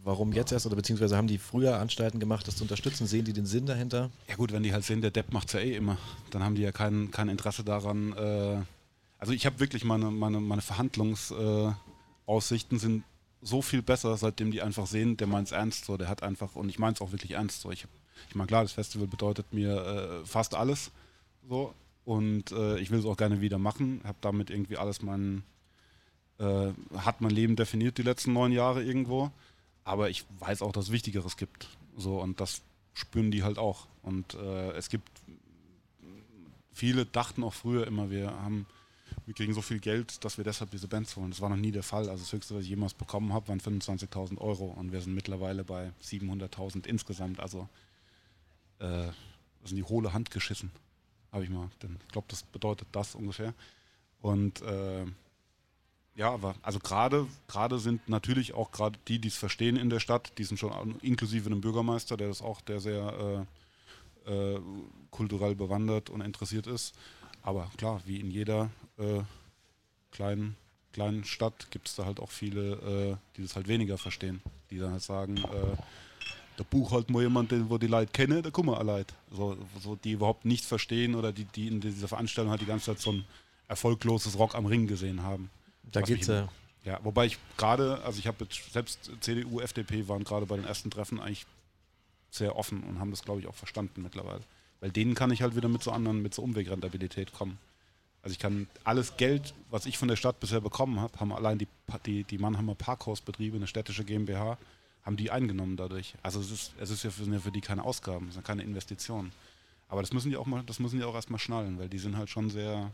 warum 0.03 0.33
jetzt 0.33 0.51
erst 0.51 0.65
oder 0.65 0.75
beziehungsweise 0.75 1.17
haben 1.17 1.27
die 1.27 1.37
früher 1.37 1.79
Anstalten 1.79 2.19
gemacht, 2.19 2.47
das 2.47 2.57
zu 2.57 2.63
unterstützen? 2.63 3.07
Sehen 3.07 3.25
die 3.25 3.33
den 3.33 3.45
Sinn 3.45 3.65
dahinter? 3.65 4.11
Ja 4.27 4.35
gut, 4.35 4.51
wenn 4.51 4.63
die 4.63 4.73
halt 4.73 4.83
sehen, 4.83 5.01
der 5.01 5.11
Depp 5.11 5.31
macht 5.31 5.47
es 5.47 5.53
ja 5.53 5.61
eh 5.61 5.75
immer, 5.75 5.97
dann 6.31 6.43
haben 6.43 6.55
die 6.55 6.61
ja 6.61 6.71
kein, 6.71 7.11
kein 7.11 7.29
Interesse 7.29 7.63
daran. 7.63 8.13
Äh, 8.13 8.57
also 9.17 9.33
ich 9.33 9.45
habe 9.45 9.59
wirklich 9.59 9.85
meine, 9.85 10.11
meine, 10.11 10.39
meine 10.39 10.61
Verhandlungsaussichten 10.61 12.77
äh, 12.77 12.81
sind 12.81 13.03
so 13.41 13.61
viel 13.61 13.81
besser, 13.81 14.15
seitdem 14.17 14.51
die 14.51 14.61
einfach 14.61 14.87
sehen, 14.87 15.17
der 15.17 15.27
meint 15.27 15.47
es 15.47 15.53
ernst 15.53 15.85
so, 15.85 15.97
der 15.97 16.09
hat 16.09 16.23
einfach, 16.23 16.55
und 16.55 16.69
ich 16.69 16.79
meine 16.79 16.93
es 16.93 17.01
auch 17.01 17.11
wirklich 17.11 17.31
ernst 17.31 17.61
so. 17.61 17.71
Ich, 17.71 17.85
ich 18.29 18.35
meine, 18.35 18.47
klar, 18.47 18.63
das 18.63 18.73
Festival 18.73 19.07
bedeutet 19.07 19.53
mir 19.53 19.75
äh, 19.75 20.25
fast 20.25 20.55
alles 20.55 20.91
so 21.47 21.73
und 22.05 22.51
äh, 22.51 22.79
ich 22.79 22.91
will 22.91 22.99
es 22.99 23.05
auch 23.05 23.17
gerne 23.17 23.41
wieder 23.41 23.57
machen, 23.57 24.01
habe 24.03 24.17
damit 24.21 24.49
irgendwie 24.49 24.77
alles 24.77 25.01
mein, 25.01 25.43
äh, 26.39 26.69
hat 26.97 27.21
mein 27.21 27.31
Leben 27.31 27.55
definiert 27.55 27.97
die 27.97 28.03
letzten 28.03 28.33
neun 28.33 28.51
Jahre 28.51 28.83
irgendwo, 28.83 29.31
aber 29.83 30.09
ich 30.09 30.25
weiß 30.39 30.61
auch, 30.61 30.71
dass 30.71 30.85
es 30.85 30.91
Wichtigeres 30.91 31.37
gibt 31.37 31.67
so 31.97 32.21
und 32.21 32.39
das 32.39 32.61
spüren 32.93 33.31
die 33.31 33.43
halt 33.43 33.57
auch 33.57 33.87
und 34.01 34.35
äh, 34.35 34.71
es 34.71 34.89
gibt 34.89 35.09
viele 36.71 37.05
dachten 37.05 37.43
auch 37.43 37.53
früher 37.53 37.87
immer, 37.87 38.09
wir 38.09 38.31
haben 38.31 38.65
wir 39.25 39.33
kriegen 39.33 39.53
so 39.53 39.61
viel 39.61 39.79
Geld, 39.79 40.23
dass 40.25 40.37
wir 40.37 40.43
deshalb 40.43 40.71
diese 40.71 40.87
Bands 40.87 41.15
holen. 41.15 41.29
Das 41.29 41.41
war 41.41 41.49
noch 41.49 41.55
nie 41.57 41.71
der 41.71 41.83
Fall. 41.83 42.09
Also 42.09 42.23
das 42.23 42.33
Höchste, 42.33 42.55
was 42.55 42.63
ich 42.63 42.69
jemals 42.69 42.93
bekommen 42.93 43.33
habe, 43.33 43.47
waren 43.47 43.59
25.000 43.59 44.37
Euro 44.39 44.65
und 44.65 44.91
wir 44.91 45.01
sind 45.01 45.13
mittlerweile 45.13 45.63
bei 45.63 45.91
700.000 46.03 46.85
insgesamt. 46.87 47.39
Also 47.39 47.69
äh, 48.79 49.07
das 49.61 49.69
sind 49.69 49.77
die 49.77 49.83
hohle 49.83 50.13
Hand 50.13 50.31
geschissen, 50.31 50.71
habe 51.31 51.43
ich 51.43 51.49
mal. 51.49 51.69
Denn 51.81 51.97
ich 52.05 52.11
glaube, 52.11 52.27
das 52.29 52.43
bedeutet 52.43 52.87
das 52.91 53.15
ungefähr. 53.15 53.53
Und 54.21 54.61
äh, 54.61 55.05
ja, 56.15 56.31
aber 56.31 56.55
also 56.61 56.79
gerade 56.79 57.27
gerade 57.47 57.79
sind 57.79 58.07
natürlich 58.07 58.53
auch 58.53 58.71
gerade 58.71 58.99
die, 59.07 59.19
die 59.19 59.29
es 59.29 59.37
verstehen 59.37 59.77
in 59.77 59.89
der 59.89 59.99
Stadt, 59.99 60.37
die 60.37 60.43
sind 60.43 60.57
schon 60.57 60.99
inklusive 61.01 61.49
dem 61.49 61.61
Bürgermeister, 61.61 62.17
der 62.17 62.27
das 62.27 62.41
auch, 62.41 62.61
der 62.61 62.79
sehr 62.79 63.45
äh, 64.27 64.31
äh, 64.31 64.59
kulturell 65.09 65.55
bewandert 65.55 66.09
und 66.09 66.21
interessiert 66.21 66.67
ist. 66.67 66.93
Aber 67.41 67.69
klar, 67.77 68.01
wie 68.05 68.19
in 68.19 68.31
jeder 68.31 68.69
äh, 68.97 69.21
kleinen, 70.11 70.55
kleinen 70.93 71.23
Stadt 71.23 71.71
gibt 71.71 71.87
es 71.87 71.95
da 71.95 72.05
halt 72.05 72.19
auch 72.19 72.31
viele, 72.31 72.73
äh, 72.73 73.17
die 73.35 73.41
das 73.41 73.55
halt 73.55 73.67
weniger 73.67 73.97
verstehen. 73.97 74.41
Die 74.69 74.77
dann 74.77 74.91
halt 74.91 75.01
sagen, 75.01 75.37
äh, 75.37 75.77
der 76.57 76.63
Buch 76.63 76.91
halt 76.91 77.09
mal 77.09 77.23
jemand, 77.23 77.51
den, 77.51 77.69
wo 77.69 77.77
die 77.77 77.87
Leute 77.87 78.11
kennen, 78.11 78.41
da 78.43 78.51
kommen 78.51 78.69
wir 78.69 78.83
Leute. 78.83 79.13
So, 79.31 79.57
so, 79.81 79.95
die 79.95 80.11
überhaupt 80.11 80.45
nichts 80.45 80.67
verstehen 80.67 81.15
oder 81.15 81.31
die, 81.31 81.45
die 81.45 81.67
in 81.67 81.81
dieser 81.81 82.07
Veranstaltung 82.07 82.51
halt 82.51 82.61
die 82.61 82.67
ganze 82.67 82.85
Zeit 82.85 82.99
so 82.99 83.11
ein 83.11 83.25
erfolgloses 83.67 84.37
Rock 84.37 84.55
am 84.55 84.67
Ring 84.67 84.87
gesehen 84.87 85.23
haben. 85.23 85.49
Da 85.83 86.01
geht's 86.01 86.27
ja. 86.27 86.49
Ja, 86.85 86.99
wobei 87.03 87.25
ich 87.25 87.37
gerade, 87.57 88.01
also 88.03 88.19
ich 88.19 88.27
habe 88.27 88.43
jetzt 88.43 88.73
selbst 88.73 89.09
CDU, 89.21 89.61
FDP 89.61 90.07
waren 90.09 90.25
gerade 90.25 90.45
bei 90.45 90.57
den 90.57 90.65
ersten 90.65 90.91
Treffen 90.91 91.19
eigentlich 91.19 91.45
sehr 92.29 92.57
offen 92.57 92.83
und 92.83 92.99
haben 92.99 93.11
das, 93.11 93.23
glaube 93.23 93.39
ich, 93.39 93.47
auch 93.47 93.55
verstanden 93.55 94.01
mittlerweile. 94.01 94.41
Weil 94.81 94.91
denen 94.91 95.15
kann 95.15 95.31
ich 95.31 95.41
halt 95.41 95.55
wieder 95.55 95.69
mit 95.69 95.81
so 95.81 95.91
anderen, 95.91 96.21
mit 96.21 96.33
so 96.33 96.41
Umwegrentabilität 96.41 97.31
kommen. 97.31 97.57
Also 98.21 98.33
ich 98.33 98.39
kann 98.39 98.67
alles 98.83 99.15
Geld, 99.17 99.53
was 99.69 99.85
ich 99.85 99.97
von 99.97 100.07
der 100.07 100.15
Stadt 100.15 100.39
bisher 100.39 100.59
bekommen 100.59 100.99
habe, 100.99 101.19
haben 101.19 101.31
allein 101.31 101.57
die, 101.57 101.67
die, 102.05 102.23
die 102.23 102.37
Mannheimer 102.37 102.75
Parkhausbetriebe, 102.75 103.55
eine 103.55 103.67
städtische 103.67 104.03
GmbH, 104.03 104.57
haben 105.03 105.17
die 105.17 105.31
eingenommen 105.31 105.77
dadurch. 105.77 106.15
Also 106.21 106.39
es 106.39 106.51
ist, 106.51 106.73
es 106.79 106.89
ist 106.89 107.03
ja 107.03 107.11
für, 107.11 107.39
für 107.39 107.51
die 107.51 107.61
keine 107.61 107.83
Ausgaben, 107.83 108.29
es 108.29 108.33
sind 108.33 108.45
keine 108.45 108.63
Investitionen. 108.63 109.31
Aber 109.87 110.01
das 110.01 110.13
müssen 110.13 110.29
die 110.29 110.37
auch 110.37 110.45
mal, 110.45 110.63
das 110.63 110.79
müssen 110.79 110.99
die 110.99 111.05
auch 111.05 111.15
erstmal 111.15 111.39
schnallen, 111.39 111.77
weil 111.77 111.89
die 111.89 111.99
sind 111.99 112.17
halt 112.17 112.29
schon 112.29 112.49
sehr, 112.49 112.91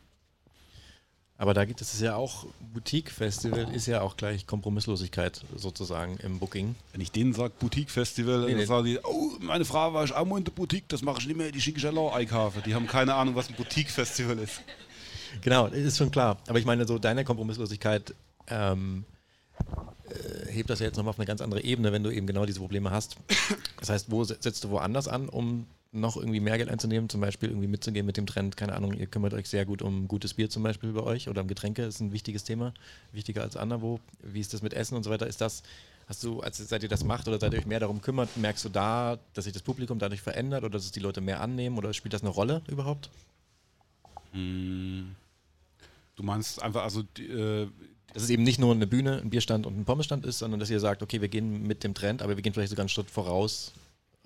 aber 1.40 1.54
da 1.54 1.64
gibt 1.64 1.80
es 1.80 1.98
ja 2.02 2.18
auch, 2.18 2.46
Boutique-Festival 2.74 3.74
ist 3.74 3.86
ja 3.86 4.02
auch 4.02 4.18
gleich 4.18 4.46
Kompromisslosigkeit 4.46 5.42
sozusagen 5.56 6.18
im 6.18 6.38
Booking. 6.38 6.76
Wenn 6.92 7.00
ich 7.00 7.14
denen 7.14 7.32
sage 7.34 7.54
Boutique-Festival, 7.58 8.46
nee, 8.46 8.56
dann 8.56 8.68
sagen 8.68 8.86
die, 8.86 9.00
oh, 9.02 9.32
meine 9.40 9.64
Frau 9.64 9.94
war 9.94 10.04
ich 10.04 10.14
auch 10.14 10.26
mal 10.26 10.38
in 10.38 10.44
der 10.44 10.52
Boutique, 10.52 10.90
das 10.90 11.02
mache 11.02 11.22
ich 11.22 11.28
nicht 11.28 11.38
mehr, 11.38 11.54
die 11.54 11.62
schicke 11.62 11.78
ich 11.78 11.84
ja 11.86 11.92
einkaufen. 12.14 12.62
Die 12.66 12.76
haben 12.76 12.88
keine 12.88 13.14
Ahnung, 13.14 13.36
was 13.36 13.48
ein 13.48 13.56
Boutique-Festival 13.56 14.38
ist. 14.38 14.62
Genau, 15.42 15.68
ist 15.68 15.98
schon 15.98 16.12
klar. 16.12 16.38
Aber 16.48 16.60
ich 16.60 16.66
meine, 16.66 16.86
so 16.86 17.00
deine 17.00 17.24
Kompromisslosigkeit 17.24 18.14
ähm, 18.48 19.06
äh, 20.10 20.52
hebt 20.52 20.70
das 20.70 20.80
ja 20.80 20.88
jetzt 20.88 20.98
nochmal 20.98 21.12
auf 21.12 21.20
eine 21.20 21.26
ganz 21.26 21.40
andere 21.40 21.64
Ebene, 21.64 21.94
wenn 21.94 22.04
du 22.04 22.12
eben 22.12 22.28
genau 22.28 22.46
diese 22.46 22.60
Probleme 22.60 22.92
hast. 22.92 23.16
Das 23.80 23.88
heißt, 23.88 24.12
wo 24.12 24.26
setzt 24.26 24.66
du 24.66 24.72
woanders 24.72 25.08
an, 25.08 25.30
um 25.30 25.68
noch 25.92 26.18
irgendwie 26.18 26.40
mehr 26.40 26.58
Geld 26.58 26.70
einzunehmen, 26.70 27.10
zum 27.10 27.22
Beispiel 27.22 27.50
irgendwie 27.50 27.68
mitzugehen 27.68 28.06
mit 28.06 28.18
dem 28.18 28.28
Trend, 28.28 28.56
keine 28.56 28.76
Ahnung, 28.76 28.94
ihr 28.94 29.08
kümmert 29.08 29.34
euch 29.34 29.50
sehr 29.50 29.66
gut 29.66 29.82
um 29.82 30.08
gutes 30.08 30.36
Bier 30.36 30.50
zum 30.50 30.62
Beispiel 30.62 30.92
bei 30.92 31.02
euch 31.02 31.30
oder 31.30 31.42
um 31.42 31.48
Getränke, 31.48 31.84
ist 31.84 32.00
ein 32.00 32.12
wichtiges 32.12 32.44
Thema, 32.44 32.74
wichtiger 33.12 33.42
als 33.42 33.58
anderswo. 33.58 34.00
Wie 34.22 34.40
ist 34.40 34.54
das 34.54 34.62
mit 34.62 34.74
Essen 34.74 34.96
und 34.96 35.04
so 35.04 35.10
weiter? 35.10 35.26
Ist 35.26 35.42
das, 35.42 35.64
hast 36.08 36.24
du, 36.24 36.42
als 36.42 36.58
seit 36.58 36.84
ihr 36.84 36.90
das 36.90 37.04
macht 37.04 37.28
oder 37.28 37.40
seit 37.40 37.54
ihr 37.54 37.60
euch 37.60 37.66
mehr 37.66 37.80
darum 37.80 38.02
kümmert, 38.02 38.38
merkst 38.38 38.66
du 38.66 38.70
da, 38.70 39.18
dass 39.34 39.46
sich 39.46 39.54
das 39.54 39.64
Publikum 39.64 39.98
dadurch 39.98 40.22
verändert 40.22 40.64
oder 40.64 40.74
dass 40.74 40.86
es 40.86 40.92
die 40.92 41.00
Leute 41.00 41.22
mehr 41.22 41.42
annehmen 41.42 41.78
oder 41.78 41.94
spielt 41.94 42.14
das 42.14 42.22
eine 42.22 42.30
Rolle 42.30 42.62
überhaupt? 42.68 43.10
Hm. 44.34 45.16
Du 46.16 46.24
meinst 46.24 46.62
einfach, 46.62 46.84
also 46.84 47.02
die, 47.18 47.28
äh, 47.28 47.68
dass 48.14 48.24
es 48.24 48.30
eben 48.30 48.44
nicht 48.44 48.60
nur 48.60 48.74
eine 48.74 48.86
Bühne, 48.86 49.22
ein 49.22 49.30
Bierstand 49.30 49.66
und 49.66 49.78
ein 49.78 49.86
Pommesstand 49.86 50.26
ist, 50.26 50.40
sondern 50.40 50.60
dass 50.60 50.70
ihr 50.70 50.80
sagt, 50.80 51.02
okay, 51.02 51.22
wir 51.22 51.30
gehen 51.30 51.64
mit 51.64 51.84
dem 51.84 51.96
Trend, 51.96 52.22
aber 52.22 52.36
wir 52.36 52.44
gehen 52.44 52.54
vielleicht 52.54 52.70
sogar 52.70 52.84
einen 52.84 52.90
Schritt 52.90 53.10
voraus, 53.10 53.72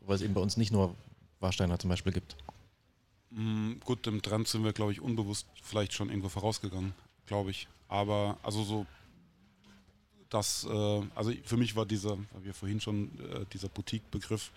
weil 0.06 0.16
es 0.16 0.22
eben 0.22 0.34
bei 0.34 0.42
uns 0.42 0.58
nicht 0.58 0.72
nur 0.72 0.96
Warsteiner 1.44 1.78
zum 1.78 1.92
Beispiel 1.92 2.14
gibt? 2.14 2.36
Mm, 3.30 3.74
gut, 3.84 4.08
im 4.08 4.22
Trend 4.22 4.48
sind 4.48 4.64
wir, 4.64 4.74
glaube 4.74 4.92
ich, 4.92 5.02
unbewusst 5.02 5.48
vielleicht 5.62 5.94
schon 5.94 6.10
irgendwo 6.10 6.30
vorausgegangen, 6.30 6.94
glaube 7.28 7.52
ich. 7.52 7.68
Aber 7.88 8.38
also 8.42 8.64
so, 8.64 8.86
das, 10.30 10.66
äh, 10.66 11.02
also 11.14 11.32
für 11.44 11.58
mich 11.58 11.76
war 11.76 11.86
dieser, 11.86 12.18
wie 12.18 12.46
wir 12.46 12.54
vorhin 12.54 12.82
schon, 12.82 13.12
äh, 13.20 13.46
dieser 13.54 13.70
Boutique-Begriff, 13.70 14.52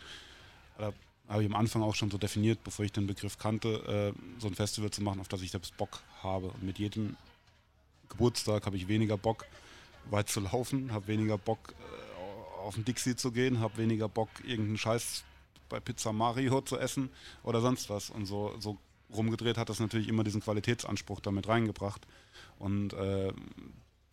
da 0.79 0.93
habe 1.29 1.43
ich 1.43 1.49
am 1.49 1.57
Anfang 1.57 1.83
auch 1.83 1.95
schon 1.95 2.11
so 2.11 2.19
definiert, 2.19 2.63
bevor 2.65 2.85
ich 2.85 2.93
den 2.93 3.07
Begriff 3.07 3.39
kannte, 3.39 4.15
äh, 4.17 4.41
so 4.41 4.47
ein 4.47 4.55
Festival 4.55 4.91
zu 4.91 5.03
machen, 5.03 5.21
auf 5.21 5.29
das 5.29 5.43
ich 5.43 5.51
selbst 5.51 5.77
Bock 5.77 6.03
habe. 6.23 6.49
Und 6.49 6.63
mit 6.63 6.79
jedem 6.79 7.17
Geburtstag 8.09 8.67
habe 8.67 8.77
ich 8.77 8.89
weniger 8.89 9.17
Bock, 9.17 9.45
weit 10.11 10.29
zu 10.29 10.41
laufen, 10.41 10.93
habe 10.93 11.09
weniger 11.09 11.39
Bock, 11.39 11.75
äh, 11.79 12.61
auf 12.61 12.75
den 12.75 12.85
Dixie 12.85 13.17
zu 13.17 13.33
gehen, 13.33 13.61
habe 13.61 13.79
weniger 13.79 14.09
Bock, 14.09 14.29
irgendeinen 14.45 14.79
Scheiß 14.79 15.25
bei 15.69 15.81
Pizza 15.81 16.13
Mario 16.13 16.61
zu 16.61 16.79
essen 16.79 17.11
oder 17.43 17.61
sonst 17.61 17.91
was. 17.91 18.11
Und 18.11 18.27
so, 18.27 18.55
so 18.59 18.79
rumgedreht 19.15 19.59
hat 19.59 19.69
das 19.69 19.81
natürlich 19.81 20.09
immer 20.09 20.25
diesen 20.25 20.41
Qualitätsanspruch 20.41 21.21
damit 21.21 21.49
reingebracht. 21.49 22.07
Und 22.59 22.93
äh, 22.95 23.33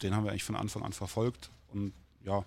den 0.01 0.15
haben 0.15 0.23
wir 0.23 0.31
eigentlich 0.31 0.43
von 0.43 0.55
Anfang 0.55 0.83
an 0.83 0.93
verfolgt. 0.93 1.49
Und 1.71 1.93
ja, 2.23 2.45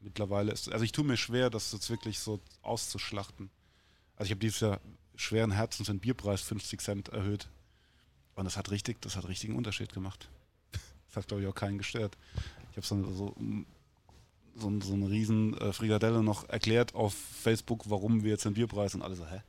mittlerweile 0.00 0.52
ist, 0.52 0.70
also 0.70 0.84
ich 0.84 0.92
tue 0.92 1.04
mir 1.04 1.16
schwer, 1.16 1.50
das 1.50 1.72
jetzt 1.72 1.90
wirklich 1.90 2.18
so 2.18 2.40
auszuschlachten. 2.62 3.50
Also 4.16 4.26
ich 4.26 4.30
habe 4.32 4.40
dieses 4.40 4.60
Jahr 4.60 4.80
schweren 5.16 5.50
Herzens 5.50 5.86
den 5.86 6.00
Bierpreis 6.00 6.40
50 6.42 6.80
Cent 6.80 7.08
erhöht. 7.08 7.48
Und 8.34 8.44
das 8.44 8.56
hat 8.56 8.70
richtig, 8.70 9.00
das 9.02 9.16
hat 9.16 9.28
richtigen 9.28 9.56
Unterschied 9.56 9.92
gemacht. 9.92 10.28
Das 11.08 11.16
hat, 11.16 11.26
glaube 11.26 11.42
ich, 11.42 11.48
auch 11.48 11.54
keinen 11.56 11.76
gestört. 11.76 12.16
Ich 12.70 12.76
habe 12.76 12.86
so, 12.86 13.12
so 13.12 13.34
so, 14.60 14.80
so 14.80 14.94
eine 14.94 15.10
riesen 15.10 15.56
äh, 15.58 15.72
Frikadelle 15.72 16.22
noch 16.22 16.48
erklärt 16.48 16.94
auf 16.94 17.14
Facebook, 17.14 17.88
warum 17.88 18.22
wir 18.22 18.30
jetzt 18.30 18.44
den 18.44 18.54
Bierpreis 18.54 18.94
und 18.94 19.02
alles 19.02 19.18
so, 19.18 19.26
hä? 19.26 19.42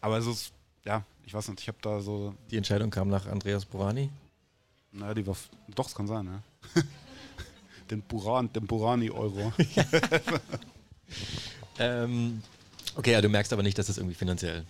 Aber 0.00 0.18
es 0.18 0.26
ist, 0.26 0.52
ja, 0.84 1.04
ich 1.24 1.34
weiß 1.34 1.48
nicht, 1.48 1.60
ich 1.60 1.68
habe 1.68 1.78
da 1.80 2.00
so. 2.00 2.34
Die 2.50 2.56
Entscheidung 2.56 2.90
kam 2.90 3.08
nach 3.08 3.26
Andreas 3.26 3.64
Burani? 3.64 4.10
Naja, 4.92 5.14
die 5.14 5.26
war, 5.26 5.36
doch, 5.74 5.88
es 5.88 5.94
kann 5.94 6.06
sein, 6.06 6.26
ja. 6.26 6.82
den, 7.90 8.02
Buran, 8.02 8.52
den 8.52 8.66
Burani-Euro. 8.66 9.52
ähm, 11.78 12.42
Okay, 12.96 13.12
ja, 13.12 13.20
du 13.20 13.28
merkst 13.28 13.52
aber 13.52 13.62
nicht, 13.62 13.76
dass 13.78 13.86
das 13.86 13.98
irgendwie 13.98 14.14
finanziell 14.14 14.64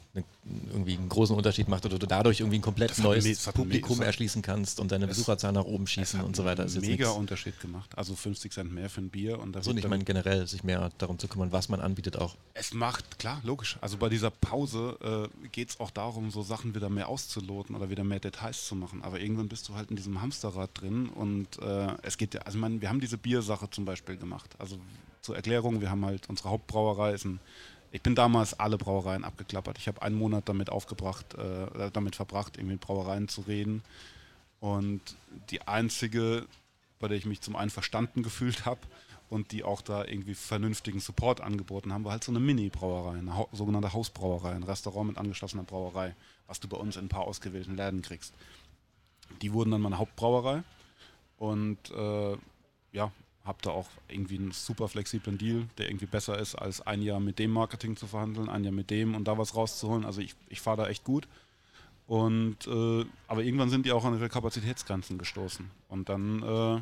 irgendwie 0.44 0.96
einen 0.96 1.08
großen 1.08 1.36
Unterschied 1.36 1.68
macht 1.68 1.84
oder 1.84 1.98
du 1.98 2.06
dadurch 2.06 2.40
irgendwie 2.40 2.58
ein 2.58 2.62
komplett 2.62 2.98
neues 2.98 3.46
Publikum 3.46 4.00
erschließen 4.00 4.40
kannst 4.40 4.80
und 4.80 4.92
deine 4.92 5.06
Besucherzahl 5.06 5.52
nach 5.52 5.64
oben 5.64 5.86
schießen 5.86 6.20
und 6.20 6.34
so 6.34 6.44
weiter. 6.44 6.64
Das 6.64 6.74
ist 6.74 6.80
mega 6.80 7.10
Unterschied 7.10 7.60
gemacht. 7.60 7.90
Also 7.96 8.14
50 8.14 8.52
Cent 8.52 8.72
mehr 8.72 8.88
für 8.88 9.02
ein 9.02 9.10
Bier 9.10 9.38
und 9.38 9.62
so 9.62 9.72
nicht, 9.72 9.84
ich 9.84 9.90
meine 9.90 10.04
generell 10.04 10.46
sich 10.46 10.64
mehr 10.64 10.90
darum 10.98 11.18
zu 11.18 11.28
kümmern, 11.28 11.52
was 11.52 11.68
man 11.68 11.80
anbietet 11.80 12.16
auch. 12.16 12.36
Es 12.54 12.72
macht, 12.72 13.18
klar, 13.18 13.40
logisch. 13.44 13.78
Also 13.80 13.98
bei 13.98 14.08
dieser 14.08 14.30
Pause 14.30 15.30
äh, 15.44 15.48
geht 15.48 15.70
es 15.70 15.80
auch 15.80 15.90
darum, 15.90 16.30
so 16.30 16.42
Sachen 16.42 16.74
wieder 16.74 16.88
mehr 16.88 17.08
auszuloten 17.08 17.76
oder 17.76 17.90
wieder 17.90 18.04
mehr 18.04 18.20
Details 18.20 18.66
zu 18.66 18.74
machen. 18.74 19.02
Aber 19.02 19.20
irgendwann 19.20 19.48
bist 19.48 19.68
du 19.68 19.74
halt 19.74 19.90
in 19.90 19.96
diesem 19.96 20.20
Hamsterrad 20.20 20.70
drin 20.80 21.08
und 21.08 21.58
äh, 21.60 21.88
es 22.02 22.16
geht 22.16 22.34
ja, 22.34 22.40
also 22.42 22.56
ich 22.56 22.62
meine, 22.62 22.80
wir 22.80 22.88
haben 22.88 23.00
diese 23.00 23.18
Biersache 23.18 23.68
zum 23.70 23.84
Beispiel 23.84 24.16
gemacht. 24.16 24.50
Also 24.58 24.78
zur 25.20 25.36
Erklärung, 25.36 25.80
wir 25.80 25.90
haben 25.90 26.04
halt 26.04 26.28
unsere 26.28 26.50
Hauptbrauerei 26.50 27.12
ist 27.14 27.24
ein 27.24 27.40
ich 27.94 28.02
bin 28.02 28.16
damals 28.16 28.58
alle 28.58 28.76
Brauereien 28.76 29.22
abgeklappert. 29.22 29.78
Ich 29.78 29.86
habe 29.86 30.02
einen 30.02 30.16
Monat 30.16 30.48
damit 30.48 30.68
aufgebracht, 30.68 31.34
äh, 31.34 31.92
damit 31.92 32.16
verbracht, 32.16 32.56
irgendwie 32.56 32.72
mit 32.72 32.80
Brauereien 32.80 33.28
zu 33.28 33.42
reden. 33.42 33.84
Und 34.58 35.00
die 35.50 35.62
einzige, 35.68 36.44
bei 36.98 37.06
der 37.06 37.16
ich 37.16 37.24
mich 37.24 37.40
zum 37.40 37.54
einen 37.54 37.70
verstanden 37.70 38.24
gefühlt 38.24 38.66
habe 38.66 38.80
und 39.30 39.52
die 39.52 39.62
auch 39.62 39.80
da 39.80 40.04
irgendwie 40.04 40.34
vernünftigen 40.34 40.98
Support 40.98 41.40
angeboten 41.40 41.92
haben, 41.92 42.02
war 42.02 42.10
halt 42.10 42.24
so 42.24 42.32
eine 42.32 42.40
Mini-Brauerei, 42.40 43.16
eine 43.16 43.36
ha 43.36 43.46
sogenannte 43.52 43.92
Hausbrauerei, 43.92 44.50
ein 44.50 44.64
Restaurant 44.64 45.10
mit 45.10 45.16
angeschlossener 45.16 45.62
Brauerei, 45.62 46.16
was 46.48 46.58
du 46.58 46.66
bei 46.66 46.76
uns 46.76 46.96
in 46.96 47.04
ein 47.04 47.08
paar 47.08 47.28
ausgewählten 47.28 47.76
Läden 47.76 48.02
kriegst. 48.02 48.34
Die 49.40 49.52
wurden 49.52 49.70
dann 49.70 49.82
meine 49.82 49.98
Hauptbrauerei 49.98 50.64
und 51.38 51.78
äh, 51.92 52.36
ja, 52.90 53.12
habe 53.44 53.58
da 53.62 53.70
auch 53.70 53.88
irgendwie 54.08 54.38
einen 54.38 54.52
super 54.52 54.88
flexiblen 54.88 55.36
Deal, 55.36 55.66
der 55.76 55.88
irgendwie 55.88 56.06
besser 56.06 56.38
ist, 56.38 56.54
als 56.54 56.80
ein 56.80 57.02
Jahr 57.02 57.20
mit 57.20 57.38
dem 57.38 57.50
Marketing 57.50 57.96
zu 57.96 58.06
verhandeln, 58.06 58.48
ein 58.48 58.64
Jahr 58.64 58.72
mit 58.72 58.90
dem 58.90 59.14
und 59.14 59.28
da 59.28 59.36
was 59.36 59.54
rauszuholen. 59.54 60.04
Also 60.04 60.22
ich, 60.22 60.34
ich 60.48 60.60
fahre 60.60 60.78
da 60.78 60.88
echt 60.88 61.04
gut. 61.04 61.28
Und 62.06 62.66
äh, 62.66 63.04
aber 63.28 63.42
irgendwann 63.42 63.70
sind 63.70 63.86
die 63.86 63.92
auch 63.92 64.04
an 64.04 64.14
ihre 64.14 64.28
Kapazitätsgrenzen 64.28 65.18
gestoßen. 65.18 65.70
Und 65.88 66.08
dann 66.08 66.42
äh, 66.42 66.80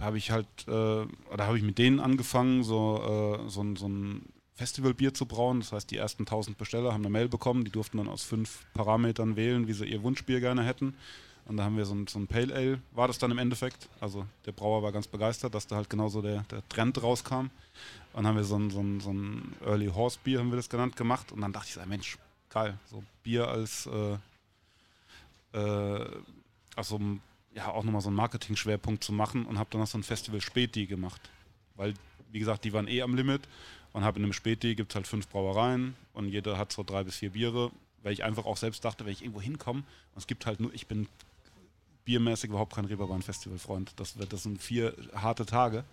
habe 0.00 0.18
ich 0.18 0.30
halt, 0.30 0.46
äh, 0.66 0.70
oder 0.70 1.46
habe 1.46 1.56
ich 1.56 1.64
mit 1.64 1.78
denen 1.78 2.00
angefangen, 2.00 2.62
so, 2.62 3.38
äh, 3.44 3.48
so, 3.48 3.64
so 3.76 3.88
ein 3.88 4.26
Festivalbier 4.54 5.14
zu 5.14 5.26
brauen. 5.26 5.60
Das 5.60 5.72
heißt, 5.72 5.90
die 5.90 5.96
ersten 5.96 6.22
1000 6.22 6.58
Besteller 6.58 6.92
haben 6.92 7.02
eine 7.02 7.10
Mail 7.10 7.28
bekommen, 7.28 7.64
die 7.64 7.70
durften 7.70 7.98
dann 7.98 8.08
aus 8.08 8.24
fünf 8.24 8.66
Parametern 8.74 9.36
wählen, 9.36 9.68
wie 9.68 9.72
sie 9.72 9.86
ihr 9.86 10.02
Wunschbier 10.02 10.40
gerne 10.40 10.64
hätten. 10.64 10.94
Und 11.48 11.56
da 11.56 11.64
haben 11.64 11.78
wir 11.78 11.86
so 11.86 11.94
ein, 11.94 12.06
so 12.06 12.18
ein 12.18 12.26
Pale 12.26 12.54
Ale, 12.54 12.80
war 12.92 13.08
das 13.08 13.18
dann 13.18 13.30
im 13.30 13.38
Endeffekt. 13.38 13.88
Also 14.00 14.26
der 14.44 14.52
Brauer 14.52 14.82
war 14.82 14.92
ganz 14.92 15.06
begeistert, 15.06 15.54
dass 15.54 15.66
da 15.66 15.76
halt 15.76 15.88
genauso 15.88 16.20
der, 16.20 16.44
der 16.50 16.66
Trend 16.68 17.02
rauskam. 17.02 17.34
Und 17.40 17.50
dann 18.12 18.26
haben 18.26 18.36
wir 18.36 18.44
so 18.44 18.56
ein, 18.56 18.70
so 18.70 18.80
ein, 18.80 19.00
so 19.00 19.12
ein 19.12 19.56
Early 19.64 19.86
Horse 19.86 20.18
Bier, 20.22 20.40
haben 20.40 20.50
wir 20.50 20.56
das 20.56 20.68
genannt, 20.68 20.94
gemacht. 20.96 21.32
Und 21.32 21.40
dann 21.40 21.52
dachte 21.52 21.68
ich, 21.68 21.74
so, 21.74 21.80
Mensch, 21.86 22.18
geil, 22.50 22.78
so 22.90 23.02
Bier 23.22 23.48
als, 23.48 23.86
äh, 23.86 25.58
äh, 25.58 26.06
also 26.76 27.00
ja, 27.54 27.68
auch 27.68 27.82
nochmal 27.82 28.02
so 28.02 28.08
einen 28.08 28.16
Marketing-Schwerpunkt 28.16 29.02
zu 29.02 29.12
machen 29.12 29.46
und 29.46 29.58
habe 29.58 29.70
dann 29.70 29.80
noch 29.80 29.86
so 29.86 29.96
ein 29.96 30.02
Festival 30.02 30.42
Späti 30.42 30.86
gemacht. 30.86 31.20
Weil, 31.76 31.94
wie 32.30 32.38
gesagt, 32.40 32.64
die 32.64 32.74
waren 32.74 32.88
eh 32.88 33.00
am 33.00 33.14
Limit 33.14 33.42
und 33.94 34.04
habe 34.04 34.18
in 34.18 34.24
einem 34.24 34.34
Späti 34.34 34.74
gibt 34.74 34.92
es 34.92 34.96
halt 34.96 35.06
fünf 35.06 35.28
Brauereien 35.28 35.96
und 36.12 36.28
jeder 36.28 36.58
hat 36.58 36.72
so 36.72 36.82
drei 36.82 37.04
bis 37.04 37.16
vier 37.16 37.30
Biere, 37.30 37.70
weil 38.02 38.12
ich 38.12 38.22
einfach 38.22 38.44
auch 38.44 38.58
selbst 38.58 38.84
dachte, 38.84 39.06
wenn 39.06 39.12
ich 39.12 39.22
irgendwo 39.22 39.40
hinkomme 39.40 39.80
und 39.80 40.18
es 40.18 40.26
gibt 40.26 40.44
halt 40.44 40.60
nur, 40.60 40.74
ich 40.74 40.86
bin 40.86 41.08
biermäßig 42.08 42.50
überhaupt 42.50 42.74
kein 42.74 42.86
Reeperbahn-Festival-Freund. 42.86 43.92
Das, 43.96 44.14
das 44.16 44.42
sind 44.42 44.62
vier 44.62 44.94
harte 45.14 45.46
Tage 45.46 45.84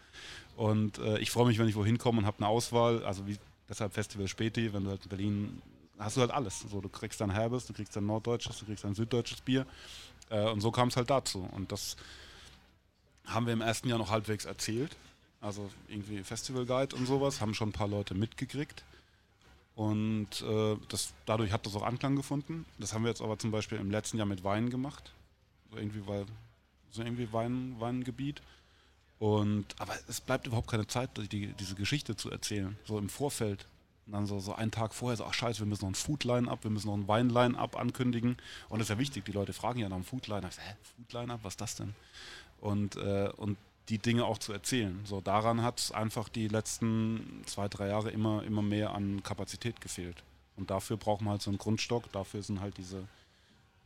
und 0.56 0.98
äh, 0.98 1.20
ich 1.20 1.30
freue 1.30 1.48
mich, 1.48 1.60
wenn 1.60 1.68
ich 1.68 1.76
wohin 1.76 1.98
komme 1.98 2.20
und 2.20 2.26
habe 2.26 2.38
eine 2.40 2.48
Auswahl, 2.48 3.04
also 3.04 3.28
wie, 3.28 3.38
deshalb 3.70 3.94
Festival 3.94 4.28
Späti, 4.28 4.74
wenn 4.74 4.86
du 4.86 4.92
halt 4.92 5.04
in 5.04 5.10
Berlin 5.10 5.62
hast 6.00 6.18
du 6.18 6.22
halt 6.22 6.32
alles. 6.32 6.66
So, 6.72 6.82
du 6.82 6.90
kriegst 6.90 7.22
ein 7.22 7.30
herbes, 7.30 7.68
du 7.68 7.74
kriegst 7.74 7.96
ein 7.98 8.06
norddeutsches, 8.06 8.60
du 8.60 8.66
kriegst 8.66 8.86
ein 8.86 8.96
süddeutsches 8.96 9.42
Bier 9.42 9.66
äh, 10.30 10.50
und 10.50 10.62
so 10.62 10.72
kam 10.72 10.88
es 10.88 10.98
halt 10.98 11.10
dazu 11.10 11.48
und 11.52 11.72
das 11.72 11.98
haben 13.26 13.46
wir 13.46 13.54
im 13.54 13.62
ersten 13.62 13.90
Jahr 13.90 13.98
noch 13.98 14.10
halbwegs 14.10 14.46
erzählt 14.46 14.96
also 15.46 15.70
irgendwie 15.88 16.24
Festival 16.24 16.66
Guide 16.66 16.96
und 16.96 17.06
sowas, 17.06 17.40
haben 17.40 17.54
schon 17.54 17.70
ein 17.70 17.74
paar 17.74 17.88
Leute 17.88 18.16
mitgekriegt. 18.16 18.84
Und 19.76 20.42
äh, 20.42 20.76
das, 20.90 21.14
dadurch 21.26 21.52
hat 21.52 21.66
das 21.66 21.76
auch 21.76 21.84
Anklang 21.84 22.16
gefunden. 22.16 22.66
Das 22.80 22.94
haben 22.94 23.04
wir 23.04 23.10
jetzt 23.10 23.22
aber 23.22 23.38
zum 23.38 23.52
Beispiel 23.52 23.78
im 23.78 23.92
letzten 23.92 24.18
Jahr 24.18 24.26
mit 24.26 24.44
Wein 24.44 24.70
gemacht. 24.70 25.12
So 25.72 25.78
irgendwie, 25.78 26.06
weil, 26.08 26.26
so 26.92 27.02
irgendwie 27.02 27.32
Wein, 27.32 27.76
Weingebiet. 27.80 28.42
Und, 29.20 29.66
aber 29.80 29.94
es 30.08 30.22
bleibt 30.22 30.48
überhaupt 30.48 30.70
keine 30.70 30.88
Zeit, 30.88 31.10
die, 31.32 31.54
diese 31.54 31.76
Geschichte 31.76 32.16
zu 32.16 32.30
erzählen, 32.30 32.78
so 32.86 32.98
im 32.98 33.10
Vorfeld. 33.10 33.66
Und 34.06 34.14
dann 34.14 34.28
so, 34.28 34.40
so 34.40 34.54
einen 34.54 34.72
Tag 34.72 34.94
vorher 34.94 35.18
so, 35.18 35.26
ach 35.26 35.34
scheiße, 35.34 35.60
wir 35.60 35.66
müssen 35.66 35.84
noch 35.84 35.92
ein 35.92 35.96
Foodline-Up, 35.96 36.64
wir 36.64 36.70
müssen 36.70 36.88
noch 36.88 36.96
ein 36.96 37.08
Weinline-Up 37.08 37.76
ankündigen. 37.76 38.38
Und 38.70 38.80
das 38.80 38.88
ist 38.88 38.90
ja 38.90 39.00
wichtig, 39.00 39.26
die 39.26 39.32
Leute 39.32 39.54
fragen 39.54 39.80
ja 39.80 39.90
nach 39.90 39.96
einem 39.96 40.06
Foodline-Up. 40.06 40.52
Hä, 40.58 40.76
Foodline-Up, 40.98 41.40
was 41.44 41.54
ist 41.54 41.62
das 41.62 41.76
denn? 41.76 41.96
Und, 42.60 42.98
äh, 42.98 43.30
und 43.38 43.58
die 43.90 43.98
Dinge 43.98 44.26
auch 44.26 44.38
zu 44.38 44.54
erzählen. 44.54 45.00
So 45.06 45.22
daran 45.22 45.62
hat 45.62 45.80
es 45.80 45.92
einfach 45.92 46.30
die 46.30 46.48
letzten 46.48 47.44
zwei, 47.46 47.68
drei 47.68 47.88
Jahre 47.88 48.12
immer, 48.12 48.44
immer 48.44 48.62
mehr 48.62 48.94
an 48.94 49.24
Kapazität 49.24 49.82
gefehlt. 49.82 50.24
Und 50.56 50.70
dafür 50.70 50.98
brauchen 50.98 51.26
wir 51.26 51.32
halt 51.32 51.42
so 51.42 51.52
einen 51.52 51.58
Grundstock, 51.58 52.12
dafür 52.12 52.42
sind 52.42 52.62
halt 52.62 52.78
diese, 52.78 53.08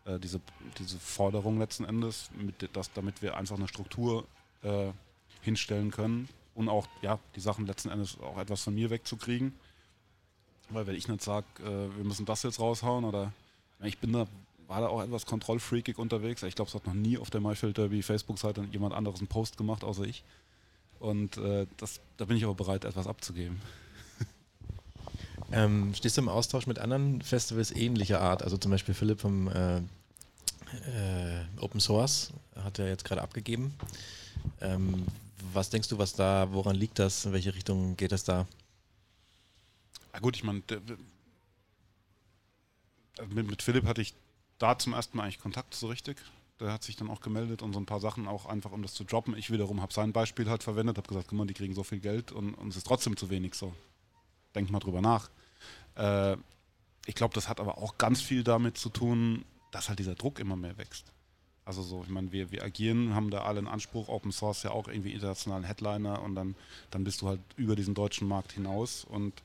äh, 0.09 0.19
diese, 0.19 0.41
diese 0.77 0.97
Forderungen 0.99 1.59
letzten 1.59 1.85
Endes, 1.85 2.29
mit, 2.37 2.75
dass, 2.75 2.91
damit 2.93 3.21
wir 3.21 3.37
einfach 3.37 3.57
eine 3.57 3.67
Struktur 3.67 4.25
äh, 4.63 4.91
hinstellen 5.41 5.91
können 5.91 6.27
und 6.55 6.69
auch 6.69 6.87
ja, 7.01 7.19
die 7.35 7.39
Sachen 7.39 7.65
letzten 7.65 7.89
Endes 7.89 8.19
auch 8.19 8.37
etwas 8.37 8.63
von 8.63 8.73
mir 8.73 8.89
wegzukriegen. 8.89 9.53
Weil 10.69 10.87
wenn 10.87 10.95
ich 10.95 11.07
nicht 11.07 11.23
sage, 11.23 11.45
äh, 11.59 11.95
wir 11.97 12.03
müssen 12.03 12.25
das 12.25 12.43
jetzt 12.43 12.59
raushauen 12.59 13.05
oder 13.05 13.33
ich 13.81 13.97
bin 13.99 14.13
da 14.13 14.27
war 14.67 14.81
da 14.81 14.87
auch 14.87 15.01
etwas 15.01 15.25
kontrollfreakig 15.25 15.97
unterwegs. 15.97 16.43
Ich 16.43 16.53
glaube, 16.53 16.69
es 16.69 16.75
hat 16.75 16.85
noch 16.85 16.93
nie 16.93 17.17
auf 17.17 17.31
der 17.31 17.41
Maifeld 17.41 17.77
Derby 17.77 18.03
Facebook-Seite 18.03 18.67
jemand 18.71 18.93
anderes 18.93 19.19
einen 19.19 19.27
Post 19.27 19.57
gemacht, 19.57 19.83
außer 19.83 20.03
ich. 20.03 20.23
Und 20.99 21.37
äh, 21.37 21.65
das, 21.77 22.01
da 22.17 22.25
bin 22.25 22.37
ich 22.37 22.43
aber 22.43 22.53
bereit, 22.53 22.85
etwas 22.85 23.07
abzugeben. 23.07 23.61
Ähm, 25.51 25.95
stehst 25.95 26.15
du 26.15 26.21
im 26.21 26.29
Austausch 26.29 26.67
mit 26.67 26.77
anderen 26.77 27.23
Festivals 27.23 27.71
ähnlicher 27.71 28.21
Art? 28.21 28.43
Also 28.43 28.57
zum 28.57 28.69
Beispiel 28.69 28.93
Philipp 28.93 29.19
vom 29.19 29.47
äh, 29.47 29.81
äh, 30.87 31.61
Open 31.61 31.79
Source 31.79 32.33
hat 32.55 32.79
er 32.79 32.87
jetzt 32.87 33.05
gerade 33.05 33.21
abgegeben. 33.21 33.73
Ähm, 34.61 35.05
was 35.53 35.69
denkst 35.69 35.87
du, 35.87 35.97
was 35.97 36.13
da, 36.13 36.47
woran 36.51 36.75
liegt 36.75 36.99
das? 36.99 37.25
In 37.25 37.33
welche 37.33 37.53
Richtung 37.53 37.95
geht 37.95 38.11
es 38.11 38.23
da? 38.23 38.45
Na 40.13 40.19
gut, 40.19 40.35
ich 40.35 40.43
meine, 40.43 40.61
mit, 43.29 43.47
mit 43.47 43.61
Philipp 43.61 43.85
hatte 43.85 44.01
ich 44.01 44.13
da 44.57 44.77
zum 44.77 44.93
ersten 44.93 45.17
Mal 45.17 45.23
eigentlich 45.23 45.39
Kontakt 45.39 45.73
so 45.73 45.87
richtig. 45.87 46.17
Der 46.59 46.73
hat 46.73 46.83
sich 46.83 46.97
dann 46.97 47.09
auch 47.09 47.21
gemeldet 47.21 47.61
und 47.61 47.73
so 47.73 47.79
ein 47.79 47.85
paar 47.85 48.01
Sachen 48.01 48.27
auch 48.27 48.45
einfach, 48.45 48.71
um 48.71 48.81
das 48.81 48.93
zu 48.93 49.05
droppen. 49.05 49.37
Ich 49.37 49.49
wiederum 49.49 49.81
habe 49.81 49.93
sein 49.93 50.11
Beispiel 50.11 50.49
halt 50.49 50.61
verwendet, 50.61 50.97
habe 50.97 51.07
gesagt, 51.07 51.27
guck 51.29 51.37
mal, 51.37 51.47
die 51.47 51.53
kriegen 51.53 51.73
so 51.73 51.83
viel 51.83 51.99
Geld 51.99 52.31
und, 52.31 52.53
und 52.53 52.69
es 52.69 52.77
ist 52.77 52.87
trotzdem 52.87 53.15
zu 53.15 53.29
wenig 53.29 53.55
so. 53.55 53.73
Denk 54.55 54.69
mal 54.69 54.79
drüber 54.79 55.01
nach. 55.01 55.29
Äh, 55.95 56.35
ich 57.05 57.15
glaube, 57.15 57.33
das 57.33 57.47
hat 57.47 57.59
aber 57.59 57.77
auch 57.77 57.97
ganz 57.97 58.21
viel 58.21 58.43
damit 58.43 58.77
zu 58.77 58.89
tun, 58.89 59.45
dass 59.71 59.89
halt 59.89 59.99
dieser 59.99 60.15
Druck 60.15 60.39
immer 60.39 60.55
mehr 60.55 60.77
wächst. 60.77 61.11
Also 61.65 61.83
so, 61.83 62.03
ich 62.03 62.09
meine, 62.09 62.31
wir, 62.31 62.51
wir 62.51 62.63
agieren, 62.63 63.13
haben 63.13 63.29
da 63.29 63.43
alle 63.43 63.59
einen 63.59 63.67
Anspruch, 63.67 64.07
Open 64.07 64.31
Source 64.31 64.63
ja 64.63 64.71
auch 64.71 64.87
irgendwie 64.87 65.13
internationalen 65.13 65.63
Headliner 65.63 66.21
und 66.21 66.33
dann, 66.33 66.55
dann 66.89 67.03
bist 67.03 67.21
du 67.21 67.27
halt 67.27 67.41
über 67.57 67.75
diesen 67.75 67.93
deutschen 67.93 68.27
Markt 68.27 68.53
hinaus 68.53 69.03
und 69.03 69.43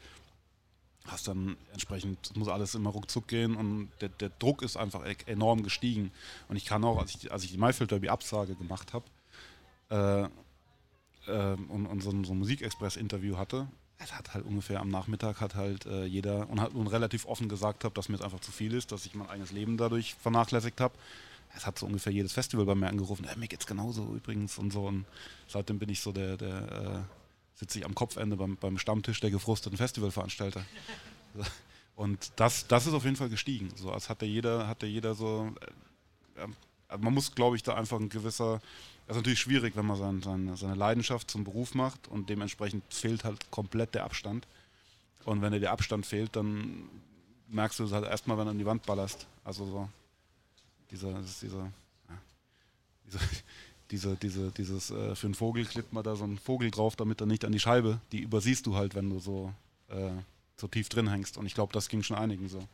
hast 1.06 1.28
dann 1.28 1.56
entsprechend, 1.72 2.34
muss 2.36 2.48
alles 2.48 2.74
immer 2.74 2.90
ruckzuck 2.90 3.28
gehen 3.28 3.56
und 3.56 3.90
der, 4.00 4.08
der 4.08 4.30
Druck 4.30 4.62
ist 4.62 4.76
einfach 4.76 5.04
e-, 5.06 5.16
enorm 5.26 5.62
gestiegen. 5.62 6.12
Und 6.48 6.56
ich 6.56 6.64
kann 6.64 6.82
auch, 6.84 6.98
als 6.98 7.14
ich, 7.14 7.30
als 7.30 7.44
ich 7.44 7.52
die 7.52 7.58
Maifeld 7.58 7.90
Derby 7.90 8.08
Absage 8.08 8.54
gemacht 8.54 8.94
habe 8.94 9.04
äh, 9.90 11.30
äh, 11.30 11.56
und, 11.68 11.86
und 11.86 12.02
so, 12.02 12.10
so 12.24 12.32
ein 12.32 12.38
Musikexpress-Interview 12.38 13.36
hatte, 13.36 13.68
es 14.04 14.12
hat 14.12 14.34
halt 14.34 14.44
ungefähr 14.44 14.80
am 14.80 14.88
Nachmittag 14.88 15.40
hat 15.40 15.54
halt 15.54 15.86
äh, 15.86 16.04
jeder 16.04 16.48
und 16.50 16.60
hat 16.60 16.74
nun 16.74 16.86
relativ 16.86 17.26
offen 17.26 17.48
gesagt 17.48 17.84
habe, 17.84 17.94
dass 17.94 18.08
mir 18.08 18.16
es 18.16 18.22
einfach 18.22 18.40
zu 18.40 18.52
viel 18.52 18.74
ist, 18.74 18.92
dass 18.92 19.06
ich 19.06 19.14
mein 19.14 19.28
eigenes 19.28 19.50
Leben 19.50 19.76
dadurch 19.76 20.14
vernachlässigt 20.14 20.80
habe. 20.80 20.94
Es 21.56 21.66
hat 21.66 21.78
so 21.78 21.86
ungefähr 21.86 22.12
jedes 22.12 22.32
Festival 22.32 22.66
bei 22.66 22.74
mir 22.74 22.88
angerufen, 22.88 23.26
mir 23.36 23.48
geht's 23.48 23.66
genauso 23.66 24.14
übrigens 24.14 24.58
und 24.58 24.72
so. 24.72 24.86
Und 24.86 25.06
seitdem 25.48 25.78
bin 25.78 25.88
ich 25.88 26.00
so 26.00 26.12
der, 26.12 26.36
der 26.36 27.06
äh, 27.06 27.58
sitze 27.58 27.78
ich 27.78 27.84
am 27.84 27.94
Kopfende 27.94 28.36
beim, 28.36 28.56
beim 28.56 28.78
Stammtisch 28.78 29.20
der 29.20 29.30
gefrusteten 29.30 29.78
Festivalveranstalter. 29.78 30.64
Und 31.96 32.32
das, 32.36 32.66
das 32.66 32.88
ist 32.88 32.92
auf 32.92 33.04
jeden 33.04 33.14
Fall 33.14 33.28
gestiegen. 33.28 33.72
So, 33.76 33.92
als 33.92 34.08
hatte 34.08 34.26
jeder, 34.26 34.66
hatte 34.66 34.86
jeder 34.86 35.14
so. 35.14 35.52
Äh, 36.34 36.48
man 36.98 37.14
muss, 37.14 37.34
glaube 37.34 37.54
ich, 37.54 37.62
da 37.62 37.74
einfach 37.74 38.00
ein 38.00 38.08
gewisser. 38.08 38.60
Das 39.06 39.16
ist 39.16 39.20
natürlich 39.20 39.40
schwierig, 39.40 39.76
wenn 39.76 39.86
man 39.86 39.96
sein, 39.96 40.22
seine, 40.22 40.56
seine 40.56 40.74
Leidenschaft 40.74 41.30
zum 41.30 41.44
Beruf 41.44 41.74
macht 41.74 42.08
und 42.08 42.30
dementsprechend 42.30 42.84
fehlt 42.92 43.24
halt 43.24 43.50
komplett 43.50 43.94
der 43.94 44.04
Abstand. 44.04 44.46
Und 45.24 45.42
wenn 45.42 45.52
dir 45.52 45.60
der 45.60 45.72
Abstand 45.72 46.06
fehlt, 46.06 46.36
dann 46.36 46.88
merkst 47.48 47.78
du 47.78 47.84
es 47.84 47.92
halt 47.92 48.04
erstmal, 48.04 48.38
wenn 48.38 48.46
du 48.46 48.50
an 48.52 48.58
die 48.58 48.66
Wand 48.66 48.84
ballerst. 48.86 49.26
Also 49.44 49.66
so 49.66 49.88
dieser, 50.90 51.20
dieser, 51.42 51.70
ja, 52.08 52.18
dieser 53.06 53.20
diese, 53.90 54.16
diese, 54.16 54.50
dieses, 54.50 54.90
äh, 54.90 55.14
für 55.14 55.26
einen 55.26 55.34
Vogel 55.34 55.64
klippt 55.64 55.92
man 55.92 56.02
da 56.02 56.16
so 56.16 56.24
einen 56.24 56.38
Vogel 56.38 56.70
drauf, 56.70 56.96
damit 56.96 57.20
er 57.20 57.26
nicht 57.26 57.44
an 57.44 57.52
die 57.52 57.60
Scheibe, 57.60 58.00
die 58.12 58.20
übersiehst 58.20 58.66
du 58.66 58.74
halt, 58.74 58.94
wenn 58.94 59.10
du 59.10 59.18
so, 59.20 59.52
äh, 59.88 60.10
so 60.56 60.68
tief 60.68 60.88
drin 60.88 61.08
hängst. 61.08 61.36
Und 61.36 61.46
ich 61.46 61.54
glaube, 61.54 61.72
das 61.72 61.88
ging 61.88 62.02
schon 62.02 62.16
einigen 62.16 62.48
so. 62.48 62.66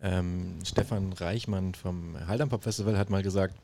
Ähm, 0.00 0.58
Stefan 0.64 1.12
Reichmann 1.12 1.74
vom 1.74 2.16
Haldern 2.26 2.48
Pop 2.48 2.62
Festival 2.62 2.98
hat 2.98 3.10
mal 3.10 3.22
gesagt, 3.22 3.54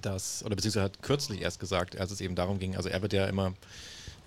dass, 0.00 0.44
oder 0.44 0.56
beziehungsweise 0.56 0.84
hat 0.84 1.02
kürzlich 1.02 1.42
erst 1.42 1.60
gesagt, 1.60 1.98
als 1.98 2.10
es 2.10 2.20
eben 2.20 2.34
darum 2.34 2.58
ging, 2.58 2.76
also 2.76 2.88
er 2.88 3.02
wird 3.02 3.12
ja 3.12 3.26
immer, 3.26 3.54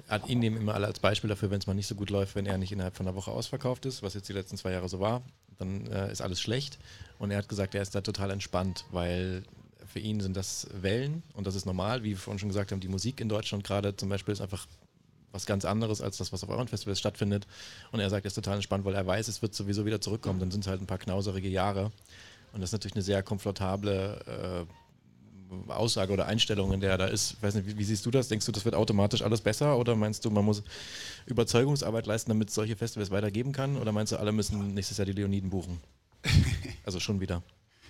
hat 0.10 0.28
ihn 0.30 0.39
nehmen 0.39 0.58
immer 0.58 0.73
alle 0.73 0.88
als 0.88 0.99
Beispiel 0.99 1.30
dafür, 1.30 1.52
wenn 1.52 1.60
es 1.60 1.67
mal 1.67 1.73
nicht 1.73 1.88
so 1.88 1.95
gut 1.95 2.10
läuft, 2.10 2.36
wenn 2.36 2.45
er 2.45 2.58
nicht 2.58 2.71
innerhalb 2.71 2.95
von 2.95 3.08
einer 3.08 3.15
Woche 3.15 3.32
ausverkauft 3.32 3.86
ist, 3.86 4.04
was 4.04 4.13
jetzt 4.13 4.30
die 4.30 4.34
letzten 4.34 4.58
zwei 4.58 4.71
Jahre 4.71 4.89
so 4.89 4.99
war, 4.99 5.21
dann 5.58 5.88
äh, 5.88 6.12
ist 6.12 6.21
alles 6.21 6.41
schlecht. 6.41 6.80
Und 7.19 7.32
er 7.32 7.38
hat 7.38 7.49
gesagt, 7.49 7.76
er 7.76 7.82
ist 7.82 7.95
da 7.95 8.02
total 8.02 8.32
entspannt, 8.32 8.86
weil 8.91 9.43
für 9.86 9.99
ihn 9.99 10.19
sind 10.19 10.36
das 10.36 10.67
Wellen 10.73 11.23
und 11.34 11.47
das 11.47 11.56
ist 11.56 11.65
normal. 11.65 12.04
Wie 12.04 12.12
wir 12.12 12.17
vorhin 12.17 12.39
schon 12.39 12.49
gesagt 12.49 12.71
haben, 12.71 12.80
die 12.80 12.88
Musik 12.88 13.21
in 13.21 13.30
Deutschland 13.30 13.63
gerade 13.63 13.95
zum 13.95 14.10
Beispiel 14.10 14.33
ist 14.33 14.42
einfach 14.42 14.67
was 15.31 15.46
ganz 15.46 15.65
anderes 15.65 16.02
als 16.02 16.17
das, 16.17 16.31
was 16.31 16.44
auf 16.44 16.50
euren 16.50 16.67
Festivals 16.67 17.00
stattfindet. 17.00 17.48
Und 17.92 18.00
er 18.00 18.10
sagt, 18.10 18.25
er 18.25 18.27
ist 18.27 18.35
total 18.35 18.56
entspannt, 18.56 18.85
weil 18.85 18.96
er 18.96 19.06
weiß, 19.06 19.27
es 19.27 19.42
wird 19.42 19.54
sowieso 19.54 19.85
wieder 19.85 20.00
zurückkommen. 20.00 20.40
Dann 20.40 20.52
sind 20.52 20.62
es 20.62 20.67
halt 20.67 20.81
ein 20.81 20.88
paar 20.88 21.00
knauserige 21.00 21.50
Jahre. 21.50 21.92
Und 22.54 22.62
das 22.62 22.69
ist 22.69 22.73
natürlich 22.73 22.96
eine 22.96 23.04
sehr 23.04 23.23
komfortable 23.23 24.67
äh, 24.67 24.73
Aussage 25.67 26.13
oder 26.13 26.25
Einstellung, 26.25 26.73
in 26.73 26.79
der 26.79 26.91
er 26.91 26.97
da 26.97 27.06
ist. 27.06 27.33
Ich 27.33 27.43
weiß 27.43 27.56
nicht, 27.56 27.67
wie, 27.67 27.77
wie, 27.77 27.83
siehst 27.83 28.06
du 28.06 28.12
das? 28.12 28.27
Denkst 28.27 28.45
du, 28.45 28.51
das 28.51 28.65
wird 28.65 28.75
automatisch 28.75 29.21
alles 29.21 29.41
besser? 29.41 29.77
Oder 29.77 29.95
meinst 29.95 30.25
du, 30.25 30.31
man 30.31 30.45
muss 30.45 30.63
Überzeugungsarbeit 31.25 32.06
leisten, 32.06 32.29
damit 32.29 32.49
es 32.49 32.56
solche 32.56 32.75
Festivals 32.75 33.12
weitergeben 33.12 33.51
kann? 33.51 33.77
Oder 33.77 33.91
meinst 33.91 34.12
du, 34.12 34.17
alle 34.17 34.31
müssen 34.31 34.73
nächstes 34.73 34.97
Jahr 34.97 35.06
die 35.06 35.13
Leoniden 35.13 35.49
buchen? 35.49 35.79
Also 36.85 36.99
schon 36.99 37.21
wieder. 37.21 37.41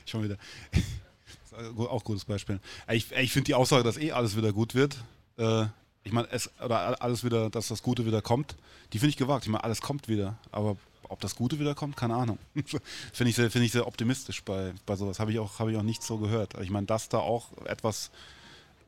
schon 0.05 0.23
wieder. 0.23 0.37
auch 1.89 2.01
ein 2.01 2.03
gutes 2.03 2.25
Beispiel. 2.25 2.59
Ich, 2.91 3.11
ich 3.11 3.31
finde 3.31 3.45
die 3.45 3.55
Aussage, 3.55 3.83
dass 3.83 3.97
eh 3.97 4.11
alles 4.11 4.37
wieder 4.37 4.53
gut 4.53 4.75
wird, 4.75 5.03
äh, 5.37 5.65
ich 6.03 6.11
meine, 6.11 6.27
es 6.31 6.49
oder 6.63 7.01
alles 7.01 7.23
wieder, 7.23 7.49
dass 7.49 7.69
das 7.69 7.81
Gute 7.81 8.05
wieder 8.05 8.21
kommt, 8.21 8.55
die 8.91 8.99
finde 8.99 9.11
ich 9.11 9.17
gewagt. 9.17 9.45
Ich 9.45 9.49
meine, 9.49 9.63
alles 9.63 9.81
kommt 9.81 10.07
wieder, 10.07 10.37
aber 10.51 10.77
ob 11.13 11.21
das 11.21 11.35
Gute 11.35 11.59
wieder 11.59 11.73
kommt, 11.75 11.95
keine 11.95 12.15
Ahnung. 12.15 12.37
finde 13.13 13.29
ich, 13.29 13.35
sehr, 13.35 13.49
find 13.49 13.63
ich 13.65 13.71
sehr 13.71 13.87
optimistisch 13.87 14.43
bei, 14.43 14.73
bei 14.85 14.95
sowas. 14.97 15.19
Habe 15.19 15.31
ich, 15.31 15.39
auch, 15.39 15.59
hab 15.59 15.69
ich 15.69 15.77
auch 15.77 15.83
nicht 15.83 16.03
so 16.03 16.17
gehört. 16.17 16.53
Ich 16.61 16.69
meine, 16.69 16.85
dass 16.87 17.07
da 17.09 17.19
auch 17.19 17.47
etwas 17.65 18.11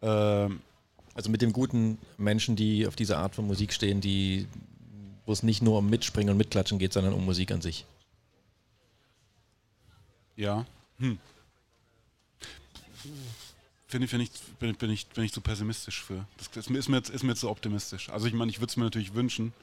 Ähm, 0.01 0.59
Also 1.15 1.29
mit 1.29 1.41
den 1.41 1.53
guten 1.53 1.97
Menschen, 2.17 2.55
die 2.57 2.85
auf 2.87 2.95
diese 2.97 3.17
Art 3.17 3.35
von 3.35 3.47
Musik 3.47 3.71
stehen, 3.71 4.01
die, 4.01 4.47
wo 5.25 5.31
es 5.31 5.41
nicht 5.43 5.61
nur 5.61 5.77
um 5.77 5.89
Mitspringen 5.89 6.29
und 6.31 6.37
Mitklatschen 6.37 6.77
geht, 6.77 6.91
sondern 6.91 7.13
um 7.13 7.23
Musik 7.23 7.51
an 7.51 7.61
sich. 7.61 7.85
ja. 10.35 10.65
Hm. 10.99 11.17
Finde 13.87 14.05
ich, 14.05 14.09
finde 14.11 14.25
ich, 14.25 14.31
bin, 14.59 14.69
ich- 14.71 14.77
bin, 14.77 14.89
ich, 14.91 15.07
bin 15.07 15.23
ich 15.23 15.31
zu 15.31 15.41
pessimistisch 15.41 16.03
für. 16.03 16.25
Das 16.37 16.49
ist 16.57 16.69
mir, 16.69 16.79
ist 16.79 16.89
mir, 16.89 16.97
jetzt- 16.97 17.09
ist 17.09 17.23
mir 17.23 17.35
zu 17.35 17.49
optimistisch. 17.49 18.09
Also 18.09 18.27
ich 18.27 18.33
meine, 18.33 18.51
ich 18.51 18.59
würde 18.59 18.71
es 18.71 18.77
mir 18.77 18.83
natürlich 18.83 19.13
wünschen, 19.13 19.53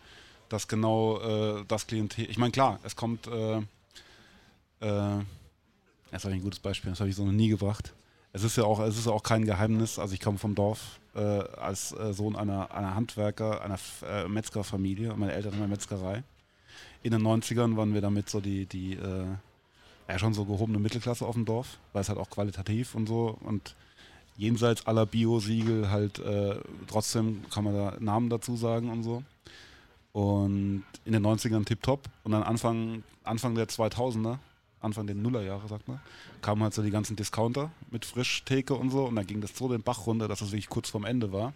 dass 0.52 0.68
genau 0.68 1.18
äh, 1.20 1.64
das 1.66 1.86
Klientel. 1.86 2.28
Ich 2.30 2.38
meine, 2.38 2.52
klar, 2.52 2.78
es 2.82 2.96
kommt. 2.96 3.26
Äh, 3.26 3.58
äh, 3.58 3.62
das 6.10 6.24
habe 6.24 6.34
ich 6.34 6.40
ein 6.40 6.42
gutes 6.42 6.60
Beispiel, 6.60 6.90
das 6.90 7.00
habe 7.00 7.08
ich 7.08 7.16
so 7.16 7.24
noch 7.24 7.32
nie 7.32 7.48
gebracht. 7.48 7.94
Es 8.34 8.44
ist 8.44 8.56
ja 8.56 8.64
auch, 8.64 8.80
es 8.80 8.98
ist 8.98 9.08
auch 9.08 9.22
kein 9.22 9.44
Geheimnis. 9.44 9.98
Also 9.98 10.14
ich 10.14 10.20
komme 10.20 10.38
vom 10.38 10.54
Dorf 10.54 11.00
äh, 11.14 11.20
als 11.20 11.92
äh, 11.92 12.12
Sohn 12.12 12.36
einer, 12.36 12.70
einer 12.70 12.94
Handwerker, 12.94 13.62
einer 13.62 13.78
äh, 14.06 14.28
Metzgerfamilie. 14.28 15.14
Meine 15.16 15.32
Eltern 15.32 15.52
haben 15.52 15.62
eine 15.62 15.68
Metzgerei. 15.68 16.22
In 17.02 17.12
den 17.12 17.22
90ern 17.22 17.76
waren 17.76 17.94
wir 17.94 18.00
damit 18.00 18.28
so 18.28 18.40
die, 18.40 18.66
die 18.66 18.94
äh, 18.94 19.26
ja, 20.08 20.18
schon 20.18 20.34
so 20.34 20.44
gehobene 20.44 20.78
Mittelklasse 20.78 21.26
auf 21.26 21.34
dem 21.34 21.44
Dorf, 21.44 21.78
weil 21.92 22.02
es 22.02 22.08
halt 22.08 22.18
auch 22.18 22.30
qualitativ 22.30 22.94
und 22.94 23.06
so 23.06 23.36
und 23.40 23.74
jenseits 24.36 24.86
aller 24.86 25.06
Bio-Siegel 25.06 25.90
halt 25.90 26.18
äh, 26.18 26.56
trotzdem 26.88 27.44
kann 27.50 27.64
man 27.64 27.74
da 27.74 27.96
Namen 28.00 28.30
dazu 28.30 28.56
sagen 28.56 28.90
und 28.90 29.02
so. 29.02 29.22
Und 30.12 30.84
in 31.04 31.12
den 31.12 31.24
90ern 31.24 31.64
tipptopp 31.64 32.08
und 32.24 32.32
dann 32.32 32.42
Anfang, 32.42 33.02
Anfang 33.24 33.54
der 33.54 33.68
2000er, 33.68 34.38
Anfang 34.80 35.06
der 35.06 35.16
Nullerjahre, 35.16 35.66
sagt 35.68 35.88
man, 35.88 36.00
kamen 36.42 36.62
halt 36.62 36.74
so 36.74 36.82
die 36.82 36.90
ganzen 36.90 37.16
Discounter 37.16 37.70
mit 37.90 38.04
Frischtheke 38.04 38.74
und 38.74 38.90
so 38.90 39.06
und 39.06 39.16
dann 39.16 39.26
ging 39.26 39.40
das 39.40 39.56
so 39.56 39.68
den 39.68 39.82
Bach 39.82 40.06
runter, 40.06 40.28
dass 40.28 40.42
es 40.42 40.48
wirklich 40.52 40.68
kurz 40.68 40.90
vorm 40.90 41.04
Ende 41.04 41.32
war. 41.32 41.54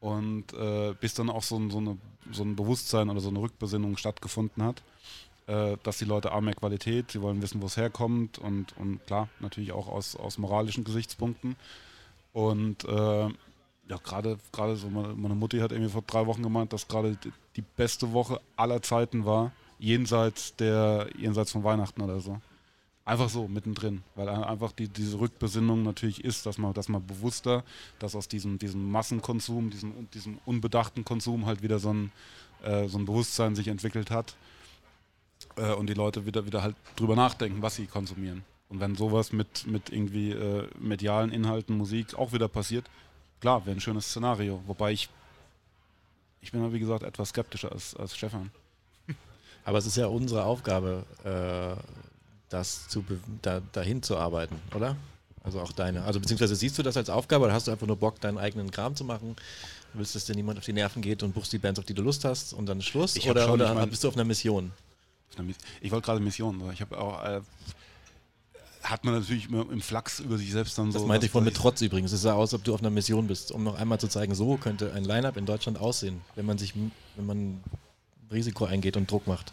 Und 0.00 0.52
äh, 0.54 0.94
bis 1.00 1.14
dann 1.14 1.30
auch 1.30 1.42
so 1.42 1.70
so, 1.70 1.78
eine, 1.78 1.98
so 2.32 2.42
ein 2.42 2.56
Bewusstsein 2.56 3.10
oder 3.10 3.20
so 3.20 3.28
eine 3.28 3.40
Rückbesinnung 3.40 3.96
stattgefunden 3.96 4.62
hat, 4.62 4.82
äh, 5.46 5.76
dass 5.82 5.98
die 5.98 6.06
Leute 6.06 6.32
A 6.32 6.40
mehr 6.40 6.54
Qualität, 6.54 7.10
sie 7.10 7.20
wollen 7.22 7.42
wissen, 7.42 7.60
wo 7.60 7.66
es 7.66 7.76
herkommt 7.76 8.38
und, 8.38 8.76
und 8.78 9.06
klar, 9.06 9.28
natürlich 9.40 9.72
auch 9.72 9.88
aus, 9.88 10.16
aus 10.16 10.38
moralischen 10.38 10.84
Gesichtspunkten. 10.84 11.56
Und 12.32 12.84
äh, 12.84 13.28
ja, 13.90 13.96
gerade 14.02 14.38
gerade 14.52 14.76
so 14.76 14.88
meine, 14.88 15.14
meine 15.14 15.34
Mutti 15.34 15.58
hat 15.58 15.72
irgendwie 15.72 15.90
vor 15.90 16.02
drei 16.06 16.26
Wochen 16.26 16.42
gemeint, 16.42 16.72
dass 16.72 16.88
gerade 16.88 17.18
die, 17.60 17.66
beste 17.76 18.12
Woche 18.12 18.40
aller 18.56 18.82
Zeiten 18.82 19.24
war, 19.24 19.52
jenseits 19.78 20.54
der, 20.56 21.08
jenseits 21.16 21.52
von 21.52 21.64
Weihnachten 21.64 22.00
oder 22.02 22.20
so. 22.20 22.40
Einfach 23.04 23.28
so, 23.30 23.48
mittendrin, 23.48 24.02
weil 24.14 24.28
ein- 24.28 24.44
einfach 24.44 24.72
die, 24.72 24.86
diese 24.88 25.18
Rückbesinnung 25.18 25.82
natürlich 25.82 26.22
ist, 26.24 26.46
dass 26.46 26.58
man, 26.58 26.74
dass 26.74 26.88
man 26.88 27.04
bewusster, 27.06 27.64
dass 27.98 28.14
aus 28.14 28.28
diesem, 28.28 28.58
diesem 28.58 28.90
Massenkonsum, 28.90 29.70
diesem, 29.70 30.10
diesem 30.10 30.38
unbedachten 30.44 31.04
Konsum 31.04 31.46
halt 31.46 31.62
wieder 31.62 31.78
so 31.78 31.92
ein, 31.92 32.12
äh, 32.62 32.88
so 32.88 32.98
ein 32.98 33.06
Bewusstsein 33.06 33.54
sich 33.56 33.68
entwickelt 33.68 34.10
hat 34.10 34.36
äh, 35.56 35.72
und 35.72 35.88
die 35.88 35.94
Leute 35.94 36.26
wieder, 36.26 36.44
wieder 36.46 36.62
halt 36.62 36.76
drüber 36.96 37.16
nachdenken, 37.16 37.62
was 37.62 37.76
sie 37.76 37.86
konsumieren. 37.86 38.44
Und 38.68 38.78
wenn 38.78 38.94
sowas 38.94 39.32
mit, 39.32 39.66
mit 39.66 39.90
irgendwie 39.90 40.30
äh, 40.30 40.68
medialen 40.78 41.32
Inhalten, 41.32 41.76
Musik 41.76 42.14
auch 42.14 42.32
wieder 42.32 42.46
passiert, 42.48 42.88
klar, 43.40 43.64
wäre 43.66 43.76
ein 43.76 43.80
schönes 43.80 44.06
Szenario. 44.10 44.62
Wobei 44.66 44.92
ich, 44.92 45.08
ich 46.40 46.52
bin 46.52 46.62
ja 46.62 46.72
wie 46.72 46.78
gesagt 46.80 47.02
etwas 47.02 47.30
skeptischer 47.30 47.72
als, 47.72 47.94
als 47.96 48.16
Stefan. 48.16 48.50
Aber 49.64 49.78
es 49.78 49.86
ist 49.86 49.96
ja 49.96 50.06
unsere 50.06 50.44
Aufgabe, 50.44 51.04
äh, 51.24 51.80
das 52.48 52.88
zu 52.88 53.04
da, 53.42 53.60
dahin 53.72 54.02
zu 54.02 54.16
arbeiten, 54.16 54.56
oder? 54.74 54.96
Also 55.42 55.60
auch 55.60 55.72
deine. 55.72 56.02
Also 56.04 56.20
beziehungsweise 56.20 56.54
siehst 56.54 56.76
du 56.78 56.82
das 56.82 56.96
als 56.96 57.08
Aufgabe 57.08 57.44
oder 57.46 57.54
hast 57.54 57.66
du 57.66 57.70
einfach 57.70 57.86
nur 57.86 57.96
Bock, 57.96 58.20
deinen 58.20 58.36
eigenen 58.38 58.70
Kram 58.70 58.94
zu 58.94 59.04
machen? 59.04 59.36
Willst, 59.94 60.14
dass 60.14 60.24
dir 60.26 60.34
niemand 60.34 60.58
auf 60.58 60.64
die 60.64 60.72
Nerven 60.72 61.00
geht 61.02 61.22
und 61.22 61.32
buchst 61.32 61.52
die 61.52 61.58
Bands, 61.58 61.78
auf 61.80 61.86
die 61.86 61.94
du 61.94 62.02
Lust 62.02 62.24
hast 62.24 62.52
und 62.52 62.66
dann 62.66 62.80
Schluss? 62.82 63.16
Ich 63.16 63.28
oder 63.28 63.42
schon, 63.44 63.52
oder 63.54 63.68
ich 63.70 63.74
mein- 63.74 63.90
bist 63.90 64.04
du 64.04 64.08
auf 64.08 64.14
einer 64.14 64.24
Mission? 64.24 64.70
Auf 65.30 65.38
einer 65.38 65.46
Miss- 65.48 65.56
Ich 65.80 65.90
wollte 65.90 66.04
gerade 66.06 66.20
Mission, 66.20 66.62
ich 66.72 66.80
habe 66.80 66.98
auch, 66.98 67.24
äh, 67.24 67.40
hat 68.82 69.04
man 69.04 69.14
natürlich 69.14 69.48
immer 69.48 69.70
im 69.70 69.80
Flachs 69.80 70.20
über 70.20 70.38
sich 70.38 70.52
selbst 70.52 70.78
dann 70.78 70.92
so. 70.92 70.98
Das 70.98 71.08
meinte 71.08 71.26
ich 71.26 71.32
vorhin 71.32 71.46
mit 71.46 71.56
Trotz 71.56 71.80
übrigens. 71.82 72.12
Es 72.12 72.22
sah 72.22 72.34
aus, 72.34 72.54
ob 72.54 72.64
du 72.64 72.74
auf 72.74 72.80
einer 72.80 72.90
Mission 72.90 73.26
bist, 73.26 73.52
um 73.52 73.62
noch 73.62 73.74
einmal 73.78 74.00
zu 74.00 74.08
zeigen, 74.08 74.34
so 74.34 74.56
könnte 74.56 74.92
ein 74.94 75.04
Line-Up 75.04 75.36
in 75.36 75.46
Deutschland 75.46 75.78
aussehen, 75.78 76.20
wenn 76.34 76.46
man 76.46 76.58
sich, 76.58 76.74
wenn 77.16 77.26
man 77.26 77.64
Risiko 78.32 78.64
eingeht 78.64 78.96
und 78.96 79.10
Druck 79.10 79.26
macht. 79.26 79.52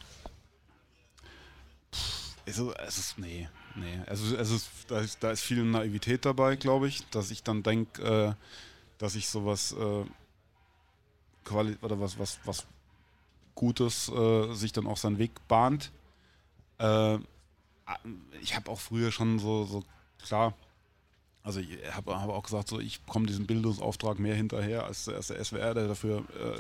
Also, 2.46 2.74
es 2.76 2.98
ist, 2.98 3.18
nee, 3.18 3.50
nee. 3.76 4.00
Also, 4.06 4.36
es 4.38 4.52
ist, 4.52 4.70
da, 4.88 5.00
ist, 5.02 5.22
da 5.22 5.32
ist 5.32 5.42
viel 5.42 5.64
Naivität 5.64 6.24
dabei, 6.24 6.56
glaube 6.56 6.88
ich, 6.88 7.06
dass 7.10 7.30
ich 7.32 7.44
dann 7.44 7.64
denke, 7.64 8.02
äh, 8.02 8.34
dass 8.98 9.16
ich 9.16 9.28
sowas, 9.28 9.74
äh, 9.74 10.06
Quali 11.44 11.78
oder 11.82 12.00
was, 12.00 12.20
was, 12.20 12.40
was 12.46 12.66
Gutes 13.56 14.10
äh, 14.10 14.54
sich 14.54 14.72
dann 14.72 14.86
auch 14.86 14.98
seinen 14.98 15.18
Weg 15.18 15.32
bahnt. 15.48 15.92
Äh, 16.78 17.18
ich 18.42 18.56
habe 18.56 18.70
auch 18.70 18.80
früher 18.80 19.12
schon 19.12 19.40
so, 19.40 19.66
so 19.66 19.84
klar, 20.24 20.54
also 21.44 21.60
ich 21.60 21.70
habe 21.92 22.20
hab 22.20 22.30
auch 22.30 22.44
gesagt, 22.44 22.68
so 22.68 22.80
ich 22.80 23.06
komme 23.06 23.26
diesem 23.26 23.48
Bildungsauftrag 23.48 24.20
mehr 24.20 24.36
hinterher 24.36 24.86
als, 24.86 25.08
als 25.08 25.28
der 25.28 25.44
SWR, 25.44 25.74
der 25.74 25.88
dafür 25.88 26.20
äh, 26.20 26.60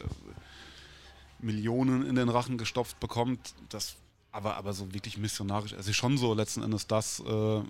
Millionen 1.39 2.05
in 2.05 2.15
den 2.15 2.29
Rachen 2.29 2.57
gestopft 2.57 2.99
bekommt. 2.99 3.53
Das, 3.69 3.97
aber, 4.31 4.55
aber 4.55 4.73
so 4.73 4.93
wirklich 4.93 5.17
missionarisch, 5.17 5.73
ist 5.73 5.93
schon 5.95 6.17
so 6.17 6.33
letzten 6.33 6.63
Endes 6.63 6.87
das, 6.87 7.19
äh, 7.19 7.61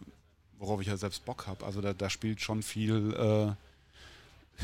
worauf 0.60 0.82
ich 0.82 0.88
ja 0.88 0.98
selbst 0.98 1.26
Bock 1.26 1.48
habe. 1.48 1.66
Also 1.66 1.82
da, 1.82 1.94
da 1.94 2.10
spielt 2.10 2.42
schon 2.42 2.62
viel 2.62 3.14
äh, 3.14 4.64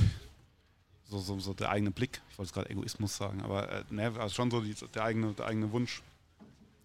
so, 1.10 1.20
so, 1.20 1.39
so 1.39 1.54
der 1.54 1.70
eigene 1.70 1.91
Blick, 1.91 2.22
ich 2.32 2.38
wollte 2.38 2.50
es 2.50 2.54
gerade 2.54 2.70
Egoismus 2.70 3.16
sagen, 3.16 3.41
aber 3.41 3.72
äh, 3.72 3.84
ne, 3.89 4.12
also 4.20 4.34
schon 4.34 4.52
so 4.52 4.62
die, 4.62 4.76
der, 4.94 5.04
eigene, 5.04 5.34
der 5.34 5.46
eigene 5.46 5.72
Wunsch. 5.72 6.02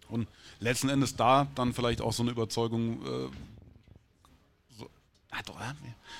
Und 0.09 0.27
letzten 0.59 0.89
Endes 0.89 1.15
da 1.15 1.47
dann 1.55 1.73
vielleicht 1.73 2.01
auch 2.01 2.13
so 2.13 2.23
eine 2.23 2.31
Überzeugung, 2.31 3.05
äh, 3.05 3.29
so, 4.77 4.89
ah, 5.31 5.41
doch, 5.45 5.59
ja, 5.59 5.73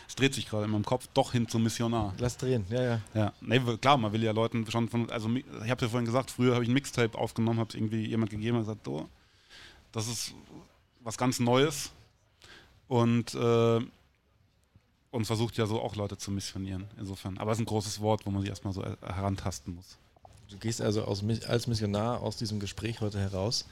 es 0.07 0.15
dreht 0.15 0.33
sich 0.33 0.47
gerade 0.47 0.65
in 0.65 0.71
meinem 0.71 0.85
Kopf, 0.85 1.07
doch 1.13 1.31
hin 1.31 1.47
zum 1.47 1.63
Missionar. 1.63 2.13
Lass 2.17 2.37
drehen, 2.37 2.65
ja, 2.69 2.81
ja. 2.81 3.01
Ja, 3.13 3.33
nee, 3.41 3.59
klar, 3.77 3.97
man 3.97 4.13
will 4.13 4.23
ja 4.23 4.31
Leuten 4.31 4.69
schon 4.69 4.89
von, 4.89 5.09
also 5.09 5.29
ich 5.29 5.69
habe 5.69 5.81
ja 5.81 5.89
vorhin 5.89 6.05
gesagt, 6.05 6.31
früher 6.31 6.53
habe 6.53 6.63
ich 6.63 6.69
ein 6.69 6.73
Mixtape 6.73 7.17
aufgenommen, 7.17 7.59
habe 7.59 7.69
es 7.69 7.75
irgendwie 7.75 8.05
jemand 8.05 8.31
gegeben 8.31 8.57
und 8.57 8.63
gesagt, 8.63 8.87
oh, 8.87 9.07
das 9.91 10.07
ist 10.07 10.33
was 11.01 11.17
ganz 11.17 11.39
Neues 11.39 11.91
und 12.87 13.33
äh, 13.33 13.81
und 15.11 15.25
versucht 15.25 15.57
ja 15.57 15.65
so 15.65 15.81
auch 15.81 15.95
Leute 15.95 16.17
zu 16.17 16.31
missionieren, 16.31 16.85
insofern. 16.99 17.37
Aber 17.37 17.51
es 17.51 17.57
ist 17.57 17.63
ein 17.63 17.65
großes 17.65 17.99
Wort, 17.99 18.25
wo 18.25 18.31
man 18.31 18.41
sich 18.41 18.49
erstmal 18.49 18.73
so 18.73 18.83
äh, 18.83 18.95
herantasten 19.01 19.75
muss. 19.75 19.97
Du 20.49 20.57
gehst 20.57 20.81
also 20.81 21.03
aus, 21.03 21.23
als 21.47 21.67
Missionar 21.67 22.21
aus 22.21 22.37
diesem 22.37 22.59
Gespräch 22.59 23.01
heute 23.01 23.19
heraus. 23.19 23.65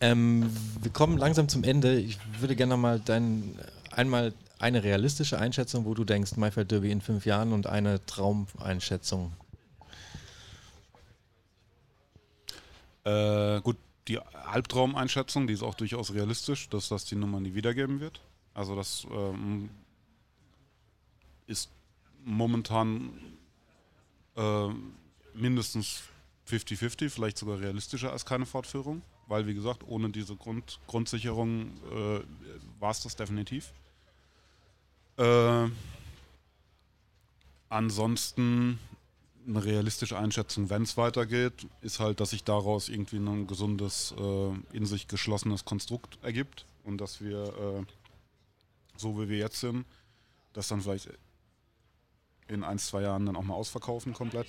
Ähm, 0.00 0.50
wir 0.80 0.90
kommen 0.92 1.18
langsam 1.18 1.48
zum 1.48 1.64
Ende. 1.64 1.98
Ich 1.98 2.18
würde 2.38 2.56
gerne 2.56 2.76
mal 2.76 3.00
dein, 3.00 3.58
einmal 3.90 4.32
eine 4.58 4.84
realistische 4.84 5.38
Einschätzung, 5.38 5.84
wo 5.84 5.94
du 5.94 6.04
denkst, 6.04 6.36
Maifeld 6.36 6.70
Derby 6.70 6.90
in 6.90 7.00
fünf 7.00 7.26
Jahren 7.26 7.52
und 7.52 7.66
eine 7.66 8.04
Traumeinschätzung. 8.06 9.32
Äh, 13.04 13.60
gut, 13.62 13.76
die 14.06 14.18
Halbtraumeinschätzung, 14.18 15.46
die 15.46 15.54
ist 15.54 15.62
auch 15.62 15.74
durchaus 15.74 16.14
realistisch, 16.14 16.68
dass 16.68 16.88
das 16.88 17.04
die 17.04 17.16
Nummer 17.16 17.40
nie 17.40 17.54
wiedergeben 17.54 18.00
wird. 18.00 18.20
Also 18.54 18.76
das 18.76 19.06
ähm, 19.12 19.70
ist 21.46 21.70
momentan 22.24 23.10
äh, 24.36 24.68
mindestens 25.40 26.02
50-50, 26.48 27.10
vielleicht 27.10 27.38
sogar 27.38 27.60
realistischer 27.60 28.12
als 28.12 28.24
keine 28.24 28.46
Fortführung, 28.46 29.02
weil 29.26 29.46
wie 29.46 29.54
gesagt, 29.54 29.84
ohne 29.86 30.10
diese 30.10 30.36
Grund, 30.36 30.80
Grundsicherung 30.86 31.76
äh, 31.90 32.20
war 32.78 32.90
es 32.90 33.02
das 33.02 33.16
definitiv. 33.16 33.72
Äh, 35.16 35.68
ansonsten 37.68 38.78
eine 39.46 39.64
realistische 39.64 40.18
Einschätzung, 40.18 40.70
wenn 40.70 40.82
es 40.82 40.96
weitergeht, 40.96 41.66
ist 41.80 42.00
halt, 42.00 42.20
dass 42.20 42.30
sich 42.30 42.44
daraus 42.44 42.88
irgendwie 42.88 43.16
ein 43.16 43.46
gesundes, 43.46 44.14
äh, 44.18 44.76
in 44.76 44.86
sich 44.86 45.08
geschlossenes 45.08 45.64
Konstrukt 45.64 46.18
ergibt 46.22 46.66
und 46.84 46.98
dass 46.98 47.20
wir, 47.20 47.44
äh, 47.44 47.84
so 48.96 49.20
wie 49.20 49.28
wir 49.28 49.38
jetzt 49.38 49.60
sind, 49.60 49.86
das 50.52 50.68
dann 50.68 50.82
vielleicht 50.82 51.08
in 52.48 52.64
ein, 52.64 52.78
zwei 52.78 53.02
Jahren 53.02 53.26
dann 53.26 53.36
auch 53.36 53.44
mal 53.44 53.54
ausverkaufen 53.54 54.12
komplett 54.12 54.48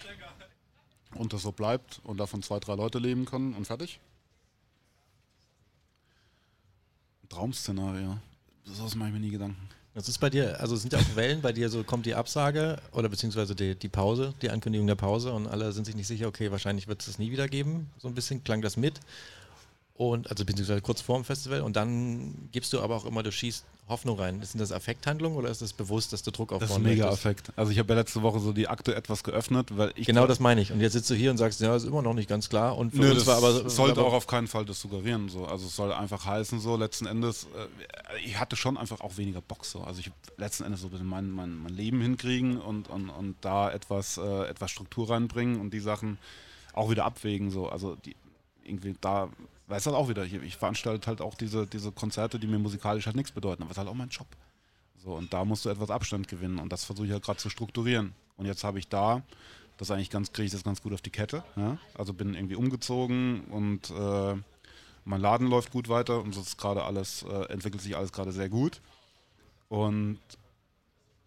und 1.15 1.33
das 1.33 1.41
so 1.41 1.51
bleibt 1.51 1.99
und 2.03 2.17
davon 2.19 2.41
zwei, 2.43 2.59
drei 2.59 2.75
Leute 2.75 2.99
leben 2.99 3.25
können 3.25 3.53
und 3.53 3.65
fertig. 3.65 3.99
Traumszenario. 7.29 8.17
Das 8.65 8.95
mache 8.95 9.09
ich 9.09 9.13
mir 9.13 9.21
nie 9.21 9.31
Gedanken. 9.31 9.69
Das 9.93 10.07
ist 10.07 10.19
bei 10.19 10.29
dir, 10.29 10.59
also 10.61 10.77
sind 10.77 10.93
ja 10.93 10.99
auch 10.99 11.15
Wellen, 11.15 11.41
bei 11.41 11.51
dir 11.51 11.69
so 11.69 11.83
kommt 11.83 12.05
die 12.05 12.15
Absage 12.15 12.81
oder 12.93 13.09
beziehungsweise 13.09 13.55
die, 13.55 13.75
die 13.75 13.89
Pause, 13.89 14.33
die 14.41 14.49
Ankündigung 14.49 14.87
der 14.87 14.95
Pause 14.95 15.33
und 15.33 15.47
alle 15.47 15.73
sind 15.73 15.85
sich 15.85 15.95
nicht 15.95 16.07
sicher, 16.07 16.27
okay, 16.27 16.49
wahrscheinlich 16.49 16.87
wird 16.87 17.01
es 17.01 17.07
das 17.07 17.19
nie 17.19 17.29
wieder 17.29 17.49
geben. 17.49 17.89
So 17.97 18.07
ein 18.07 18.15
bisschen 18.15 18.41
klang 18.41 18.61
das 18.61 18.77
mit. 18.77 19.01
Und 19.95 20.29
also 20.29 20.45
beziehungsweise 20.45 20.81
kurz 20.81 21.01
vor 21.01 21.17
dem 21.17 21.25
Festival 21.25 21.61
und 21.61 21.75
dann 21.75 22.49
gibst 22.51 22.73
du 22.73 22.81
aber 22.81 22.95
auch 22.95 23.05
immer, 23.05 23.21
du 23.23 23.31
schießt 23.31 23.65
Hoffnung 23.91 24.17
rein. 24.17 24.41
Sind 24.41 24.59
das 24.59 24.71
Affekthandlungen 24.71 25.37
oder 25.37 25.49
ist 25.49 25.61
das 25.61 25.73
bewusst, 25.73 26.13
dass 26.13 26.23
du 26.23 26.31
Druck 26.31 26.53
aufbauen 26.53 26.67
Das 26.67 26.77
ist 26.77 26.83
mega 26.83 27.09
Affekt. 27.09 27.51
Also 27.55 27.71
ich 27.71 27.77
habe 27.77 27.93
ja 27.93 27.99
letzte 27.99 28.21
Woche 28.21 28.39
so 28.39 28.53
die 28.53 28.67
Akte 28.67 28.95
etwas 28.95 29.23
geöffnet, 29.23 29.77
weil 29.77 29.91
ich 29.95 30.07
genau 30.07 30.25
das 30.25 30.39
meine 30.39 30.61
ich. 30.61 30.71
Und 30.71 30.79
jetzt 30.79 30.93
sitzt 30.93 31.09
du 31.09 31.13
hier 31.13 31.29
und 31.29 31.37
sagst, 31.37 31.59
ja, 31.59 31.75
ist 31.75 31.83
immer 31.83 32.01
noch 32.01 32.13
nicht 32.13 32.29
ganz 32.29 32.49
klar. 32.49 32.77
Und 32.77 32.91
für 32.91 33.01
Nö, 33.01 33.11
uns 33.11 33.27
war 33.27 33.37
aber 33.37 33.69
sollte 33.69 33.99
aber 33.99 34.09
auch 34.09 34.13
auf 34.13 34.27
keinen 34.27 34.47
Fall 34.47 34.65
das 34.65 34.79
suggerieren. 34.79 35.29
So. 35.29 35.45
Also 35.45 35.67
es 35.67 35.75
soll 35.75 35.91
einfach 35.91 36.25
heißen 36.25 36.59
so. 36.61 36.77
Letzten 36.77 37.05
Endes, 37.05 37.47
äh, 37.55 38.25
ich 38.25 38.39
hatte 38.39 38.55
schon 38.55 38.77
einfach 38.77 39.01
auch 39.01 39.17
weniger 39.17 39.41
Bock 39.41 39.65
so. 39.65 39.81
Also 39.81 39.99
ich 39.99 40.09
letzten 40.37 40.63
Endes 40.63 40.81
so 40.81 40.87
ein 40.87 40.91
bisschen 40.91 41.07
mein, 41.07 41.29
mein, 41.29 41.61
mein 41.61 41.73
Leben 41.73 42.01
hinkriegen 42.01 42.59
und, 42.59 42.89
und, 42.89 43.09
und 43.09 43.35
da 43.41 43.69
etwas, 43.69 44.17
äh, 44.17 44.45
etwas 44.47 44.71
Struktur 44.71 45.09
reinbringen 45.09 45.59
und 45.59 45.73
die 45.73 45.79
Sachen 45.79 46.17
auch 46.73 46.89
wieder 46.89 47.05
abwägen 47.05 47.51
so. 47.51 47.67
Also 47.67 47.95
die, 47.95 48.15
irgendwie 48.63 48.95
da 49.01 49.29
weiß 49.71 49.85
das 49.85 49.93
auch 49.93 50.09
wieder. 50.09 50.23
Ich, 50.25 50.33
ich 50.33 50.57
veranstalte 50.57 51.07
halt 51.07 51.21
auch 51.21 51.35
diese, 51.35 51.65
diese 51.65 51.91
Konzerte, 51.91 52.39
die 52.39 52.47
mir 52.47 52.59
musikalisch 52.59 53.05
halt 53.05 53.15
nichts 53.15 53.31
bedeuten, 53.31 53.63
aber 53.63 53.71
es 53.71 53.75
ist 53.75 53.79
halt 53.79 53.89
auch 53.89 53.95
mein 53.95 54.09
Job. 54.09 54.27
So, 55.03 55.15
und 55.15 55.33
da 55.33 55.45
musst 55.45 55.65
du 55.65 55.69
etwas 55.69 55.89
Abstand 55.89 56.27
gewinnen 56.27 56.59
und 56.59 56.71
das 56.71 56.85
versuche 56.85 57.07
ich 57.07 57.11
halt 57.11 57.23
gerade 57.23 57.39
zu 57.39 57.49
strukturieren. 57.49 58.13
Und 58.37 58.45
jetzt 58.45 58.63
habe 58.63 58.77
ich 58.77 58.87
da, 58.87 59.23
das 59.77 59.89
eigentlich 59.89 60.11
ganz, 60.11 60.31
kriege 60.31 60.45
ich 60.45 60.51
das 60.51 60.63
ganz 60.63 60.81
gut 60.81 60.93
auf 60.93 61.01
die 61.01 61.09
Kette. 61.09 61.43
Ja? 61.55 61.77
Also 61.95 62.13
bin 62.13 62.35
irgendwie 62.35 62.55
umgezogen 62.55 63.45
und 63.45 63.89
äh, 63.89 64.35
mein 65.05 65.21
Laden 65.21 65.47
läuft 65.47 65.71
gut 65.71 65.89
weiter 65.89 66.21
und 66.21 66.35
es 66.35 66.47
ist 66.47 66.57
gerade 66.57 66.83
alles, 66.83 67.23
äh, 67.23 67.45
entwickelt 67.51 67.81
sich 67.81 67.97
alles 67.97 68.11
gerade 68.11 68.31
sehr 68.31 68.49
gut. 68.49 68.81
Und 69.69 70.19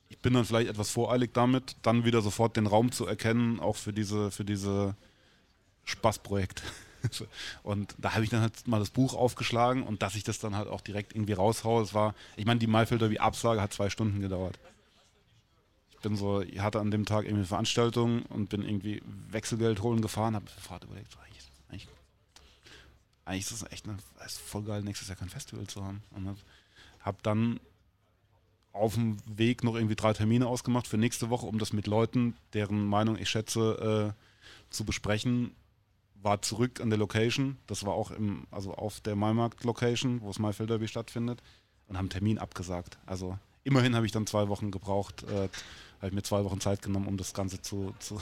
ich 0.08 0.18
bin 0.18 0.34
dann 0.34 0.44
vielleicht 0.44 0.68
etwas 0.68 0.90
voreilig 0.90 1.32
damit, 1.32 1.76
dann 1.82 2.04
wieder 2.04 2.22
sofort 2.22 2.56
den 2.56 2.66
Raum 2.66 2.92
zu 2.92 3.06
erkennen, 3.06 3.58
auch 3.58 3.76
für 3.76 3.92
diese, 3.92 4.30
für 4.30 4.44
diese 4.44 4.94
Spaßprojekte. 5.84 6.62
und 7.62 7.94
da 7.98 8.14
habe 8.14 8.24
ich 8.24 8.30
dann 8.30 8.40
halt 8.40 8.66
mal 8.66 8.78
das 8.78 8.90
Buch 8.90 9.14
aufgeschlagen 9.14 9.82
und 9.82 10.02
dass 10.02 10.14
ich 10.14 10.24
das 10.24 10.38
dann 10.38 10.56
halt 10.56 10.68
auch 10.68 10.80
direkt 10.80 11.14
irgendwie 11.14 11.32
raushaue, 11.32 11.82
es 11.82 11.94
war, 11.94 12.14
ich 12.36 12.46
meine, 12.46 12.60
die 12.60 12.66
Maifeld 12.66 13.00
Derby 13.00 13.18
Absage 13.18 13.60
hat 13.60 13.72
zwei 13.72 13.90
Stunden 13.90 14.20
gedauert. 14.20 14.58
Ich 15.92 16.00
bin 16.00 16.16
so, 16.16 16.42
ich 16.42 16.60
hatte 16.60 16.80
an 16.80 16.90
dem 16.90 17.06
Tag 17.06 17.24
irgendwie 17.24 17.40
eine 17.40 17.46
Veranstaltung 17.46 18.22
und 18.26 18.50
bin 18.50 18.62
irgendwie 18.62 19.02
Wechselgeld 19.30 19.82
holen 19.82 20.02
gefahren, 20.02 20.34
habe 20.34 20.46
sofort 20.54 20.84
überlegt, 20.84 21.12
so, 21.12 21.18
eigentlich, 21.20 21.44
eigentlich, 21.70 21.88
eigentlich 23.24 23.44
ist 23.44 23.62
das 23.62 23.72
echt 23.72 23.88
eine, 23.88 23.96
ist 24.24 24.38
voll 24.38 24.64
geil, 24.64 24.82
nächstes 24.82 25.08
Jahr 25.08 25.16
kein 25.16 25.30
Festival 25.30 25.66
zu 25.66 25.82
haben. 25.82 26.02
Und 26.10 26.36
habe 27.00 27.18
dann 27.22 27.60
auf 28.72 28.94
dem 28.94 29.16
Weg 29.26 29.62
noch 29.62 29.76
irgendwie 29.76 29.94
drei 29.94 30.12
Termine 30.12 30.46
ausgemacht 30.46 30.88
für 30.88 30.98
nächste 30.98 31.30
Woche, 31.30 31.46
um 31.46 31.58
das 31.58 31.72
mit 31.72 31.86
Leuten, 31.86 32.36
deren 32.52 32.84
Meinung 32.86 33.16
ich 33.16 33.30
schätze, 33.30 34.14
äh, 34.14 34.72
zu 34.74 34.84
besprechen 34.84 35.52
war 36.24 36.42
zurück 36.42 36.80
an 36.80 36.90
der 36.90 36.98
Location. 36.98 37.58
Das 37.66 37.84
war 37.84 37.92
auch 37.92 38.10
im, 38.10 38.46
also 38.50 38.74
auf 38.74 39.00
der 39.00 39.14
Maimarkt-Location, 39.14 40.22
wo 40.22 40.28
das 40.28 40.38
Maifeld 40.38 40.70
Derby 40.70 40.88
stattfindet, 40.88 41.42
und 41.86 41.98
haben 41.98 42.08
Termin 42.08 42.38
abgesagt. 42.38 42.98
Also 43.04 43.38
immerhin 43.62 43.94
habe 43.94 44.06
ich 44.06 44.12
dann 44.12 44.26
zwei 44.26 44.48
Wochen 44.48 44.70
gebraucht, 44.70 45.22
äh, 45.24 45.48
habe 45.98 46.08
ich 46.08 46.12
mir 46.12 46.22
zwei 46.22 46.44
Wochen 46.44 46.60
Zeit 46.60 46.80
genommen, 46.80 47.06
um 47.06 47.18
das 47.18 47.34
Ganze 47.34 47.60
zu, 47.60 47.94
zu, 47.98 48.20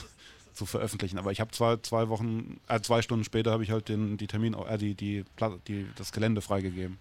zu 0.53 0.65
veröffentlichen. 0.65 1.17
Aber 1.17 1.31
ich 1.31 1.39
habe 1.39 1.51
zwei, 1.51 1.77
zwei 1.77 2.09
Wochen, 2.09 2.59
äh, 2.67 2.81
zwei 2.81 3.01
Stunden 3.01 3.23
später 3.23 3.51
habe 3.51 3.63
ich 3.63 3.71
halt 3.71 3.87
den, 3.87 4.17
die 4.17 4.27
Termin, 4.27 4.53
äh, 4.53 4.77
die, 4.77 4.95
die, 4.95 5.23
die, 5.67 5.87
das 5.95 6.11
Gelände 6.11 6.41
freigegeben. 6.41 6.97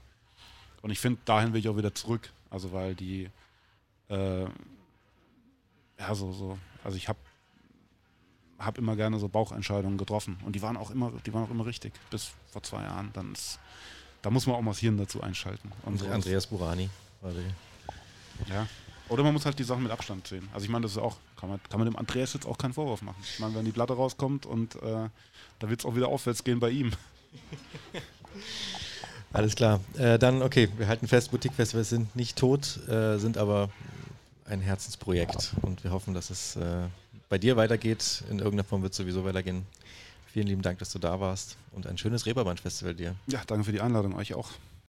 Und 0.83 0.91
ich 0.91 1.01
finde, 1.01 1.21
dahin 1.25 1.53
will 1.53 1.61
ich 1.61 1.69
auch 1.69 1.77
wieder 1.77 1.95
zurück. 1.95 2.33
Also 2.49 2.73
weil 2.73 2.95
die, 2.95 3.29
äh, 4.09 4.43
ja, 4.43 6.15
so, 6.15 6.33
so, 6.33 6.59
also 6.85 6.97
ich 6.97 7.09
habe 7.09 7.19
habe 8.65 8.81
immer 8.81 8.97
gerne 8.97 9.19
so 9.19 9.29
Bauchentscheidungen 9.29 9.99
getroffen. 9.99 10.39
Und 10.45 10.55
die 10.55 10.63
waren 10.63 10.77
auch 10.77 10.91
immer, 10.91 11.13
die 11.27 11.33
waren 11.33 11.45
auch 11.45 11.51
immer 11.51 11.67
richtig, 11.67 11.93
bis 12.11 12.31
vor 12.51 12.63
zwei 12.63 12.83
Jahren. 12.83 13.11
Dann 13.13 13.33
ist, 13.33 13.59
da 14.23 14.31
muss 14.31 14.47
man 14.47 14.57
auch 14.57 14.63
mal 14.63 14.73
das 14.73 14.81
Hirn 14.81 14.97
dazu 14.97 15.23
einschalten. 15.23 15.73
Und 15.85 16.03
Andreas 16.09 16.47
Burani 16.47 16.89
Ja. 18.49 18.67
Oder 19.09 19.25
man 19.25 19.35
muss 19.35 19.45
halt 19.45 19.59
die 19.59 19.65
Sachen 19.65 19.83
mit 19.83 19.93
Abstand 19.93 20.27
sehen. 20.27 20.49
Also 20.55 20.65
ich 20.65 20.71
meine, 20.71 20.85
das 20.85 20.93
ist 20.93 20.99
auch, 20.99 21.17
kann 21.39 21.51
man, 21.51 21.61
kann 21.69 21.79
man 21.79 21.87
dem 21.87 21.97
Andreas 21.97 22.33
jetzt 22.33 22.47
auch 22.47 22.57
keinen 22.57 22.73
Vorwurf 22.73 23.03
machen. 23.03 23.23
Ich 23.23 23.41
meine, 23.41 23.55
wenn 23.55 23.65
die 23.65 23.73
Platte 23.73 23.93
rauskommt 23.93 24.47
und 24.47 24.77
äh, 24.77 25.09
da 25.59 25.69
wird 25.69 25.81
es 25.81 25.87
auch 25.87 25.95
wieder 25.95 26.09
aufwärts 26.09 26.45
gehen 26.45 26.61
bei 26.61 26.71
ihm. 26.71 26.93
Alles 29.33 29.55
klar. 29.55 29.81
Äh, 29.99 30.19
dann, 30.19 30.43
okay, 30.43 30.69
wir 30.77 30.89
halten 30.89 31.09
fest, 31.09 31.31
Boutique-Festivals 31.31 31.89
sind 31.89 32.15
nicht 32.17 32.39
tot, 32.39 32.87
äh, 32.89 33.19
sind 33.19 33.39
aber 33.39 33.71
ein 34.45 34.61
Herzensprojekt 34.61 35.55
und 35.63 35.85
wir 35.85 35.91
hoffen, 35.91 36.15
dass 36.15 36.31
es 36.31 36.57
äh, 36.57 36.85
bei 37.33 37.39
dir 37.39 37.57
weitergeht. 37.57 38.25
In 38.29 38.41
irgendeiner 38.41 38.63
Form 38.63 38.83
wird 38.83 38.93
es 38.93 38.99
sowieso 38.99 39.25
weitergehen. 39.25 39.65
Vielen 40.35 40.49
lieben 40.49 40.61
Dank, 40.61 40.79
dass 40.81 40.93
du 40.93 40.99
da 40.99 41.19
warst 41.19 41.57
und 41.73 41.87
ein 41.87 41.97
schönes 41.97 42.27
Reeperbahn-Festival 42.27 42.95
dir. 42.95 43.15
Ja, 43.27 43.41
danke 43.47 43.65
für 43.65 43.73
die 43.73 43.81
Einladung, 43.81 44.15
euch 44.17 44.35
auch. 44.35 44.51